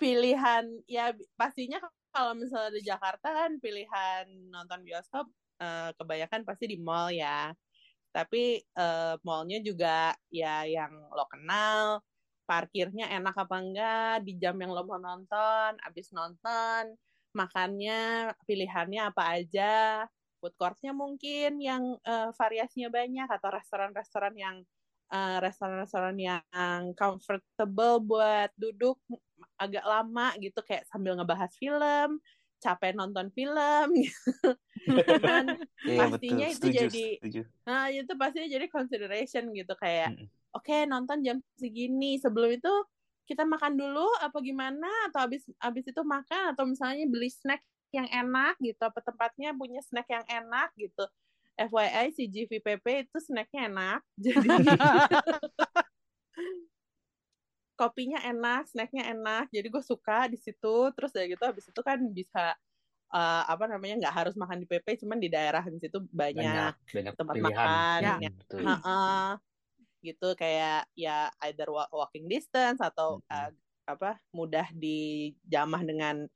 Pilihan 0.00 0.64
ya 0.90 1.14
pastinya 1.38 1.78
kalau 2.10 2.34
misalnya 2.34 2.74
di 2.74 2.82
Jakarta 2.82 3.28
kan 3.30 3.50
pilihan 3.62 4.26
nonton 4.50 4.82
bioskop 4.82 5.30
eh, 5.62 5.90
kebanyakan 5.94 6.42
pasti 6.42 6.64
di 6.66 6.78
mall 6.82 7.14
ya. 7.14 7.54
Tapi 8.12 8.60
eh, 8.60 9.14
mallnya 9.24 9.58
juga 9.62 10.12
ya 10.28 10.66
yang 10.68 10.92
lo 11.14 11.24
kenal, 11.30 12.02
parkirnya 12.44 13.08
enak 13.16 13.34
apa 13.38 13.56
enggak, 13.62 14.14
di 14.26 14.32
jam 14.42 14.58
yang 14.60 14.74
lo 14.74 14.82
mau 14.84 15.00
nonton, 15.00 15.78
abis 15.86 16.12
nonton, 16.12 16.92
makannya 17.32 18.32
pilihannya 18.44 19.00
apa 19.08 19.22
aja, 19.40 20.04
food 20.42 20.52
courtnya 20.58 20.92
mungkin 20.92 21.62
yang 21.62 21.96
eh, 22.04 22.30
variasinya 22.36 22.90
banyak 22.92 23.28
atau 23.30 23.48
restoran-restoran 23.54 24.34
yang 24.36 24.56
eh, 25.14 25.38
restoran-restoran 25.40 26.16
yang 26.18 26.82
comfortable 26.98 28.02
buat 28.04 28.50
duduk 28.58 28.98
agak 29.56 29.84
lama 29.86 30.34
gitu 30.42 30.60
kayak 30.66 30.84
sambil 30.90 31.14
ngebahas 31.16 31.52
film, 31.56 32.18
capek 32.62 32.94
nonton 32.94 33.26
film 33.34 33.86
gitu. 34.06 34.54
kan 35.18 35.58
Iya 35.90 35.98
Pastinya 36.06 36.46
betul. 36.46 36.54
itu 36.54 36.58
Setuju, 36.62 36.78
jadi- 36.86 37.16
setuju. 37.18 37.40
Nah, 37.66 37.84
itu 37.90 38.12
pastinya 38.14 38.48
jadi 38.48 38.66
consideration 38.70 39.44
gitu 39.50 39.74
kayak 39.74 40.14
Mm-mm. 40.14 40.26
oke 40.54 40.76
nonton 40.86 41.18
jam 41.20 41.36
segini. 41.58 42.16
Sebelum 42.16 42.54
itu 42.54 42.72
kita 43.26 43.42
makan 43.42 43.74
dulu 43.74 44.06
apa 44.18 44.38
gimana 44.38 44.86
atau 45.10 45.26
habis 45.26 45.42
habis 45.58 45.82
itu 45.84 46.02
makan 46.02 46.54
atau 46.54 46.64
misalnya 46.64 47.02
beli 47.06 47.26
snack 47.28 47.62
yang 47.90 48.06
enak 48.06 48.56
gitu 48.58 48.78
apa 48.80 48.98
tempatnya 48.98 49.50
punya 49.52 49.82
snack 49.82 50.06
yang 50.06 50.22
enak 50.24 50.70
gitu. 50.78 51.02
FYI 51.52 52.08
si 52.10 52.24
GVPP 52.26 52.86
itu 53.04 53.18
snacknya 53.20 53.68
enak. 53.68 54.00
Jadi 54.16 54.48
kopinya 57.82 58.18
enak, 58.30 58.70
snacknya 58.70 59.04
enak. 59.14 59.44
Jadi 59.50 59.66
gue 59.74 59.82
suka 59.82 60.30
di 60.32 60.38
situ. 60.38 60.76
Terus 60.94 61.10
dari 61.14 61.26
gitu 61.34 61.42
habis 61.50 61.66
itu 61.66 61.80
kan 61.82 61.98
bisa 62.14 62.54
eh, 63.14 63.42
apa 63.52 63.64
namanya 63.72 63.94
nggak 64.02 64.14
harus 64.18 64.34
makan 64.38 64.58
di 64.62 64.66
PP, 64.70 64.88
cuman 65.02 65.18
di 65.22 65.28
daerah 65.32 65.64
di 65.66 65.78
situ 65.82 65.98
banyak 66.12 66.36
Banyak 66.38 66.74
banyak 66.94 67.14
tempat 67.18 67.36
pilihan. 67.36 67.68
makan 67.70 68.02
Ya. 68.04 68.14
Mm, 68.18 68.22
yang 68.24 68.34
betul. 68.40 68.60
Heeh. 68.66 69.28
gitu 70.02 70.34
kayak 70.34 70.90
ya 70.98 71.30
either 71.46 71.68
wa- 71.70 71.90
walking 71.94 72.26
distance 72.26 72.82
atau 72.82 73.22
Mm-mm. 73.22 73.30
eh, 73.30 73.50
apa 73.86 74.18
mudah 74.34 74.66
dijamah 74.74 75.82
dengan 75.86 76.26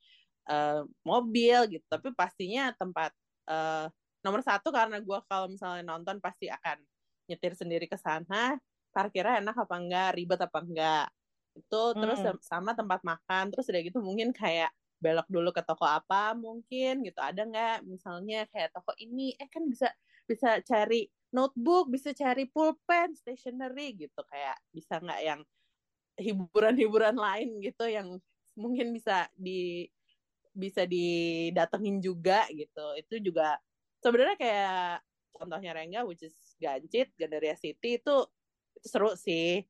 eh, 0.50 0.82
mobil 1.06 1.58
gitu 1.72 1.84
tapi 1.90 2.10
pastinya 2.14 2.70
tempat 2.76 3.10
eh, 3.50 3.86
nomor 4.26 4.42
satu 4.42 4.70
karena 4.74 4.98
gue 5.02 5.18
kalau 5.30 5.46
misalnya 5.50 5.82
nonton 5.86 6.18
pasti 6.22 6.50
akan 6.50 6.82
nyetir 7.30 7.54
sendiri 7.58 7.86
ke 7.90 7.98
sana 7.98 8.58
parkirnya 8.94 9.42
enak 9.42 9.56
apa 9.66 9.74
enggak 9.78 10.08
ribet 10.18 10.40
apa 10.42 10.58
enggak 10.62 11.04
itu 11.56 11.82
terus 12.00 12.20
Hmm. 12.20 12.36
sama 12.44 12.72
tempat 12.76 13.00
makan 13.02 13.50
terus 13.52 13.66
udah 13.72 13.82
gitu 13.84 13.98
mungkin 14.04 14.30
kayak 14.36 14.70
belok 15.00 15.28
dulu 15.28 15.50
ke 15.52 15.60
toko 15.64 15.84
apa 15.84 16.32
mungkin 16.36 17.04
gitu 17.04 17.20
ada 17.20 17.44
nggak 17.44 17.84
misalnya 17.84 18.48
kayak 18.52 18.72
toko 18.72 18.92
ini 19.00 19.36
eh 19.36 19.48
kan 19.52 19.68
bisa 19.68 19.92
bisa 20.24 20.60
cari 20.64 21.08
notebook 21.32 21.88
bisa 21.92 22.12
cari 22.16 22.48
pulpen 22.48 23.12
stationery 23.16 23.96
gitu 24.08 24.20
kayak 24.28 24.56
bisa 24.72 25.00
nggak 25.00 25.20
yang 25.24 25.40
hiburan-hiburan 26.16 27.16
lain 27.16 27.60
gitu 27.60 27.84
yang 27.88 28.20
mungkin 28.56 28.96
bisa 28.96 29.28
di 29.36 29.88
bisa 30.56 30.88
didatengin 30.88 32.00
juga 32.00 32.48
gitu 32.52 32.96
itu 32.96 33.14
juga 33.20 33.60
sebenarnya 34.00 34.36
kayak 34.40 34.80
contohnya 35.36 35.76
Rengga 35.76 36.00
which 36.08 36.24
is 36.24 36.56
Gancit 36.56 37.12
Gandaria 37.20 37.52
City 37.58 38.00
itu 38.00 38.16
itu 38.76 38.86
seru 38.88 39.12
sih. 39.16 39.64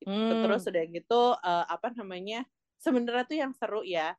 Hmm. 0.00 0.40
terus 0.42 0.64
udah 0.64 0.84
gitu 0.86 1.22
eh, 1.36 1.64
apa 1.68 1.92
namanya 1.92 2.40
sebenarnya 2.76 3.24
tuh 3.24 3.36
yang 3.36 3.52
seru 3.52 3.84
ya 3.84 4.16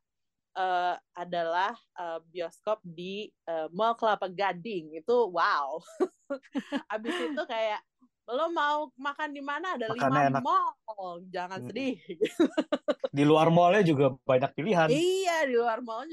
eh, 0.54 0.94
adalah 1.12 1.74
eh, 1.94 2.18
bioskop 2.24 2.78
di 2.82 3.26
eh, 3.44 3.66
Mall 3.70 3.98
Kelapa 3.98 4.26
Gading 4.26 4.94
itu 4.94 5.16
wow 5.26 5.82
abis 6.94 7.14
itu 7.18 7.42
kayak 7.44 7.82
lo 8.22 8.46
mau 8.48 8.86
makan 8.94 9.34
di 9.34 9.42
mana 9.42 9.74
ada 9.74 9.90
Makannya 9.90 10.30
lima 10.30 10.38
enak. 10.38 10.42
mall 10.46 11.26
jangan 11.26 11.58
Mm. 11.58 11.66
sedih 11.66 11.94
Di 13.12 13.24
luar 13.26 13.50
mallnya 13.50 13.82
juga 13.84 14.14
banyak 14.24 14.54
pilihan. 14.54 14.88
iya 14.88 15.44
di 15.44 15.52
luar 15.52 15.82
mall 15.82 16.06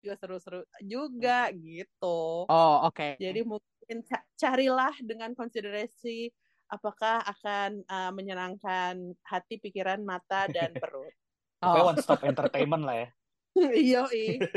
juga 0.00 0.14
seru-seru 0.16 0.62
juga 0.80 1.50
gitu 1.52 2.46
Oh, 2.46 2.76
oke. 2.86 3.18
jadi 3.18 3.42
mungkin 3.42 4.00
ca- 4.06 4.24
carilah 4.34 4.94
dengan 5.02 5.34
konsiderasi 5.34 6.30
apakah 6.70 7.20
akan 7.26 7.82
uh, 7.90 8.10
menyenangkan 8.14 8.94
hati 9.26 9.58
pikiran 9.58 10.00
mata 10.06 10.46
dan 10.48 10.72
perut 10.82 11.12
Pokoknya 11.60 11.84
Oh, 11.84 11.90
one 11.92 12.00
stop 12.00 12.24
entertainment 12.24 12.82
lah 12.88 12.96
ya. 13.04 13.08
iya 13.76 14.00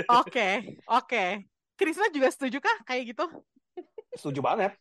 oke, 0.08 0.50
oke. 0.88 1.26
Krisna 1.76 2.08
juga 2.16 2.32
setuju 2.32 2.64
kah 2.64 2.78
kayak 2.88 3.12
gitu? 3.12 3.26
Setuju 4.16 4.40
banget. 4.40 4.72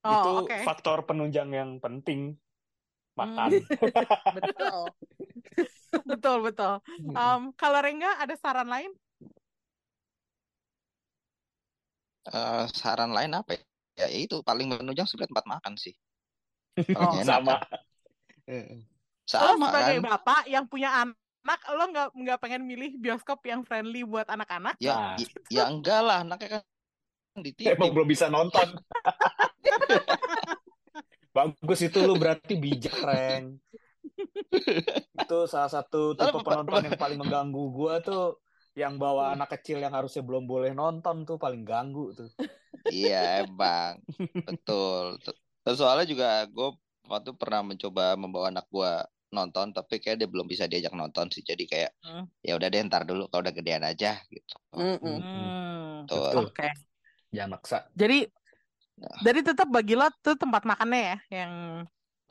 Itu 0.00 0.30
Oh, 0.32 0.48
oke. 0.48 0.64
faktor 0.64 1.04
penunjang 1.04 1.52
yang 1.52 1.76
penting. 1.76 2.40
Makan. 3.20 3.52
Hmm, 3.52 4.32
betul 4.40 4.80
betul, 6.08 6.36
betul. 6.40 6.74
Um, 7.12 7.52
kalau 7.52 7.84
Rengga 7.84 8.16
ada 8.16 8.32
saran 8.40 8.68
lain? 8.72 8.88
Eh, 12.28 12.64
saran 12.72 13.12
lain 13.12 13.32
apa 13.36 13.56
ya? 13.56 13.62
Ya 13.98 14.06
itu 14.14 14.40
paling 14.46 14.70
menunjang 14.72 15.04
sebenarnya 15.04 15.32
tempat 15.34 15.46
makan 15.48 15.74
sih. 15.76 15.92
Oh, 16.94 17.18
Sama. 17.28 17.58
kan. 17.58 17.60
Heeh. 18.48 18.80
Lo 19.28 19.30
Sama 19.30 19.66
sebagai 19.68 19.96
kan. 20.00 20.04
bapak 20.08 20.40
yang 20.48 20.64
punya 20.64 20.90
anak, 21.04 21.60
lo 21.68 21.84
nggak 21.92 22.08
nggak 22.16 22.38
pengen 22.40 22.62
milih 22.64 22.96
bioskop 22.96 23.44
yang 23.44 23.60
friendly 23.66 24.04
buat 24.04 24.24
anak-anak? 24.24 24.80
Ya, 24.80 24.96
Nah, 24.96 25.14
ya, 25.20 25.28
ya 25.52 25.64
enggak 25.68 26.00
lah, 26.00 26.24
anaknya 26.24 26.48
kan 26.58 26.62
emang 26.64 27.42
dititip. 27.44 27.92
belum 27.94 28.08
bisa 28.08 28.26
nonton. 28.32 28.68
Bagus 31.36 31.80
itu 31.86 31.98
lu 32.02 32.18
berarti 32.18 32.58
bijak, 32.58 32.98
Reng. 33.04 33.60
Itu 35.14 35.46
salah 35.46 35.70
satu 35.70 36.16
tipe 36.16 36.38
penonton 36.42 36.88
yang 36.88 36.98
paling 36.98 37.18
mengganggu 37.20 37.62
gua 37.70 38.00
tuh 38.02 38.40
yang 38.78 38.94
bawa 38.96 39.34
anak 39.34 39.58
kecil 39.58 39.82
yang 39.82 39.94
harusnya 39.94 40.22
belum 40.22 40.46
boleh 40.46 40.70
nonton 40.74 41.26
tuh 41.28 41.36
paling 41.36 41.66
ganggu 41.66 42.14
tuh. 42.14 42.30
Iya 42.88 43.44
emang 43.44 44.00
betul. 44.46 45.18
Terus 45.68 45.84
soalnya 45.84 46.08
juga 46.08 46.48
gue 46.48 46.68
waktu 47.04 47.36
pernah 47.36 47.60
mencoba 47.60 48.16
membawa 48.16 48.48
anak 48.48 48.64
gue 48.72 48.88
nonton, 49.36 49.76
tapi 49.76 50.00
kayak 50.00 50.24
dia 50.24 50.28
belum 50.32 50.48
bisa 50.48 50.64
diajak 50.64 50.96
nonton 50.96 51.28
sih. 51.28 51.44
Jadi 51.44 51.68
kayak 51.68 51.92
Hmm. 52.00 52.24
ya 52.40 52.56
udah 52.56 52.72
deh 52.72 52.80
ntar 52.88 53.04
dulu 53.04 53.28
kalau 53.28 53.44
udah 53.44 53.52
gedean 53.52 53.84
aja 53.84 54.16
gitu. 54.32 54.56
Hmm, 54.72 56.08
Betul. 56.08 56.48
oke. 56.48 56.68
Jangan 57.28 57.50
maksa. 57.52 57.84
Jadi, 57.92 58.24
Nah. 58.96 59.20
jadi 59.20 59.52
tetap 59.52 59.68
bagi 59.68 59.92
lo 59.92 60.08
tuh 60.24 60.40
tempat 60.40 60.64
makannya 60.64 61.00
ya 61.04 61.44
yang 61.44 61.52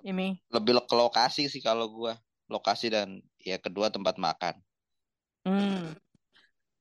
ini. 0.01 0.41
Lebih 0.49 0.81
ke 0.89 0.95
lokasi 0.97 1.45
sih 1.45 1.61
kalau 1.61 1.93
gue, 1.93 2.17
lokasi 2.49 2.89
dan 2.89 3.21
ya 3.37 3.61
kedua 3.61 3.93
tempat 3.93 4.17
makan. 4.17 4.57
Hmm. 5.45 5.93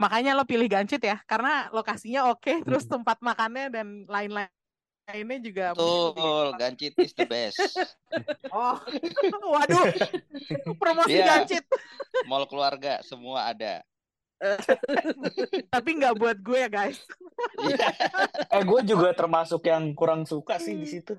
Makanya 0.01 0.33
lo 0.33 0.49
pilih 0.49 0.73
Gancit 0.73 1.05
ya, 1.05 1.21
karena 1.29 1.69
lokasinya 1.69 2.33
oke, 2.33 2.65
terus 2.65 2.89
Hmm. 2.89 2.97
tempat 2.97 3.21
makannya 3.21 3.69
dan 3.69 4.09
lain-lainnya 5.07 5.39
juga 5.39 5.65
Betul. 5.73 6.47
Gancit 6.59 6.95
is 6.99 7.13
the 7.15 7.27
best. 7.27 7.59
Oh, 8.51 8.75
waduh, 9.55 9.87
promosi 10.83 11.23
Iya. 11.23 11.47
Gancit, 11.47 11.65
Mall 12.27 12.51
keluarga 12.51 12.99
semua 13.07 13.55
ada. 13.55 13.87
tapi 15.73 15.97
nggak 15.97 16.15
buat 16.21 16.37
gue 16.43 16.59
ya 16.59 16.69
guys. 16.69 17.01
Iya. 17.63 17.89
Eh, 18.53 18.63
gue 18.67 18.81
juga 18.85 19.15
termasuk 19.17 19.65
yang 19.65 19.95
kurang 19.97 20.29
suka 20.29 20.61
sih 20.61 20.77
di 20.77 20.85
situ. 20.85 21.17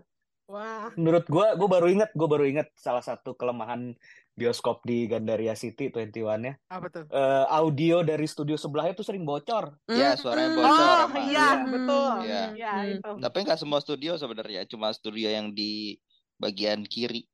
Wah, 0.48 0.96
Menurut 0.96 1.28
gue, 1.28 1.48
gue 1.54 1.68
baru 1.68 1.88
inget, 1.92 2.10
gue 2.16 2.24
baru 2.24 2.48
inget 2.48 2.72
salah 2.74 3.04
satu 3.04 3.36
kelemahan 3.36 3.92
bioskop 4.32 4.80
di 4.82 5.04
Gandaria 5.04 5.52
City 5.54 5.92
21-nya. 5.92 6.56
apa 6.72 6.88
tuh? 6.88 7.04
Eh, 7.04 7.46
audio 7.52 8.00
dari 8.00 8.24
studio 8.24 8.56
sebelahnya 8.56 8.96
tuh 8.96 9.04
sering 9.04 9.28
bocor. 9.28 9.76
Ya, 9.86 10.16
suaranya 10.16 10.48
Mm-mm. 10.48 10.60
bocor 10.64 10.88
Oh 10.88 11.00
emang. 11.06 11.28
iya, 11.28 11.48
Hmm. 11.52 11.68
betul. 11.68 12.12
Iya. 12.24 12.44
Iya 12.56 12.72
Hmm. 12.72 12.94
itu. 12.96 13.12
Tapi 13.20 13.38
nggak 13.44 13.60
semua 13.60 13.80
studio 13.82 14.16
sebenarnya, 14.16 14.64
cuma 14.66 14.88
studio 14.90 15.28
yang 15.28 15.52
di 15.52 16.00
bagian 16.38 16.88
kiri. 16.88 17.28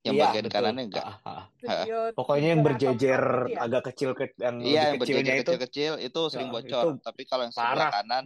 Yang 0.00 0.14
Iya, 0.14 0.24
bagian 0.24 0.44
betul. 0.46 0.56
kanannya 0.56 0.84
enggak. 0.88 1.04
Ah, 1.04 1.16
ah, 1.20 1.28
ah. 1.28 1.44
Studio 1.52 1.98
Pokoknya 2.16 2.48
yang 2.48 2.62
berjejer 2.64 3.22
ya? 3.46 3.58
agak 3.60 3.82
kecil 3.92 4.10
ke 4.16 4.24
yang 4.38 4.56
Iya, 4.56 4.64
lebih 4.64 4.72
yang 4.88 4.96
berjejer 4.96 5.34
itu 5.34 5.42
kecil-kecil 5.44 5.92
itu 6.00 6.20
sering 6.32 6.48
ya, 6.48 6.54
bocor. 6.54 6.84
itu 6.86 6.88
Tapi 7.04 7.22
kalau 7.28 7.42
yang 7.44 7.52
sebelah 7.52 7.76
parah. 7.76 7.90
kanan, 7.92 8.24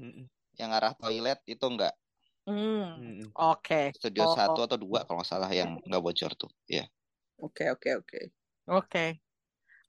yang 0.55 0.71
arah 0.71 0.95
toilet 0.95 1.43
itu 1.43 1.67
enggak. 1.67 1.91
Hmm, 2.43 3.23
oke. 3.39 3.95
Studio 3.95 4.27
Oh, 4.27 4.35
satu 4.35 4.61
oh. 4.63 4.67
atau 4.67 4.79
dua 4.79 5.07
kalau 5.07 5.23
nggak 5.23 5.31
salah 5.31 5.51
yang 5.55 5.79
nggak 5.87 6.03
bocor 6.03 6.33
tuh. 6.35 6.51
Ya, 6.67 6.91
oke 7.39 7.71
oke 7.71 7.91
oke 8.03 8.21
Oke. 8.67 9.23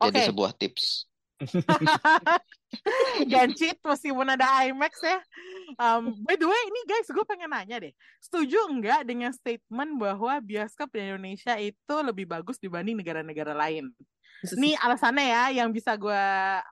jadi 0.02 0.20
Oke. 0.22 0.30
sebuah 0.30 0.52
tips. 0.58 1.10
Gancit 3.32 3.78
meskipun 3.84 4.28
ada 4.34 4.66
IMAX 4.66 5.02
ya. 5.04 5.20
Um, 5.78 6.14
by 6.24 6.38
the 6.38 6.48
way, 6.48 6.62
ini 6.70 6.82
guys, 6.88 7.10
gue 7.10 7.26
pengen 7.26 7.52
nanya 7.52 7.82
deh. 7.82 7.94
Setuju 8.22 8.70
enggak 8.70 9.06
dengan 9.06 9.34
statement 9.34 9.98
bahwa 10.00 10.40
bioskop 10.40 10.90
di 10.94 11.04
Indonesia 11.04 11.58
itu 11.60 11.96
lebih 12.02 12.30
bagus 12.30 12.58
dibanding 12.62 12.98
negara-negara 12.98 13.54
lain? 13.54 13.92
Ini 14.44 14.76
alasannya 14.82 15.26
ya 15.26 15.44
yang 15.64 15.72
bisa 15.72 15.96
gue 15.96 16.24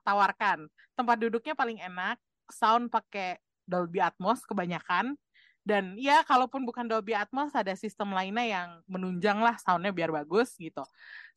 tawarkan. 0.04 0.68
Tempat 0.92 1.16
duduknya 1.20 1.54
paling 1.56 1.80
enak, 1.80 2.20
sound 2.52 2.92
pakai 2.92 3.40
Dolby 3.64 4.02
Atmos 4.02 4.44
kebanyakan. 4.44 5.16
Dan 5.62 5.94
ya 5.94 6.26
kalaupun 6.26 6.66
bukan 6.66 6.90
Dolby 6.90 7.14
Atmos 7.14 7.54
ada 7.54 7.72
sistem 7.78 8.10
lainnya 8.10 8.42
yang 8.42 8.68
menunjang 8.90 9.38
lah 9.38 9.54
soundnya 9.62 9.94
biar 9.94 10.10
bagus 10.10 10.58
gitu. 10.58 10.82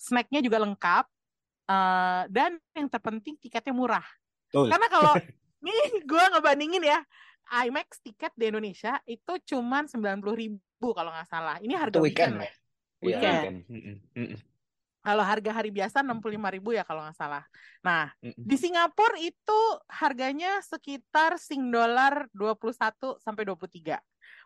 Snacknya 0.02 0.42
juga 0.42 0.58
lengkap. 0.66 1.06
Eh, 1.66 2.24
dan 2.30 2.58
yang 2.78 2.88
terpenting 2.90 3.38
tiketnya 3.42 3.74
murah. 3.74 4.06
Betul. 4.50 4.70
Karena 4.70 4.88
kalau 4.90 5.14
nih 5.66 6.06
gue 6.06 6.24
ngebandingin 6.34 6.84
ya, 6.86 7.00
IMAX 7.66 8.02
tiket 8.02 8.34
di 8.34 8.50
Indonesia 8.50 8.98
itu 9.06 9.34
cuman 9.54 9.86
90.000 9.86 10.34
ribu 10.34 10.88
kalau 10.94 11.14
nggak 11.14 11.30
salah. 11.30 11.58
Ini 11.62 11.74
harga 11.78 11.98
Itu 11.98 12.06
weekend 12.06 12.42
weekend 12.42 12.50
ya? 12.50 12.54
Iya, 13.06 13.18
Weekend. 13.22 13.56
Mm-mm. 13.70 14.38
Kalau 15.06 15.22
harga 15.22 15.52
hari 15.54 15.70
biasa 15.70 16.02
65.000 16.02 16.56
ribu 16.58 16.74
ya 16.74 16.82
kalau 16.82 17.06
nggak 17.06 17.18
salah. 17.18 17.46
Nah, 17.86 18.10
Mm-mm. 18.26 18.42
di 18.42 18.58
Singapura 18.58 19.22
itu 19.22 19.60
harganya 19.86 20.58
sekitar 20.66 21.38
sing 21.38 21.70
dolar 21.70 22.26
21 22.34 23.22
sampai 23.22 23.46
23. 23.46 24.02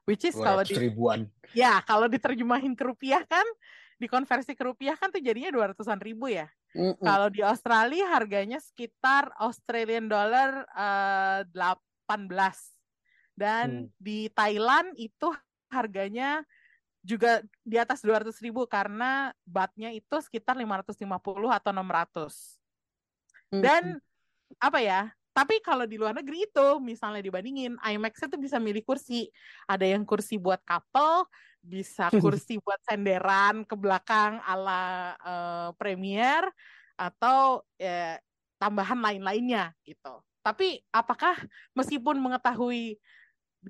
Which 0.08 0.28
is 0.28 0.36
kalau 0.36 0.62
200 0.64 0.70
di 0.70 0.76
ribuan. 0.78 1.20
ya 1.52 1.82
kalau 1.82 2.06
diterjemahin 2.06 2.78
ke 2.78 2.84
rupiah 2.86 3.26
kan 3.26 3.46
dikonversi 4.00 4.56
ke 4.56 4.64
rupiah 4.64 4.96
kan 4.96 5.12
tuh 5.12 5.20
jadinya 5.20 5.52
200-an 5.52 6.00
ribu 6.00 6.32
ya. 6.32 6.48
Mm-mm. 6.72 7.02
Kalau 7.02 7.28
di 7.34 7.42
Australia 7.42 8.06
harganya 8.14 8.62
sekitar 8.62 9.34
Australian 9.42 10.08
dollar 10.08 10.64
eh, 10.72 11.42
18. 11.52 11.80
Dan 13.40 13.88
Hmm. 13.88 13.96
di 13.96 14.28
Thailand 14.36 14.92
itu 15.00 15.32
harganya 15.72 16.44
juga 17.00 17.40
di 17.64 17.80
atas 17.80 18.04
200 18.04 18.36
ribu 18.44 18.68
karena 18.68 19.32
batnya 19.48 19.96
itu 19.96 20.20
sekitar 20.20 20.60
550 20.60 21.48
atau 21.48 21.72
600. 21.72 22.60
Dan 23.64 23.98
apa 24.60 24.80
ya? 24.84 25.02
Tapi 25.40 25.64
kalau 25.64 25.88
di 25.88 25.96
luar 25.96 26.12
negeri 26.20 26.52
itu 26.52 26.68
misalnya 26.84 27.24
dibandingin 27.24 27.80
IMAX 27.80 28.28
itu 28.28 28.36
bisa 28.36 28.60
milih 28.60 28.84
kursi. 28.84 29.32
Ada 29.72 29.88
yang 29.88 30.04
kursi 30.04 30.36
buat 30.36 30.60
couple, 30.68 31.32
bisa 31.64 32.12
kursi 32.20 32.60
buat 32.60 32.76
senderan 32.84 33.64
ke 33.64 33.72
belakang 33.80 34.44
ala 34.44 35.16
eh, 35.16 35.70
premier 35.80 36.44
atau 37.00 37.64
ya, 37.80 38.20
tambahan 38.60 39.00
lain-lainnya 39.00 39.72
gitu. 39.88 40.20
Tapi 40.44 40.84
apakah 40.92 41.40
meskipun 41.72 42.20
mengetahui 42.20 43.00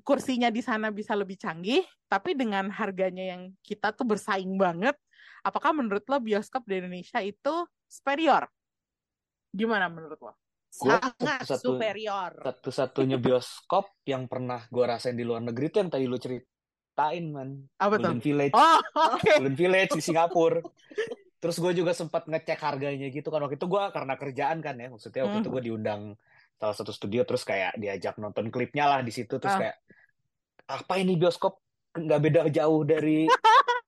kursinya 0.02 0.50
di 0.50 0.66
sana 0.66 0.90
bisa 0.90 1.14
lebih 1.14 1.38
canggih, 1.38 1.86
tapi 2.10 2.34
dengan 2.34 2.66
harganya 2.74 3.30
yang 3.30 3.54
kita 3.62 3.94
tuh 3.94 4.10
bersaing 4.10 4.58
banget, 4.58 4.98
apakah 5.46 5.70
menurut 5.70 6.02
lo 6.10 6.18
bioskop 6.18 6.66
di 6.66 6.82
Indonesia 6.82 7.22
itu 7.22 7.62
superior? 7.86 8.50
Gimana 9.54 9.86
menurut 9.86 10.18
lo? 10.18 10.34
Gua 10.72 10.96
sangat 10.96 11.42
satu- 11.44 11.74
superior 11.74 12.30
Satu-satunya 12.38 13.16
bioskop 13.16 13.98
yang 14.04 14.24
pernah 14.24 14.62
gue 14.64 14.84
rasain 14.84 15.12
di 15.12 15.22
luar 15.22 15.42
negeri 15.42 15.66
itu 15.66 15.76
yang 15.76 15.90
tadi 15.90 16.04
lu 16.04 16.14
ceritain, 16.14 17.24
man. 17.26 17.66
Apa 17.74 17.96
tuh? 17.96 18.06
Golden 18.06 18.20
Village. 18.20 18.54
Oh, 18.54 18.78
oke. 19.18 19.30
Golden 19.34 19.54
Village 19.54 19.92
di 19.92 20.00
Singapura. 20.00 20.62
Terus 21.36 21.56
gue 21.56 21.72
juga 21.74 21.90
sempat 21.90 22.24
ngecek 22.24 22.60
harganya 22.60 23.08
gitu 23.08 23.28
kan. 23.28 23.40
Waktu 23.40 23.56
itu 23.56 23.66
gue 23.66 23.82
karena 23.88 24.14
kerjaan 24.14 24.58
kan 24.60 24.74
ya. 24.74 24.88
Maksudnya 24.88 25.24
waktu 25.24 25.36
Hmm. 25.36 25.42
itu 25.42 25.50
gue 25.50 25.62
diundang 25.64 26.02
salah 26.54 26.76
satu 26.76 26.90
studio 26.90 27.24
terus 27.24 27.42
kayak 27.42 27.74
diajak 27.74 28.14
nonton 28.14 28.48
klipnya 28.48 28.86
lah 28.86 29.00
di 29.00 29.10
situ. 29.10 29.36
Terus 29.36 29.50
Ah. 29.50 29.60
kayak 29.60 29.76
apa 30.70 30.94
ini 30.96 31.16
bioskop 31.16 31.58
nggak 31.90 32.20
beda 32.20 32.40
jauh 32.46 32.84
dari 32.84 33.26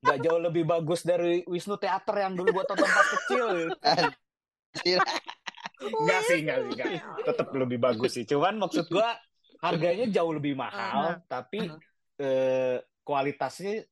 nggak 0.03 0.19
jauh 0.19 0.41
lebih 0.41 0.65
bagus 0.65 1.07
dari 1.07 1.47
Wisnu 1.47 1.77
Theater 1.77 2.17
yang 2.19 2.35
dulu 2.35 2.51
gue 2.51 2.65
tonton 2.67 2.91
pas 2.91 3.07
kecil. 3.07 3.47
Enggak 5.83 6.21
sih, 6.25 6.39
enggak 6.41 6.59
sih, 6.63 6.71
enggak. 6.73 6.91
Tetap 7.27 7.47
lebih 7.53 7.79
bagus 7.79 8.11
sih. 8.15 8.25
Cuman 8.25 8.55
maksud 8.59 8.87
gua 8.89 9.15
harganya 9.59 10.07
jauh 10.11 10.33
lebih 10.33 10.55
mahal, 10.55 10.95
tapi 11.27 11.71
eh, 12.19 12.77
kualitasnya 13.03 13.83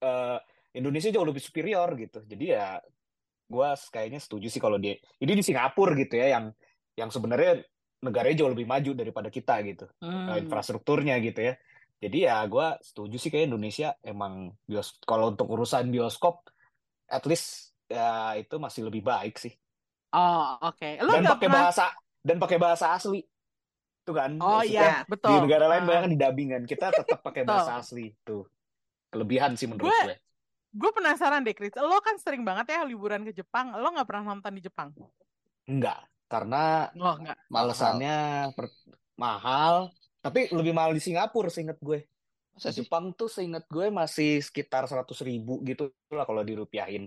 eh, 0.00 0.38
Indonesia 0.72 1.12
jauh 1.12 1.28
lebih 1.28 1.40
superior 1.40 1.88
gitu. 1.96 2.24
Jadi 2.24 2.44
ya 2.48 2.80
gue 3.52 3.68
kayaknya 3.92 4.16
setuju 4.16 4.48
sih 4.48 4.56
kalau 4.56 4.80
dia 4.80 4.96
ini 5.20 5.32
di 5.36 5.44
Singapura 5.44 5.92
gitu 5.92 6.16
ya 6.16 6.32
yang 6.40 6.56
yang 6.96 7.12
sebenarnya 7.12 7.60
negaranya 8.00 8.40
jauh 8.40 8.52
lebih 8.56 8.64
maju 8.64 8.90
daripada 8.96 9.28
kita 9.28 9.60
gitu 9.68 9.84
eh, 10.00 10.08
Hmm. 10.08 10.40
infrastrukturnya 10.48 11.20
gitu 11.20 11.52
ya. 11.52 11.54
Jadi 12.02 12.18
ya 12.26 12.42
gue 12.48 12.66
setuju 12.82 13.14
sih 13.20 13.30
kayak 13.30 13.52
Indonesia 13.52 13.94
emang 14.02 14.56
bios 14.66 14.96
kalau 15.04 15.36
untuk 15.36 15.46
urusan 15.52 15.92
bioskop 15.92 16.48
at 17.06 17.22
least 17.28 17.76
ya 17.86 18.34
itu 18.40 18.56
masih 18.56 18.88
lebih 18.88 19.04
baik 19.04 19.36
sih. 19.36 19.52
Oh, 20.12 20.60
oke. 20.62 20.88
Lo 21.00 21.10
Dan 21.10 21.24
pakai 21.26 21.48
pernah 21.48 21.62
bahasa 21.64 21.84
dan 22.20 22.36
pakai 22.36 22.58
bahasa 22.60 22.86
asli. 22.92 23.20
Itu 24.02 24.12
kan 24.12 24.34
Oh 24.36 24.60
iya, 24.60 25.06
betul. 25.06 25.30
di 25.30 25.46
negara 25.46 25.70
lain 25.70 25.82
Ah. 25.82 25.88
banyak 25.88 26.06
di 26.10 26.18
dubbingan 26.18 26.62
kita 26.66 26.90
tetap 26.90 27.22
pakai 27.22 27.42
bahasa 27.42 27.78
asli 27.78 28.10
itu 28.10 28.42
kelebihan 29.08 29.54
sih 29.54 29.66
menurut 29.66 29.86
Gue- 29.86 30.04
gue. 30.04 30.16
Gue 30.72 30.90
penasaran 30.90 31.40
deh, 31.40 31.52
Chris. 31.52 31.72
Lo 31.74 32.00
kan 32.00 32.16
sering 32.16 32.42
banget 32.42 32.72
ya 32.72 32.82
liburan 32.82 33.22
ke 33.22 33.32
Jepang. 33.32 33.72
Lo 33.72 33.88
nggak 33.88 34.04
pernah 34.04 34.32
nonton 34.32 34.52
di 34.52 34.60
Jepang? 34.60 34.88
Enggak, 35.64 36.00
karena 36.26 36.88
Oh, 36.94 37.14
nggak. 37.14 37.38
alasannya 37.46 38.16
per- 38.52 38.72
mahal, 39.14 39.92
tapi 40.18 40.48
lebih 40.50 40.72
mahal 40.72 40.90
di 40.90 41.00
Singapura 41.00 41.46
seingat 41.46 41.76
gue. 41.78 42.02
Masa? 42.52 42.68
Jepang 42.68 43.12
tuh 43.12 43.28
seingat 43.28 43.64
gue 43.64 43.86
masih 43.88 44.40
sekitar 44.40 44.84
100 44.84 45.20
ribu 45.20 45.62
gitu 45.62 45.88
lah 46.10 46.24
kalau 46.24 46.42
dirupiahin. 46.42 47.06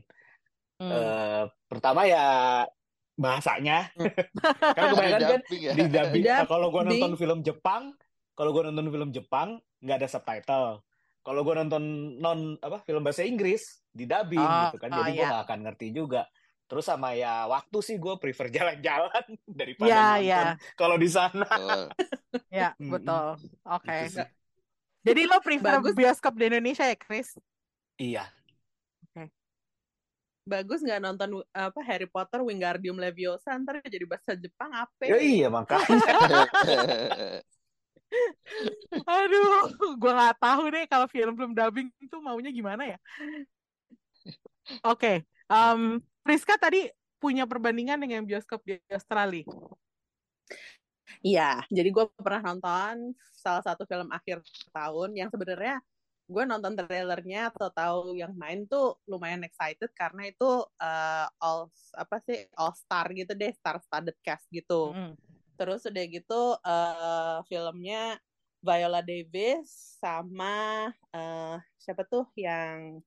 Hmm. 0.77 0.89
Eh, 0.89 1.43
pertama 1.65 2.05
ya 2.05 2.63
bahasanya, 3.16 3.89
karena 4.76 4.89
kebanyakan 4.91 5.20
kan 5.20 5.41
Dubbing 5.41 5.61
ya? 5.63 5.72
di 5.72 5.84
dubbing. 5.88 6.24
Nah, 6.28 6.47
kalau 6.47 6.68
gue 6.68 6.82
nonton 6.84 7.11
film 7.16 7.39
Jepang, 7.41 7.84
kalau 8.36 8.51
gue 8.51 8.63
nonton 8.68 8.88
film 8.91 9.09
Jepang 9.16 9.59
nggak 9.80 9.97
ada 10.03 10.09
subtitle. 10.11 10.84
Kalau 11.26 11.41
gue 11.41 11.55
nonton 11.57 11.84
non 12.22 12.59
apa 12.61 12.84
film 12.86 13.01
bahasa 13.01 13.26
Inggris 13.26 13.82
di 13.89 14.05
dubbing 14.05 14.38
Oh, 14.43 14.70
gitu 14.70 14.78
kan, 14.78 14.89
oh, 14.93 14.97
jadi 15.01 15.11
gue 15.16 15.24
iya. 15.24 15.30
nggak 15.32 15.43
akan 15.47 15.59
ngerti 15.66 15.88
juga. 15.95 16.28
Terus 16.66 16.86
sama 16.86 17.13
ya 17.13 17.45
waktu 17.45 17.78
sih 17.82 17.95
gue 17.97 18.13
prefer 18.20 18.51
jalan-jalan 18.55 19.26
daripada 19.47 19.89
Iya, 19.89 20.01
nonton 20.03 20.22
iya. 20.22 20.41
kalau 20.76 20.95
di 20.99 21.09
sana. 21.09 21.49
Ya, 22.51 22.76
betul. 22.93 23.39
Oke. 23.63 23.95
Gitu 24.05 24.22
sih. 24.22 24.28
Jadi 25.05 25.22
lo 25.30 25.38
prefer 25.39 25.78
Bagus. 25.80 25.93
bioskop 25.93 26.34
di 26.34 26.49
Indonesia 26.49 26.84
ya, 26.84 26.97
Chris? 26.97 27.38
Iya. 28.01 28.26
Bagus 30.45 30.85
nggak 30.85 31.01
nonton 31.01 31.41
apa 31.49 31.81
Harry 31.81 32.05
Potter 32.05 32.45
Wingardium 32.45 33.01
Leviosa 33.01 33.57
ntar 33.57 33.81
jadi 33.81 34.05
bahasa 34.05 34.37
Jepang 34.37 34.69
apa? 34.69 35.01
Ya, 35.01 35.17
iya 35.17 35.47
makanya. 35.49 35.89
Aduh, 39.09 39.97
gua 39.97 40.13
nggak 40.13 40.37
tahu 40.37 40.63
deh 40.69 40.85
kalau 40.85 41.09
film-film 41.09 41.57
dubbing 41.57 41.89
itu 41.97 42.17
maunya 42.21 42.53
gimana 42.53 42.95
ya. 42.95 42.97
Oke, 44.85 45.25
em, 45.49 45.81
Priska 46.21 46.61
tadi 46.61 46.93
punya 47.17 47.49
perbandingan 47.49 47.97
dengan 47.97 48.21
bioskop 48.21 48.61
di 48.61 48.77
Australia. 48.93 49.45
Iya, 51.25 51.65
jadi 51.73 51.89
gue 51.89 52.05
pernah 52.21 52.53
nonton 52.53 53.17
salah 53.33 53.65
satu 53.65 53.85
film 53.89 54.09
akhir 54.13 54.45
tahun 54.69 55.17
yang 55.17 55.29
sebenarnya 55.33 55.81
gue 56.26 56.43
nonton 56.43 56.73
trailernya 56.73 57.53
atau 57.53 57.69
tahu 57.69 58.17
yang 58.17 58.34
main 58.34 58.65
tuh 58.65 58.97
lumayan 59.05 59.45
excited 59.45 59.93
karena 59.93 60.30
itu 60.30 60.65
eh, 60.82 61.28
all 61.38 61.69
apa 61.93 62.17
sih 62.26 62.49
all 62.57 62.73
star 62.73 63.13
gitu 63.13 63.38
deh, 63.38 63.53
star 63.53 63.78
studded 63.82 64.17
cast 64.26 64.49
gitu. 64.49 64.93
Mm. 64.93 65.13
Terus 65.55 65.86
udah 65.86 66.05
gitu 66.09 66.41
eh, 66.59 67.38
filmnya 67.45 68.17
Viola 68.65 69.05
Davis 69.05 69.69
sama 70.01 70.89
eh, 71.13 71.57
siapa 71.78 72.01
tuh 72.09 72.26
yang 72.34 72.97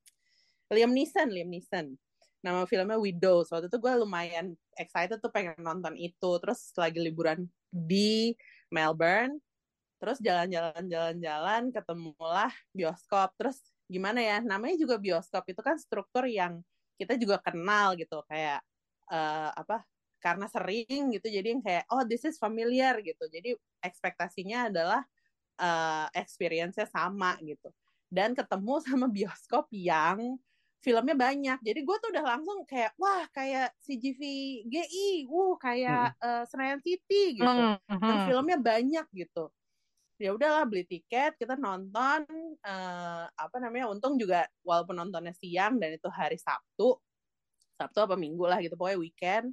Liam 0.70 0.92
Neeson, 0.94 1.28
Liam 1.32 1.50
Neeson. 1.50 1.96
Nama 2.38 2.62
filmnya 2.70 3.00
Widows. 3.00 3.50
Waktu 3.50 3.66
itu 3.66 3.78
gue 3.82 3.92
lumayan 3.98 4.54
excited 4.78 5.18
tuh 5.18 5.32
pengen 5.32 5.58
nonton 5.58 5.98
itu. 5.98 6.30
Terus 6.38 6.70
lagi 6.78 7.02
liburan 7.02 7.50
di 7.72 8.36
Melbourne. 8.70 9.42
Terus 9.98 10.18
jalan-jalan 10.22 10.86
jalan-jalan 10.86 11.62
ketemulah 11.74 12.50
bioskop. 12.70 13.34
Terus 13.34 13.58
gimana 13.90 14.22
ya? 14.22 14.38
Namanya 14.38 14.78
juga 14.78 14.96
bioskop 14.96 15.44
itu 15.50 15.60
kan 15.60 15.76
struktur 15.78 16.24
yang 16.30 16.62
kita 16.98 17.14
juga 17.18 17.38
kenal 17.42 17.98
gitu 17.98 18.22
kayak 18.30 18.62
eh, 19.10 19.50
apa? 19.54 19.82
Karena 20.18 20.50
sering 20.50 21.14
gitu 21.14 21.30
jadi 21.30 21.46
yang 21.54 21.62
kayak 21.62 21.84
oh 21.90 22.02
this 22.06 22.22
is 22.22 22.38
familiar 22.38 22.98
gitu. 23.02 23.26
Jadi 23.26 23.58
ekspektasinya 23.82 24.70
adalah 24.70 25.02
eh, 25.58 26.06
experience-nya 26.14 26.86
sama 26.86 27.34
gitu. 27.42 27.70
Dan 28.06 28.38
ketemu 28.38 28.74
sama 28.86 29.06
bioskop 29.10 29.66
yang 29.74 30.38
filmnya 30.78 31.18
banyak. 31.18 31.58
Jadi 31.58 31.80
gue 31.82 31.96
tuh 31.98 32.08
udah 32.14 32.24
langsung 32.38 32.62
kayak 32.62 32.94
wah 32.94 33.26
kayak 33.34 33.74
CGV 33.82 34.22
GI, 34.70 35.26
wuh 35.26 35.58
kayak 35.58 36.14
eh, 36.22 36.44
Senayan 36.46 36.78
City 36.78 37.34
gitu. 37.34 37.50
Mm, 37.50 37.98
Dan 37.98 38.16
mm. 38.22 38.26
filmnya 38.30 38.58
banyak 38.62 39.06
gitu. 39.10 39.50
Ya 40.18 40.34
udahlah 40.34 40.66
beli 40.66 40.82
tiket, 40.82 41.38
kita 41.38 41.54
nonton 41.54 42.26
eh, 42.66 43.24
apa 43.30 43.56
namanya? 43.62 43.86
Untung 43.86 44.18
juga 44.18 44.50
walaupun 44.66 44.98
nontonnya 44.98 45.30
siang 45.38 45.78
dan 45.78 45.94
itu 45.94 46.10
hari 46.10 46.34
Sabtu. 46.34 46.98
Sabtu 47.78 47.98
apa 48.02 48.18
Minggu 48.18 48.42
lah 48.50 48.58
gitu, 48.58 48.74
pokoknya 48.74 48.98
weekend. 48.98 49.46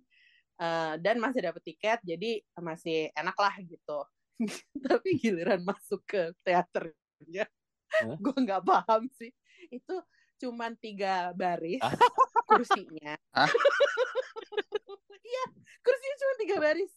Eh, 0.57 0.93
dan 1.05 1.22
masih 1.22 1.45
dapet 1.45 1.61
tiket, 1.61 2.01
jadi 2.01 2.41
masih 2.57 3.13
enak 3.13 3.38
lah 3.38 3.53
gitu. 3.61 3.99
Tapi 4.89 5.09
giliran 5.22 5.61
masuk 5.61 6.01
ke 6.09 6.34
teaternya, 6.41 7.45
gue 8.24 8.36
nggak 8.41 8.66
paham 8.66 9.05
sih. 9.22 9.30
Itu 9.70 10.01
cuman 10.41 10.74
tiga 10.82 11.30
baris 11.38 11.80
kursinya. 12.49 13.13
Iya, 15.26 15.43
kursinya 15.86 16.16
cuma 16.22 16.34
tiga 16.41 16.55
baris, 16.57 16.93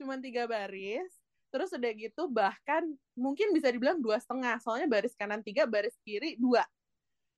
cuma 0.00 0.14
tiga 0.24 0.42
baris. 0.48 1.19
Terus 1.50 1.74
udah 1.74 1.92
gitu 1.98 2.30
bahkan 2.30 2.86
mungkin 3.18 3.50
bisa 3.50 3.68
dibilang 3.74 3.98
dua 3.98 4.22
setengah, 4.22 4.62
soalnya 4.62 4.86
baris 4.86 5.14
kanan 5.18 5.42
tiga, 5.42 5.66
baris 5.66 5.98
kiri 6.06 6.38
dua. 6.38 6.62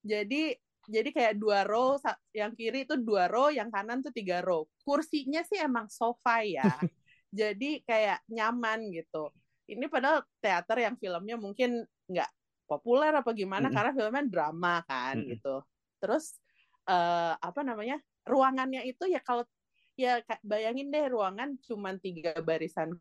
Jadi 0.04 0.52
jadi 0.82 1.08
kayak 1.14 1.34
dua 1.38 1.62
row, 1.62 1.94
yang 2.34 2.52
kiri 2.58 2.84
itu 2.84 2.98
dua 2.98 3.30
row, 3.30 3.48
yang 3.48 3.70
kanan 3.70 4.02
tuh 4.02 4.10
tiga 4.10 4.42
row. 4.42 4.66
Kursinya 4.82 5.40
sih 5.46 5.62
emang 5.62 5.86
sofa 5.88 6.42
ya, 6.42 6.66
jadi 7.40 7.80
kayak 7.86 8.18
nyaman 8.28 8.90
gitu. 8.90 9.30
Ini 9.70 9.86
padahal 9.86 10.26
teater 10.42 10.78
yang 10.82 10.94
filmnya 10.98 11.38
mungkin 11.38 11.86
nggak 12.10 12.30
populer 12.66 13.14
apa 13.14 13.30
gimana 13.32 13.70
Mm-mm. 13.70 13.76
karena 13.78 13.92
filmnya 13.94 14.24
drama 14.26 14.74
kan 14.84 15.16
Mm-mm. 15.22 15.38
gitu. 15.38 15.62
Terus 16.02 16.36
eh, 16.90 17.34
apa 17.38 17.60
namanya 17.62 18.02
ruangannya 18.26 18.82
itu 18.86 19.06
ya 19.06 19.22
kalau 19.22 19.46
ya 19.94 20.18
bayangin 20.42 20.88
deh 20.88 21.04
ruangan 21.12 21.60
cuman 21.62 22.00
tiga 22.02 22.32
barisan 22.40 22.96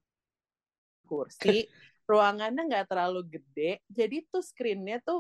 kursi 1.12 1.68
ruangannya 2.08 2.64
nggak 2.72 2.88
terlalu 2.88 3.28
gede 3.28 3.84
jadi 3.92 4.24
tuh 4.32 4.40
screennya 4.40 5.04
tuh 5.04 5.20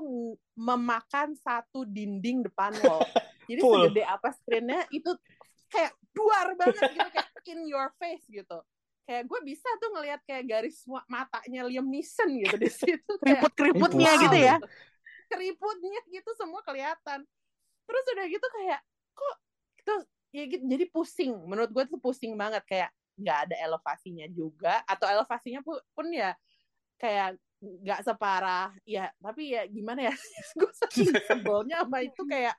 memakan 0.55 1.35
satu 1.35 1.83
dinding 1.83 2.47
depan 2.47 2.71
lo 2.87 3.03
jadi 3.51 3.59
Full. 3.59 3.91
segede 3.91 4.03
apa 4.07 4.31
screennya 4.39 4.87
itu 4.91 5.11
kayak 5.67 5.91
duar 6.11 6.55
banget 6.55 6.83
gitu 6.95 7.09
kayak 7.11 7.29
in 7.47 7.59
your 7.67 7.91
face 7.99 8.23
gitu 8.27 8.59
kayak 9.07 9.23
gue 9.27 9.39
bisa 9.43 9.67
tuh 9.79 9.89
ngelihat 9.91 10.19
kayak 10.23 10.43
garis 10.47 10.83
matanya 11.07 11.67
Liam 11.67 11.87
Neeson 11.87 12.27
gitu 12.39 12.55
di 12.55 12.69
situ 12.71 13.11
kayak 13.19 13.43
Keriput-keriputnya 13.43 14.11
Wow. 14.15 14.23
gitu 14.27 14.37
ya. 14.39 14.55
keriputnya 15.31 15.99
gitu 16.11 16.29
semua 16.35 16.59
kelihatan 16.63 17.23
terus 17.87 18.03
udah 18.15 18.25
gitu 18.27 18.47
kayak 18.51 18.79
kok 19.15 19.35
itu 19.79 19.95
ya 20.31 20.43
gitu 20.47 20.63
jadi 20.67 20.85
pusing 20.91 21.31
menurut 21.47 21.71
gue 21.71 21.83
tuh 21.87 21.99
pusing 22.03 22.35
banget 22.35 22.63
kayak 22.67 22.91
nggak 23.21 23.39
ada 23.49 23.55
elevasinya 23.61 24.25
juga 24.27 24.81
atau 24.89 25.05
elevasinya 25.05 25.61
pun, 25.61 25.77
pun 25.93 26.09
ya 26.09 26.33
kayak 26.97 27.37
nggak 27.61 28.01
separah 28.01 28.73
ya 28.89 29.13
tapi 29.21 29.53
ya 29.53 29.69
gimana 29.69 30.09
ya 30.09 30.13
gue 30.57 30.71
saking 30.81 31.13
sebelnya 31.29 31.85
sama 31.85 32.01
itu 32.01 32.21
kayak 32.25 32.57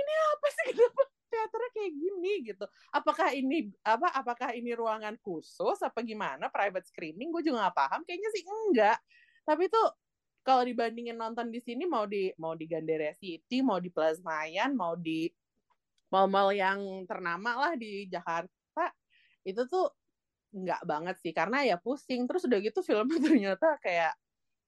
ini 0.00 0.12
apa 0.32 0.48
sih? 0.48 0.66
Kenapa 0.72 1.02
teaternya 1.30 1.70
kayak 1.76 1.92
gini? 1.94 2.32
gitu. 2.50 2.64
Apakah 2.90 3.28
ini 3.36 3.58
apa 3.86 4.08
apakah 4.16 4.50
ini 4.56 4.74
ruangan 4.74 5.14
khusus 5.20 5.78
apa 5.84 6.00
gimana? 6.02 6.50
Private 6.50 6.88
screening? 6.90 7.30
Gue 7.30 7.44
juga 7.44 7.68
nggak 7.68 7.76
paham. 7.76 8.00
Kayaknya 8.02 8.30
sih 8.34 8.42
enggak. 8.44 8.98
Tapi 9.46 9.70
tuh 9.70 9.88
kalau 10.40 10.64
dibandingin 10.64 11.16
nonton 11.16 11.52
di 11.52 11.60
sini 11.60 11.84
mau 11.84 12.08
di 12.08 12.32
mau 12.40 12.56
di 12.56 12.64
Gandaria 12.64 13.12
City 13.20 13.60
mau 13.60 13.76
di 13.76 13.92
Plaza 13.92 14.24
Senayan 14.24 14.72
mau 14.72 14.96
di 14.96 15.28
mall-mall 16.08 16.56
yang 16.56 16.80
ternama 17.04 17.60
lah 17.60 17.72
di 17.76 18.08
Jakarta 18.08 18.50
itu 19.44 19.62
tuh 19.66 19.88
nggak 20.50 20.82
banget 20.82 21.16
sih 21.22 21.30
karena 21.30 21.62
ya 21.62 21.76
pusing 21.78 22.26
terus 22.26 22.42
udah 22.44 22.58
gitu 22.58 22.82
filmnya 22.82 23.18
ternyata 23.26 23.78
kayak 23.78 24.12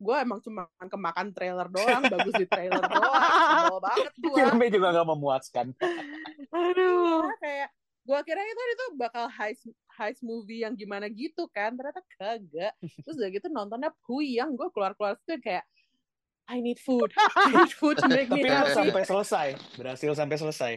gue 0.02 0.16
emang 0.18 0.42
cuma 0.42 0.66
kemakan 0.90 1.30
trailer 1.30 1.70
doang 1.70 2.02
bagus 2.10 2.34
di 2.34 2.46
trailer 2.50 2.82
doang 2.90 3.22
sebel 3.22 3.78
banget 3.78 4.12
gue 4.18 4.34
Filmnya 4.34 4.68
juga 4.74 4.88
nggak 4.98 5.08
memuaskan. 5.14 5.66
Aduh. 6.58 7.22
kayak 7.38 7.70
gue 8.02 8.18
kira 8.26 8.42
itu 8.42 8.62
itu 8.74 8.86
bakal 8.98 9.30
heist 9.30 9.62
heist 9.94 10.26
movie 10.26 10.66
yang 10.66 10.74
gimana 10.74 11.06
gitu 11.06 11.46
kan 11.54 11.70
ternyata 11.78 12.02
kagak 12.18 12.74
terus 12.82 13.14
udah 13.14 13.30
gitu 13.30 13.46
nontonnya 13.46 13.94
puyeng 14.02 14.58
gue 14.58 14.68
keluar 14.74 14.98
keluar 14.98 15.14
situ 15.22 15.38
kayak 15.38 15.62
I 16.50 16.58
need 16.58 16.82
food. 16.82 17.14
I 17.38 17.54
need 17.54 17.70
food 17.70 18.02
to 18.02 18.10
make 18.10 18.26
me 18.26 18.42
Tapi 18.42 18.50
happy. 18.50 18.74
sampai 18.74 19.02
selesai. 19.06 19.46
Berhasil 19.78 20.10
sampai 20.18 20.36
selesai. 20.36 20.72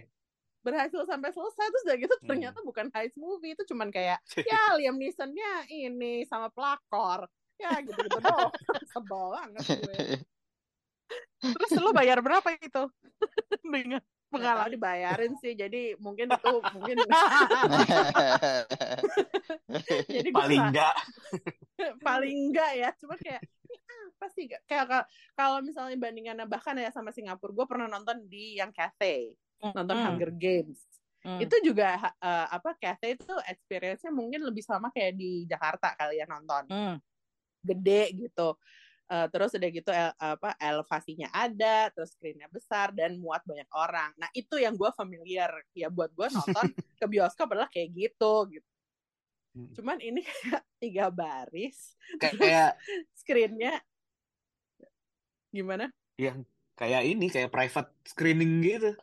Berhasil 0.66 1.05
sampai 1.05 1.30
selesai 1.30 1.66
terus 1.70 1.84
udah 1.86 1.97
gitu 2.01 2.16
Hmm. 2.18 2.28
ternyata 2.28 2.59
bukan 2.59 2.89
heist 2.89 3.16
movie 3.16 3.53
itu 3.53 3.61
cuman 3.63 3.88
kayak 3.88 4.18
ya 4.49 4.74
Liam 4.76 4.97
Neeson-nya 4.97 5.70
ini 5.70 6.26
sama 6.26 6.49
pelakor. 6.49 7.30
Ya 7.55 7.78
gitu-gitu 7.80 8.18
doang. 8.18 8.49
Sebel 8.91 9.24
banget 9.32 9.63
gue. 9.80 10.03
Terus 11.39 11.72
lu 11.78 11.93
bayar 11.93 12.20
berapa 12.20 12.49
itu? 12.57 12.84
Dengan 13.63 14.01
pengalaman. 14.26 14.68
dibayarin 14.68 15.34
sih 15.39 15.55
jadi 15.55 15.95
mungkin 15.95 16.28
itu 16.28 16.53
mungkin 16.76 16.97
jadi 20.09 20.30
Paling 20.30 20.59
nggak- 20.59 20.95
enggak. 20.95 20.95
paling 22.01 22.36
enggak 22.49 22.72
ya 22.76 22.89
cuma 22.99 23.16
kayak 23.16 23.39
apa 24.16 24.28
sih 24.32 24.47
kayak 24.47 24.88
kalau- 24.88 25.07
kalau 25.36 25.57
misalnya 25.61 25.95
bandingannya 25.95 26.47
bahkan 26.47 26.76
ya 26.76 26.88
sama 26.89 27.11
Singapura 27.11 27.51
gue 27.53 27.66
pernah 27.68 27.88
nonton 27.88 28.28
di 28.28 28.59
yang 28.59 28.72
cafe 28.72 29.36
nonton 29.62 29.97
Hmm. 29.97 30.06
Hunger 30.08 30.32
Games 30.36 30.80
Hmm. 31.26 31.41
itu 31.41 31.56
juga 31.66 32.14
eh, 32.22 32.47
apa 32.53 32.78
cafe 32.78 33.18
itu 33.18 33.34
experience-nya 33.49 34.14
mungkin 34.14 34.45
lebih 34.45 34.62
sama 34.62 34.93
kayak 34.93 35.18
di 35.18 35.49
Jakarta 35.49 35.97
kali 35.97 36.22
ya 36.22 36.26
nonton 36.30 36.70
Hmm. 36.70 36.97
gede 37.66 38.14
gitu 38.14 38.58
Eh, 39.06 39.28
terus 39.30 39.53
udah 39.53 39.70
gitu 39.70 39.91
el- 39.93 40.18
apa 40.18 40.58
elevasinya 40.58 41.30
ada 41.30 41.93
terus 41.93 42.18
screen-nya 42.18 42.49
besar 42.49 42.89
dan 42.89 43.22
muat 43.22 43.45
banyak 43.45 43.70
orang 43.70 44.10
nah 44.18 44.26
itu 44.34 44.58
yang 44.58 44.74
gue 44.74 44.89
familiar 44.97 45.53
ya 45.78 45.93
buat 45.93 46.10
gue 46.10 46.26
nonton 46.34 46.66
ke 46.99 47.06
bioskop 47.06 47.53
adalah 47.53 47.70
kayak 47.70 47.93
gitu 47.93 48.49
gitu 48.49 48.66
Hmm. 49.53 49.72
cuman 49.78 50.01
ini 50.01 50.26
kayak 50.26 50.62
tiga 50.84 51.14
baris 51.14 51.93
Kayak 52.18 52.82
screen-nya 53.14 53.78
gimana 55.53 55.93
yang 56.18 56.41
kayak 56.74 57.06
ini 57.06 57.30
kayak 57.30 57.53
private 57.53 57.93
screening 58.10 58.66
gitu. 58.66 58.97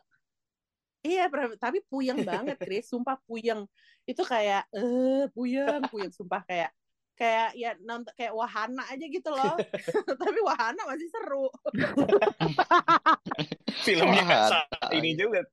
Iya, 1.03 1.27
tapi 1.59 1.83
puyeng 1.91 2.23
banget, 2.23 2.55
Chris. 2.63 2.87
Sumpah 2.87 3.19
puyeng. 3.27 3.67
Itu 4.07 4.23
kayak 4.23 4.71
eh 4.71 5.27
puyeng, 5.35 5.83
puyeng 5.91 6.15
sumpah 6.15 6.47
kayak 6.47 6.71
kayak 7.13 7.53
ya 7.53 7.77
nonton 7.83 8.09
kayak 8.15 8.31
wahana 8.31 8.87
aja 8.87 9.05
gitu 9.05 9.29
loh. 9.29 9.59
tapi 10.23 10.39
wahana 10.39 10.81
masih 10.87 11.11
seru. 11.11 11.51
Filmnya 13.85 14.23
saat 14.47 14.91
ini 14.95 15.19
juga 15.19 15.43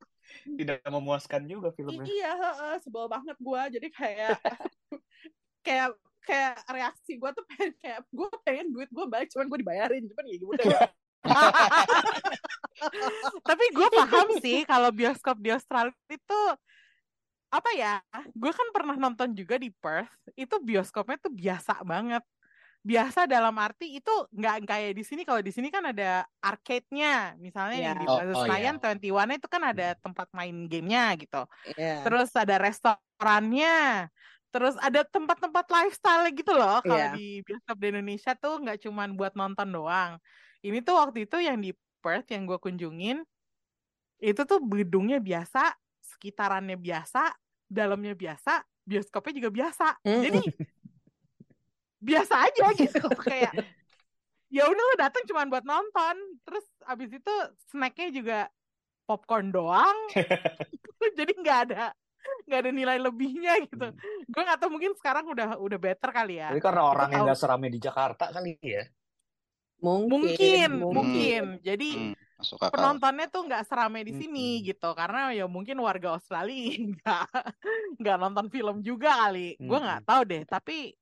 tidak 0.57 0.81
memuaskan 0.87 1.43
juga 1.51 1.75
filmnya. 1.75 2.07
iya, 2.07 2.33
heeh, 2.33 2.75
sebel 2.87 3.11
banget 3.11 3.37
gua. 3.43 3.67
Jadi 3.67 3.91
kayak 3.91 4.39
kayak 5.67 5.99
kayak 6.23 6.63
reaksi 6.71 7.19
gua 7.19 7.35
tuh 7.35 7.43
pengen 7.51 7.75
kayak 7.83 8.01
gua 8.15 8.31
pengen 8.47 8.71
duit 8.71 8.89
gua 8.95 9.11
balik 9.11 9.35
cuman 9.35 9.51
gua 9.51 9.59
dibayarin 9.59 10.07
cuman 10.07 10.25
ya 10.31 10.39
udah 10.47 10.67
Tapi 13.45 13.65
gue 13.77 13.89
paham 13.93 14.29
sih 14.41 14.65
kalau 14.65 14.91
bioskop 14.91 15.37
di 15.41 15.53
Australia 15.53 15.93
itu 16.09 16.41
apa 17.51 17.71
ya? 17.75 17.99
Gue 18.33 18.55
kan 18.55 18.69
pernah 18.71 18.97
nonton 18.97 19.35
juga 19.35 19.59
di 19.59 19.75
Perth. 19.75 20.11
Itu 20.39 20.63
bioskopnya 20.63 21.19
tuh 21.19 21.35
biasa 21.35 21.83
banget. 21.83 22.23
Biasa 22.81 23.29
dalam 23.29 23.53
arti 23.61 24.01
itu 24.01 24.09
nggak 24.33 24.65
kayak 24.65 24.93
di 24.97 25.05
sini. 25.05 25.23
Kalau 25.29 25.45
di 25.45 25.53
sini 25.53 25.69
kan 25.69 25.85
ada 25.85 26.25
arcade-nya, 26.41 27.37
misalnya 27.37 27.77
Iya. 27.77 27.85
yang 27.93 27.97
di 28.01 28.07
Oh, 28.09 28.17
Plaza 28.17 28.33
oh, 28.33 28.43
Senayan, 28.49 28.77
iya. 28.81 28.97
21 28.97 29.37
itu 29.37 29.49
kan 29.53 29.63
ada 29.69 29.87
tempat 30.01 30.29
main 30.33 30.57
gamenya 30.65 31.05
gitu. 31.21 31.43
Iya. 31.77 32.07
Terus 32.07 32.31
ada 32.33 32.57
restorannya. 32.57 34.09
Terus 34.51 34.75
ada 34.81 35.07
tempat-tempat 35.07 35.67
lifestyle 35.69 36.25
gitu 36.33 36.53
loh. 36.57 36.81
Kalau 36.81 36.97
Iya. 36.97 37.13
di 37.13 37.45
bioskop 37.45 37.77
di 37.77 37.87
Indonesia 37.93 38.33
tuh 38.39 38.55
nggak 38.65 38.79
cuman 38.89 39.09
buat 39.13 39.37
nonton 39.37 39.69
doang. 39.69 40.13
Ini 40.61 40.85
tuh 40.85 40.97
waktu 41.01 41.25
itu 41.25 41.37
yang 41.41 41.61
di 41.61 41.73
Perth 42.01 42.29
yang 42.33 42.49
gue 42.49 42.59
kunjungin, 42.61 43.25
itu 44.21 44.43
tuh 44.45 44.61
gedungnya 44.61 45.21
biasa, 45.21 45.73
sekitarannya 46.01 46.77
biasa, 46.77 47.33
dalamnya 47.69 48.13
biasa, 48.13 48.65
bioskopnya 48.85 49.33
juga 49.41 49.51
biasa. 49.53 49.87
Mm-mm. 50.05 50.23
Jadi 50.25 50.41
biasa 52.01 52.35
aja 52.49 52.65
gitu 52.81 53.07
kayak 53.21 53.53
ya 54.51 54.67
udah 54.67 54.85
lo 54.91 54.95
datang 54.99 55.23
cuman 55.29 55.47
buat 55.47 55.63
nonton 55.63 56.17
terus 56.43 56.65
abis 56.89 57.13
itu 57.13 57.35
snacknya 57.71 58.09
juga 58.11 58.39
popcorn 59.07 59.53
doang 59.55 59.95
jadi 61.19 61.33
nggak 61.37 61.59
ada 61.71 61.95
nggak 62.49 62.61
ada 62.67 62.71
nilai 62.75 62.99
lebihnya 62.99 63.63
gitu 63.69 63.95
gue 64.27 64.43
nggak 64.43 64.59
tahu 64.59 64.71
mungkin 64.75 64.93
sekarang 64.99 65.29
udah 65.29 65.61
udah 65.61 65.79
better 65.79 66.11
kali 66.11 66.43
ya 66.43 66.51
Tapi 66.51 66.63
karena 66.65 66.83
orang 66.83 67.09
yang 67.15 67.23
nggak 67.29 67.39
seramai 67.39 67.71
di 67.71 67.81
Jakarta 67.81 68.25
kali 68.35 68.59
ya. 68.59 68.83
Mungkin, 69.81 70.21
mungkin 70.21 70.71
mungkin 70.93 71.43
jadi 71.65 71.91
Hmm, 71.91 72.15
masuk 72.37 72.57
akal. 72.61 72.73
penontonnya 72.77 73.27
tuh 73.29 73.43
nggak 73.49 73.65
seramai 73.65 74.05
di 74.05 74.13
sini 74.17 74.61
gitu 74.65 74.93
karena 74.93 75.33
ya 75.33 75.45
mungkin 75.49 75.77
warga 75.81 76.17
Australia 76.17 76.73
nggak 76.97 77.27
nggak 78.01 78.17
nonton 78.17 78.47
film 78.49 78.81
juga 78.81 79.29
kali 79.29 79.57
gue 79.57 79.79
nggak 79.81 80.03
tahu 80.05 80.23
deh 80.29 80.43
tapi 80.45 80.93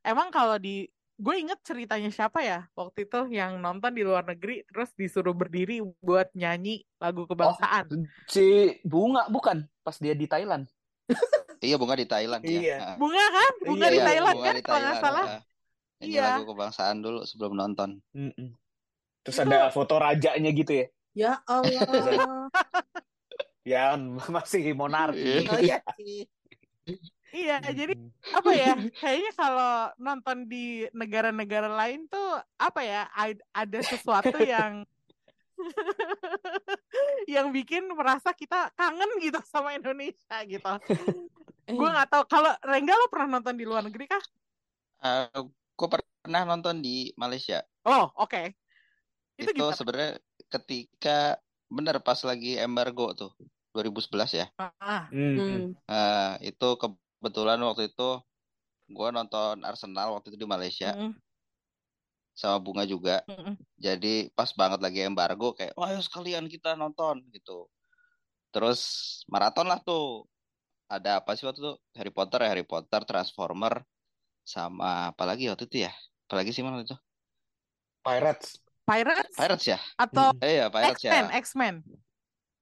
emang 0.00 0.28
kalau 0.28 0.56
di 0.56 0.84
gue 1.16 1.34
inget 1.40 1.56
ceritanya 1.64 2.12
siapa 2.12 2.44
ya 2.44 2.68
waktu 2.76 3.08
itu 3.08 3.32
yang 3.32 3.56
nonton 3.56 3.96
di 3.96 4.04
luar 4.04 4.28
negeri 4.28 4.68
terus 4.68 4.92
disuruh 4.92 5.32
berdiri 5.32 5.80
buat 6.04 6.28
nyanyi 6.36 6.84
lagu 7.00 7.24
kebangsaan 7.24 7.88
Si 8.28 8.76
Bunga 8.84 9.24
bukan 9.32 9.64
pas 9.80 9.96
dia 9.96 10.12
di 10.12 10.28
Thailand. 10.28 10.68
Iya 11.56 11.80
bunga 11.80 11.96
di 11.96 12.04
Thailand 12.04 12.42
ya. 12.44 12.60
Iya. 12.60 12.76
Ah. 12.76 12.96
bunga 13.00 13.24
kan 13.32 13.52
bunga 13.64 13.86
Iya, 13.88 13.92
di 13.92 13.96
iya, 13.96 14.04
Thailand 14.04 14.36
bunga 14.36 14.44
kan 14.44 14.54
di 14.54 14.62
kalau 14.62 14.80
nggak 14.84 14.98
salah 15.00 15.24
ah. 15.24 15.42
Nyanyi 15.96 16.12
Iya. 16.12 16.24
lagu 16.36 16.44
kebangsaan 16.52 16.96
dulu 17.00 17.24
sebelum 17.24 17.52
nonton. 17.54 18.00
Mm-mm. 18.12 18.52
Terus 19.22 19.36
Itu- 19.36 19.44
ada 19.48 19.70
foto 19.70 19.96
rajanya 19.96 20.50
gitu 20.52 20.72
ya. 20.72 20.86
Ya 21.16 21.32
Allah. 21.44 21.72
Ya 23.66 23.98
masih 24.30 24.78
monarki. 24.78 25.42
oh 25.50 25.58
iya 25.58 25.82
iya 27.34 27.58
jadi 27.66 27.98
Mm. 27.98 28.14
apa 28.30 28.50
ya 28.54 28.72
kayaknya 28.94 29.32
kalau 29.34 29.74
nonton 29.98 30.46
di 30.46 30.86
negara-negara 30.94 31.66
lain 31.74 32.06
tuh 32.06 32.38
apa 32.54 32.80
ya 32.86 33.10
ad- 33.10 33.42
ada 33.50 33.82
sesuatu 33.82 34.38
yang 34.38 34.86
yang 37.34 37.50
bikin 37.50 37.90
merasa 37.90 38.30
kita 38.30 38.70
kangen 38.78 39.18
gitu 39.18 39.42
sama 39.42 39.74
Indonesia 39.74 40.38
gitu. 40.46 40.72
Gue 41.66 41.88
nggak 41.90 42.06
tahu 42.06 42.22
kalau 42.30 42.54
Rengga 42.62 42.94
lo 42.94 43.10
pernah 43.10 43.42
nonton 43.42 43.58
di 43.58 43.66
luar 43.66 43.82
negeri 43.82 44.06
kah? 44.06 44.22
Eh, 45.02 45.42
gue 45.76 45.88
pernah 45.92 46.42
nonton 46.48 46.80
di 46.80 47.12
Malaysia. 47.20 47.60
Oh 47.84 48.08
oke. 48.16 48.56
Itu 49.36 49.52
Itu 49.52 49.60
gimana? 49.60 49.76
sebenarnya 49.76 50.12
ketika 50.48 51.36
bener 51.68 52.00
pas 52.00 52.18
lagi 52.24 52.56
embargo 52.56 53.12
tuh 53.12 53.30
2011 53.76 54.32
ya. 54.32 54.46
Ah, 54.56 55.12
Mm-mm. 55.12 55.36
Hmm. 55.36 55.62
Eh, 55.76 56.32
itu 56.56 56.68
kebetulan 56.80 57.60
waktu 57.60 57.92
itu 57.92 58.08
gue 58.88 59.08
nonton 59.12 59.60
Arsenal 59.66 60.16
waktu 60.16 60.32
itu 60.32 60.38
di 60.40 60.48
Malaysia 60.48 60.96
mm, 60.96 61.12
sama 62.32 62.56
Bunga 62.62 62.88
juga. 62.88 63.20
mm, 63.28 63.34
mm. 63.52 63.54
Jadi 63.76 64.32
pas 64.32 64.48
banget 64.56 64.80
lagi 64.80 65.04
embargo 65.04 65.52
kayak, 65.52 65.76
wah 65.76 65.92
ayo 65.92 66.00
sekalian 66.00 66.48
kita 66.48 66.72
nonton 66.72 67.20
gitu. 67.28 67.68
Terus 68.54 68.80
maraton 69.28 69.68
lah 69.68 69.82
tuh. 69.84 70.24
Ada 70.86 71.18
apa 71.18 71.34
sih 71.34 71.42
waktu 71.42 71.60
itu? 71.60 71.74
Harry 71.98 72.14
Potter 72.14 72.46
ya, 72.46 72.48
Harry 72.54 72.62
Potter, 72.62 73.02
Transformer, 73.02 73.82
sama 74.46 75.10
apa 75.10 75.26
lagi 75.26 75.50
waktu 75.50 75.66
itu 75.66 75.82
ya? 75.84 75.92
Apalagi 76.30 76.54
sih 76.54 76.62
mana 76.62 76.86
itu? 76.86 76.94
Pirates. 78.06 78.62
Pirates 78.86 79.34
Pirates 79.34 79.66
ya? 79.66 79.78
atau 79.98 80.30
Eh 80.38 80.62
ya, 80.62 80.70
Pirates 80.70 81.02
X-Men? 81.02 81.26
ya. 81.26 81.34
X-Men. 81.42 81.74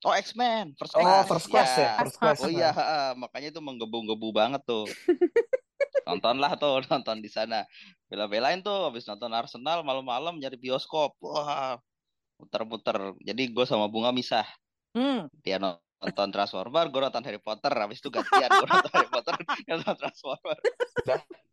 Oh, 0.04 0.12
X-Men, 0.12 0.76
First 0.76 0.96
Oh, 0.96 1.00
Class. 1.00 1.24
first 1.28 1.48
class 1.48 1.70
ya, 1.76 1.84
Ya. 1.84 1.92
first 1.96 2.16
class. 2.20 2.38
Oh 2.44 2.48
iya, 2.52 2.70
makanya 3.16 3.48
itu 3.52 3.60
menggebu-gebu 3.60 4.28
banget 4.36 4.60
tuh. 4.68 4.84
Nontonlah 6.08 6.60
tuh, 6.60 6.84
nonton 6.92 7.24
di 7.24 7.32
sana. 7.32 7.64
Bela-belain 8.12 8.60
tuh, 8.60 8.92
habis 8.92 9.08
nonton 9.08 9.32
Arsenal 9.32 9.80
malam-malam 9.80 10.36
nyari 10.36 10.60
bioskop. 10.60 11.16
Wah, 11.24 11.80
muter-muter. 12.36 13.16
Jadi 13.24 13.48
gue 13.48 13.64
sama 13.64 13.88
Bunga 13.88 14.12
misah. 14.12 14.44
Hmm. 14.92 15.32
Dia 15.40 15.56
nonton 16.04 16.28
Transformer, 16.28 16.84
gue 16.92 17.00
nonton 17.00 17.22
Harry 17.24 17.40
Potter. 17.40 17.72
Habis 17.72 17.98
itu 17.98 18.08
gantian, 18.12 18.50
gue 18.52 18.68
nonton 18.68 18.92
Harry 18.92 19.08
Potter, 19.08 19.32
nonton 19.72 19.94
Transformer. 19.96 20.56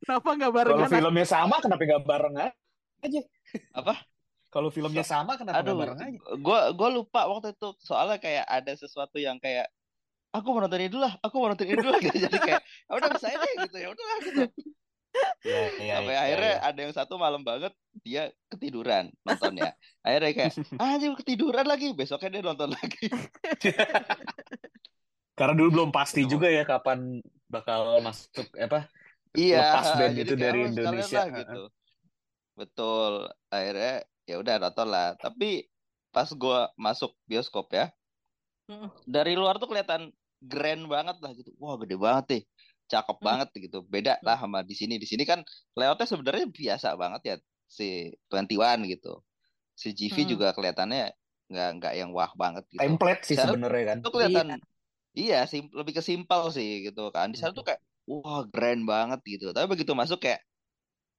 Kenapa 0.03 0.29
nggak 0.35 0.51
Kalau 0.51 0.75
barengan? 0.75 0.89
filmnya 0.91 1.25
sama 1.25 1.55
kenapa 1.63 1.81
nggak 1.87 2.03
bareng 2.03 2.35
aja? 2.37 3.21
Apa? 3.71 3.93
Kalau 4.51 4.67
filmnya 4.67 5.07
sama 5.07 5.39
kenapa 5.39 5.63
nggak 5.63 5.79
bareng 5.79 5.99
aja? 6.03 6.17
gue 6.19 6.59
gue 6.75 6.89
lupa 6.91 7.21
waktu 7.31 7.55
itu 7.55 7.71
soalnya 7.79 8.19
kayak 8.19 8.43
ada 8.43 8.73
sesuatu 8.75 9.15
yang 9.15 9.39
kayak 9.39 9.71
aku 10.31 10.47
mau 10.51 10.59
nonton 10.59 10.79
ini 10.79 10.91
dulu 10.91 11.03
lah, 11.07 11.15
aku 11.23 11.35
mau 11.39 11.47
nonton 11.51 11.67
ini 11.67 11.75
dulu 11.79 11.91
lah 11.95 12.01
gitu. 12.03 12.17
Jadi 12.27 12.37
kayak 12.39 12.61
"Ya 12.63 12.91
udah 12.91 13.09
bisa 13.15 13.27
deh 13.31 13.53
gitu 13.67 13.77
ya 13.79 13.87
udah 13.91 14.05
gitu. 14.27 14.41
Iya, 15.41 15.61
iya, 15.81 15.93
Sampai 15.97 16.13
iya, 16.13 16.21
akhirnya 16.21 16.53
iya. 16.53 16.67
ada 16.69 16.79
yang 16.85 16.93
satu 16.93 17.13
malam 17.17 17.41
banget 17.41 17.73
dia 18.05 18.29
ketiduran 18.47 19.09
nontonnya. 19.25 19.73
Akhirnya 20.05 20.31
kayak 20.37 20.53
ah 20.81 20.95
dia 21.01 21.09
ketiduran 21.17 21.65
lagi, 21.65 21.87
besoknya 21.97 22.39
dia 22.39 22.43
nonton 22.45 22.69
lagi. 22.71 23.09
Karena 25.39 25.53
dulu 25.57 25.69
belum 25.73 25.89
pasti 25.89 26.21
juga 26.29 26.45
ya 26.51 26.61
kapan 26.61 27.17
bakal 27.49 28.03
masuk 28.05 28.45
apa 28.59 28.85
Iya, 29.31 29.63
lepas 29.63 29.87
band 29.95 30.15
itu 30.19 30.35
dari 30.35 30.59
"Oh, 30.59 30.67
sekalian 30.67 30.75
Indonesia. 30.75 31.23
lah," 31.23 31.27
gitu. 31.39 31.61
Betul. 32.59 33.11
Akhirnya 33.47 33.95
ya 34.27 34.35
udah 34.43 34.55
nonton 34.59 34.87
lah. 34.91 35.07
Tapi 35.15 35.71
pas 36.11 36.27
gua 36.35 36.67
masuk 36.75 37.15
bioskop 37.23 37.71
ya, 37.71 37.87
dari 39.07 39.39
luar 39.39 39.55
tuh 39.55 39.71
kelihatan 39.71 40.11
grand 40.43 40.83
banget 40.85 41.17
lah 41.23 41.31
gitu. 41.31 41.55
Wah, 41.63 41.79
gede 41.79 41.95
banget 41.95 42.25
nih. 42.27 42.43
Cakep 42.91 43.17
Hmm. 43.17 43.27
banget 43.31 43.49
gitu. 43.55 43.79
Beda 43.87 44.19
lah 44.19 44.35
sama 44.35 44.59
di 44.61 44.75
sini. 44.75 44.99
Di 44.99 45.07
sini 45.07 45.23
kan 45.23 45.39
layoutnya 45.79 46.03
sebenarnya 46.03 46.51
biasa 46.51 46.99
banget 46.99 47.21
ya 47.23 47.35
si 47.63 48.11
21 48.27 48.83
gitu. 48.83 49.23
Si 49.71 49.95
GV 49.95 50.27
Hmm. 50.27 50.29
juga 50.29 50.47
kelihatannya 50.51 51.15
nggak 51.47 51.69
nggak 51.79 51.93
yang 51.95 52.11
wah 52.11 52.31
banget 52.35 52.67
gitu. 52.67 52.83
Template 52.83 53.23
sih 53.23 53.39
sebenarnya 53.39 53.83
kan. 53.87 53.97
tuh 54.03 54.11
kelihatan 54.11 54.59
iya 55.11 55.43
sim- 55.43 55.71
lebih 55.71 55.95
ke 55.95 56.03
simpel 56.03 56.51
sih 56.51 56.91
gitu 56.91 57.07
kan. 57.09 57.31
Di 57.31 57.39
sana 57.39 57.55
tuh 57.55 57.63
kayak 57.63 57.79
wah 58.07 58.43
grand 58.43 58.83
banget 58.83 59.19
gitu. 59.23 59.55
Tapi 59.55 59.71
begitu 59.71 59.95
masuk 59.95 60.19
kayak 60.19 60.43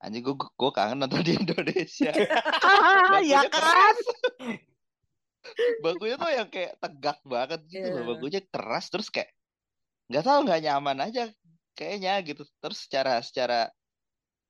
anjing 0.02 0.20
gue 0.20 0.34
gue 0.36 0.70
kangen 0.76 1.00
nonton 1.00 1.24
di 1.24 1.32
Indonesia. 1.32 2.12
ya 3.32 3.48
kan? 3.48 3.48
keras. 3.48 3.98
Bangkunya 5.82 6.14
tuh 6.14 6.30
yang 6.30 6.48
kayak 6.48 6.78
tegak 6.78 7.18
banget 7.24 7.60
gitu 7.66 7.86
loh. 7.86 7.96
Iya. 7.96 8.06
Bangkunya 8.08 8.40
keras 8.46 8.86
terus 8.88 9.08
kayak 9.08 9.30
nggak 10.10 10.24
tahu 10.24 10.38
nggak 10.44 10.60
nyaman 10.60 10.98
aja 11.08 11.22
kayaknya 11.76 12.20
gitu. 12.24 12.42
Terus 12.60 12.78
secara 12.86 13.20
secara 13.24 13.68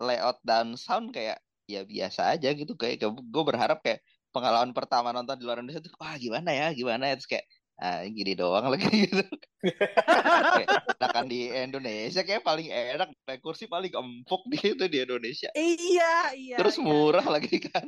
layout 0.03 0.39
dan 0.43 0.75
sound 0.75 1.15
kayak 1.15 1.39
ya 1.71 1.87
biasa 1.87 2.35
aja 2.35 2.51
gitu 2.53 2.75
kayak 2.75 3.01
gue 3.07 3.45
berharap 3.47 3.79
kayak 3.81 4.03
pengalaman 4.35 4.75
pertama 4.75 5.15
nonton 5.15 5.39
di 5.39 5.45
luar 5.47 5.63
Indonesia 5.63 5.85
tuh 5.85 5.95
wah 6.01 6.17
gimana 6.19 6.51
ya 6.51 6.67
gimana 6.75 7.13
ya 7.13 7.15
terus 7.21 7.31
kayak 7.31 7.47
ah 7.81 8.05
gini 8.05 8.33
doang 8.37 8.67
lagi 8.69 8.89
gitu 9.09 9.25
kayak 9.63 10.69
makan 10.99 11.27
di 11.29 11.49
Indonesia 11.53 12.23
kayak 12.25 12.43
paling 12.43 12.69
enak 12.69 13.09
naik 13.29 13.41
kursi 13.45 13.69
paling 13.69 13.93
empuk 13.93 14.43
gitu 14.59 14.85
di 14.89 14.99
Indonesia 15.05 15.49
Iya, 15.55 16.37
iya. 16.37 16.57
terus 16.59 16.77
iya. 16.81 16.85
murah 16.85 17.25
lagi 17.25 17.57
kan 17.63 17.87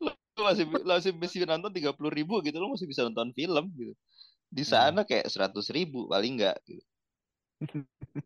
lu 0.00 0.42
masih 0.42 0.64
lu 0.66 0.90
masih 0.90 1.12
bisa 1.14 1.46
nonton 1.46 1.70
tiga 1.70 1.94
puluh 1.94 2.10
ribu 2.10 2.42
gitu 2.42 2.58
lu 2.58 2.74
masih 2.74 2.88
bisa 2.90 3.06
nonton 3.06 3.30
film 3.32 3.70
gitu 3.78 3.94
di 4.54 4.62
sana 4.62 5.02
kayak 5.02 5.26
seratus 5.26 5.66
ribu 5.74 6.06
paling 6.06 6.38
enggak 6.38 6.58
gitu. 6.66 6.82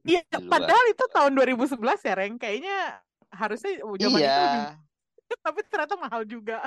Iya, 0.04 0.22
padahal 0.52 0.84
itu 0.92 1.04
tahun 1.12 1.32
2011 1.36 2.06
ya, 2.06 2.14
Reng. 2.16 2.36
Kayaknya 2.36 2.78
harusnya 3.28 3.72
zaman 3.80 3.98
itu 3.98 4.08
lebih, 4.08 4.64
iya 4.64 4.76
tapi 5.44 5.60
ternyata 5.68 5.94
mahal 6.00 6.24
juga. 6.24 6.64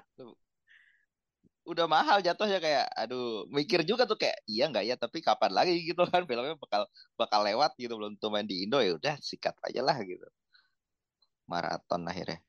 udah 1.62 1.86
mahal 1.86 2.18
jatuhnya 2.26 2.58
kayak 2.58 2.90
aduh 2.98 3.46
mikir 3.54 3.86
juga 3.86 4.10
tuh 4.10 4.18
kayak 4.18 4.34
iya 4.50 4.66
nggak 4.66 4.82
ya 4.82 4.96
tapi 4.98 5.22
kapan 5.22 5.54
lagi 5.54 5.78
gitu 5.94 6.02
kan 6.10 6.26
filmnya 6.26 6.58
bakal 6.58 6.90
bakal 7.14 7.46
lewat 7.46 7.78
gitu 7.78 8.02
belum 8.02 8.18
tuh 8.18 8.34
main 8.34 8.50
di 8.50 8.66
Indo 8.66 8.82
ya 8.82 8.98
udah 8.98 9.16
sikat 9.22 9.54
aja 9.70 9.86
lah 9.86 9.94
gitu 10.02 10.26
maraton 11.46 12.02
akhirnya 12.10 12.42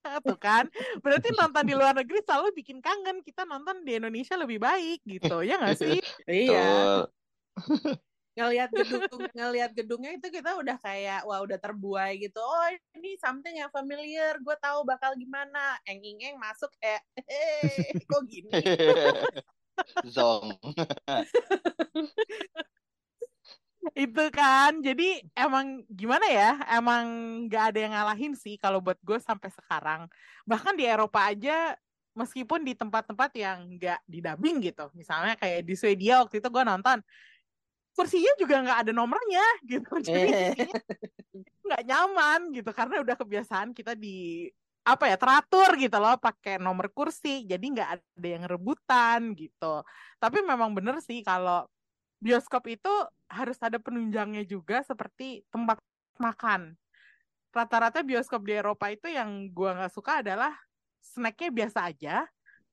Tuh 0.00 0.38
kan. 0.40 0.64
Berarti 1.04 1.28
nonton 1.36 1.64
di 1.68 1.74
luar 1.76 1.92
negeri 1.92 2.24
selalu 2.24 2.56
bikin 2.56 2.80
kangen. 2.80 3.20
Kita 3.20 3.44
nonton 3.44 3.84
di 3.84 4.00
Indonesia 4.00 4.34
lebih 4.34 4.56
baik 4.56 5.04
gitu. 5.04 5.44
Ya 5.44 5.60
nggak 5.60 5.76
sih? 5.76 6.00
Iya. 6.24 7.04
Ngelihat 8.40 8.70
gedung, 8.72 9.20
ngelihat 9.36 9.70
gedungnya 9.76 10.16
itu 10.16 10.32
kita 10.32 10.56
udah 10.56 10.80
kayak 10.80 11.28
wah 11.28 11.44
udah 11.44 11.60
terbuai 11.60 12.16
gitu. 12.16 12.40
Oh, 12.40 12.68
ini 12.96 13.20
something 13.20 13.52
yang 13.52 13.68
familiar. 13.68 14.40
Gue 14.40 14.56
tahu 14.56 14.88
bakal 14.88 15.12
gimana. 15.20 15.76
Eng 15.84 16.00
ing 16.00 16.24
eng 16.24 16.40
masuk 16.40 16.72
kayak 16.80 17.04
eh 17.28 17.92
kok 18.00 18.24
gini. 18.24 18.48
Zong 20.14 20.56
Itu 23.96 24.24
kan. 24.32 24.80
Jadi 24.80 25.20
emang 25.36 25.84
gimana 25.88 26.24
ya? 26.28 26.60
Emang 26.72 27.04
nggak 27.48 27.64
ada 27.72 27.78
yang 27.80 27.92
ngalahin 27.92 28.32
sih 28.36 28.56
kalau 28.56 28.80
buat 28.80 28.96
gue 29.04 29.20
sampai 29.20 29.52
sekarang. 29.52 30.08
Bahkan 30.48 30.80
di 30.80 30.84
Eropa 30.88 31.28
aja 31.28 31.76
meskipun 32.16 32.66
di 32.66 32.74
tempat-tempat 32.76 33.30
yang 33.36 33.76
nggak 33.76 34.00
didubbing 34.04 34.60
gitu. 34.64 34.88
Misalnya 34.96 35.36
kayak 35.36 35.64
di 35.64 35.74
Swedia 35.76 36.20
waktu 36.24 36.40
itu 36.40 36.48
gue 36.48 36.64
nonton 36.64 37.00
kursinya 38.00 38.32
juga 38.40 38.64
nggak 38.64 38.78
ada 38.88 38.92
nomornya 38.96 39.44
gitu. 39.70 39.92
Jadi 40.00 40.32
Eh. 40.32 40.52
nggak 41.68 41.82
nyaman 41.84 42.40
gitu. 42.56 42.70
Karena 42.72 43.04
udah 43.04 43.16
kebiasaan 43.20 43.76
kita 43.76 43.92
di 43.92 44.48
apa 44.80 45.12
ya 45.12 45.20
teratur 45.20 45.76
gitu 45.76 46.00
loh 46.00 46.16
pakai 46.16 46.56
nomor 46.56 46.88
kursi. 46.88 47.44
Jadi 47.44 47.76
nggak 47.76 47.90
ada 48.00 48.28
yang 48.28 48.48
rebutan 48.48 49.36
gitu. 49.36 49.84
Tapi 50.16 50.38
memang 50.40 50.72
bener 50.72 51.04
sih 51.04 51.20
kalau 51.20 51.68
bioskop 52.24 52.64
itu 52.72 52.90
harus 53.28 53.60
ada 53.60 53.76
penunjangnya 53.76 54.48
juga 54.48 54.80
seperti 54.80 55.44
tempat 55.52 55.76
makan. 56.16 56.72
Rata-rata 57.52 58.00
bioskop 58.00 58.48
di 58.48 58.56
Eropa 58.56 58.88
itu 58.88 59.12
yang 59.12 59.52
gua 59.52 59.76
nggak 59.76 59.92
suka 59.92 60.24
adalah 60.24 60.56
snacknya 61.00 61.50
biasa 61.52 61.78
aja 61.90 62.24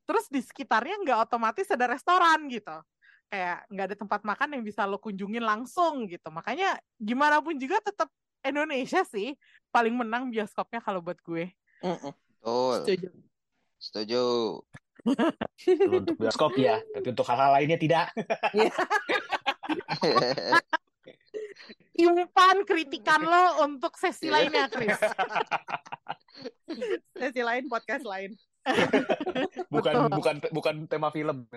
terus 0.07 0.31
di 0.31 0.39
sekitarnya 0.39 1.03
nggak 1.03 1.19
otomatis 1.27 1.67
ada 1.67 1.91
restoran 1.91 2.47
gitu 2.47 2.79
kayak 3.27 3.67
nggak 3.67 3.85
ada 3.91 3.97
tempat 3.99 4.21
makan 4.23 4.49
yang 4.59 4.63
bisa 4.63 4.87
lo 4.87 4.97
kunjungin 4.97 5.43
langsung 5.43 6.07
gitu 6.07 6.31
makanya 6.31 6.79
gimana 6.95 7.43
pun 7.43 7.59
juga 7.59 7.83
tetap 7.83 8.07
Indonesia 8.41 9.03
sih 9.03 9.35
paling 9.71 9.91
menang 9.91 10.31
bioskopnya 10.31 10.79
kalau 10.79 11.03
buat 11.03 11.19
gue 11.23 11.51
Mm-mm. 11.83 12.11
betul 12.11 12.77
Setuju. 12.87 13.09
setuju 13.77 14.23
untuk 15.87 16.15
bioskop 16.19 16.51
ya, 16.59 16.83
tapi 16.91 17.07
untuk 17.15 17.23
hal-hal 17.31 17.51
lainnya 17.55 17.79
tidak. 17.79 18.11
Simpan 21.97 22.57
kritikan 22.67 23.23
lo 23.25 23.65
untuk 23.65 23.97
sesi 23.97 24.29
lainnya, 24.29 24.69
Chris. 24.69 24.99
Sesi 27.17 27.41
lain 27.41 27.65
podcast 27.71 28.05
lain. 28.05 28.37
Bukan 29.73 29.93
Betul. 29.93 30.09
bukan 30.15 30.35
bukan 30.51 30.75
tema 30.87 31.09
film. 31.11 31.47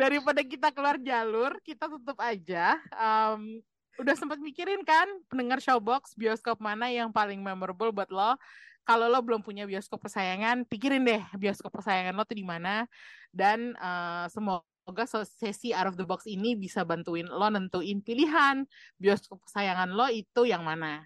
Daripada 0.00 0.40
kita 0.46 0.70
keluar 0.70 0.96
jalur, 1.02 1.58
kita 1.66 1.90
tutup 1.90 2.16
aja. 2.22 2.78
Em, 2.94 3.60
udah 3.98 4.14
sempat 4.16 4.38
mikirin 4.38 4.86
kan, 4.86 5.10
pendengar 5.26 5.58
Showbox, 5.58 6.14
bioskop 6.14 6.62
mana 6.62 6.88
yang 6.88 7.10
paling 7.10 7.42
memorable 7.42 7.90
buat 7.90 8.08
lo? 8.08 8.38
Kalau 8.86 9.12
lo 9.12 9.20
belum 9.20 9.44
punya 9.44 9.68
bioskop 9.68 10.00
kesayangan, 10.02 10.64
pikirin 10.66 11.04
deh 11.04 11.20
bioskop 11.36 11.82
kesayangan 11.82 12.16
lo 12.16 12.24
tuh 12.24 12.38
di 12.38 12.46
mana. 12.46 12.88
Dan 13.30 13.76
eh, 13.76 14.26
semoga 14.32 15.04
sesi 15.26 15.76
Out 15.76 15.94
of 15.94 15.96
the 16.00 16.06
Box 16.06 16.24
ini 16.26 16.56
bisa 16.56 16.86
bantuin 16.86 17.28
lo 17.28 17.46
nentuin 17.52 18.00
pilihan 18.00 18.64
bioskop 18.96 19.44
kesayangan 19.44 19.92
lo 19.92 20.08
itu 20.08 20.48
yang 20.48 20.64
mana. 20.64 21.04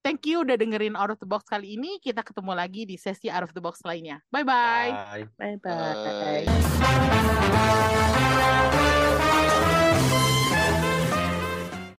Thank 0.00 0.24
you 0.24 0.40
udah 0.40 0.56
dengerin 0.56 0.96
Out 0.96 1.12
of 1.12 1.20
the 1.20 1.28
Box 1.28 1.44
kali 1.44 1.76
ini. 1.76 2.00
Kita 2.00 2.24
ketemu 2.24 2.56
lagi 2.56 2.88
di 2.88 2.96
sesi 2.96 3.28
Out 3.28 3.52
of 3.52 3.52
the 3.52 3.60
Box 3.60 3.84
lainnya. 3.84 4.24
Bye-bye. 4.32 4.88
Bye. 4.96 5.28
Bye 5.36 5.56
Bye. 5.60 6.48
bye. 9.12 9.19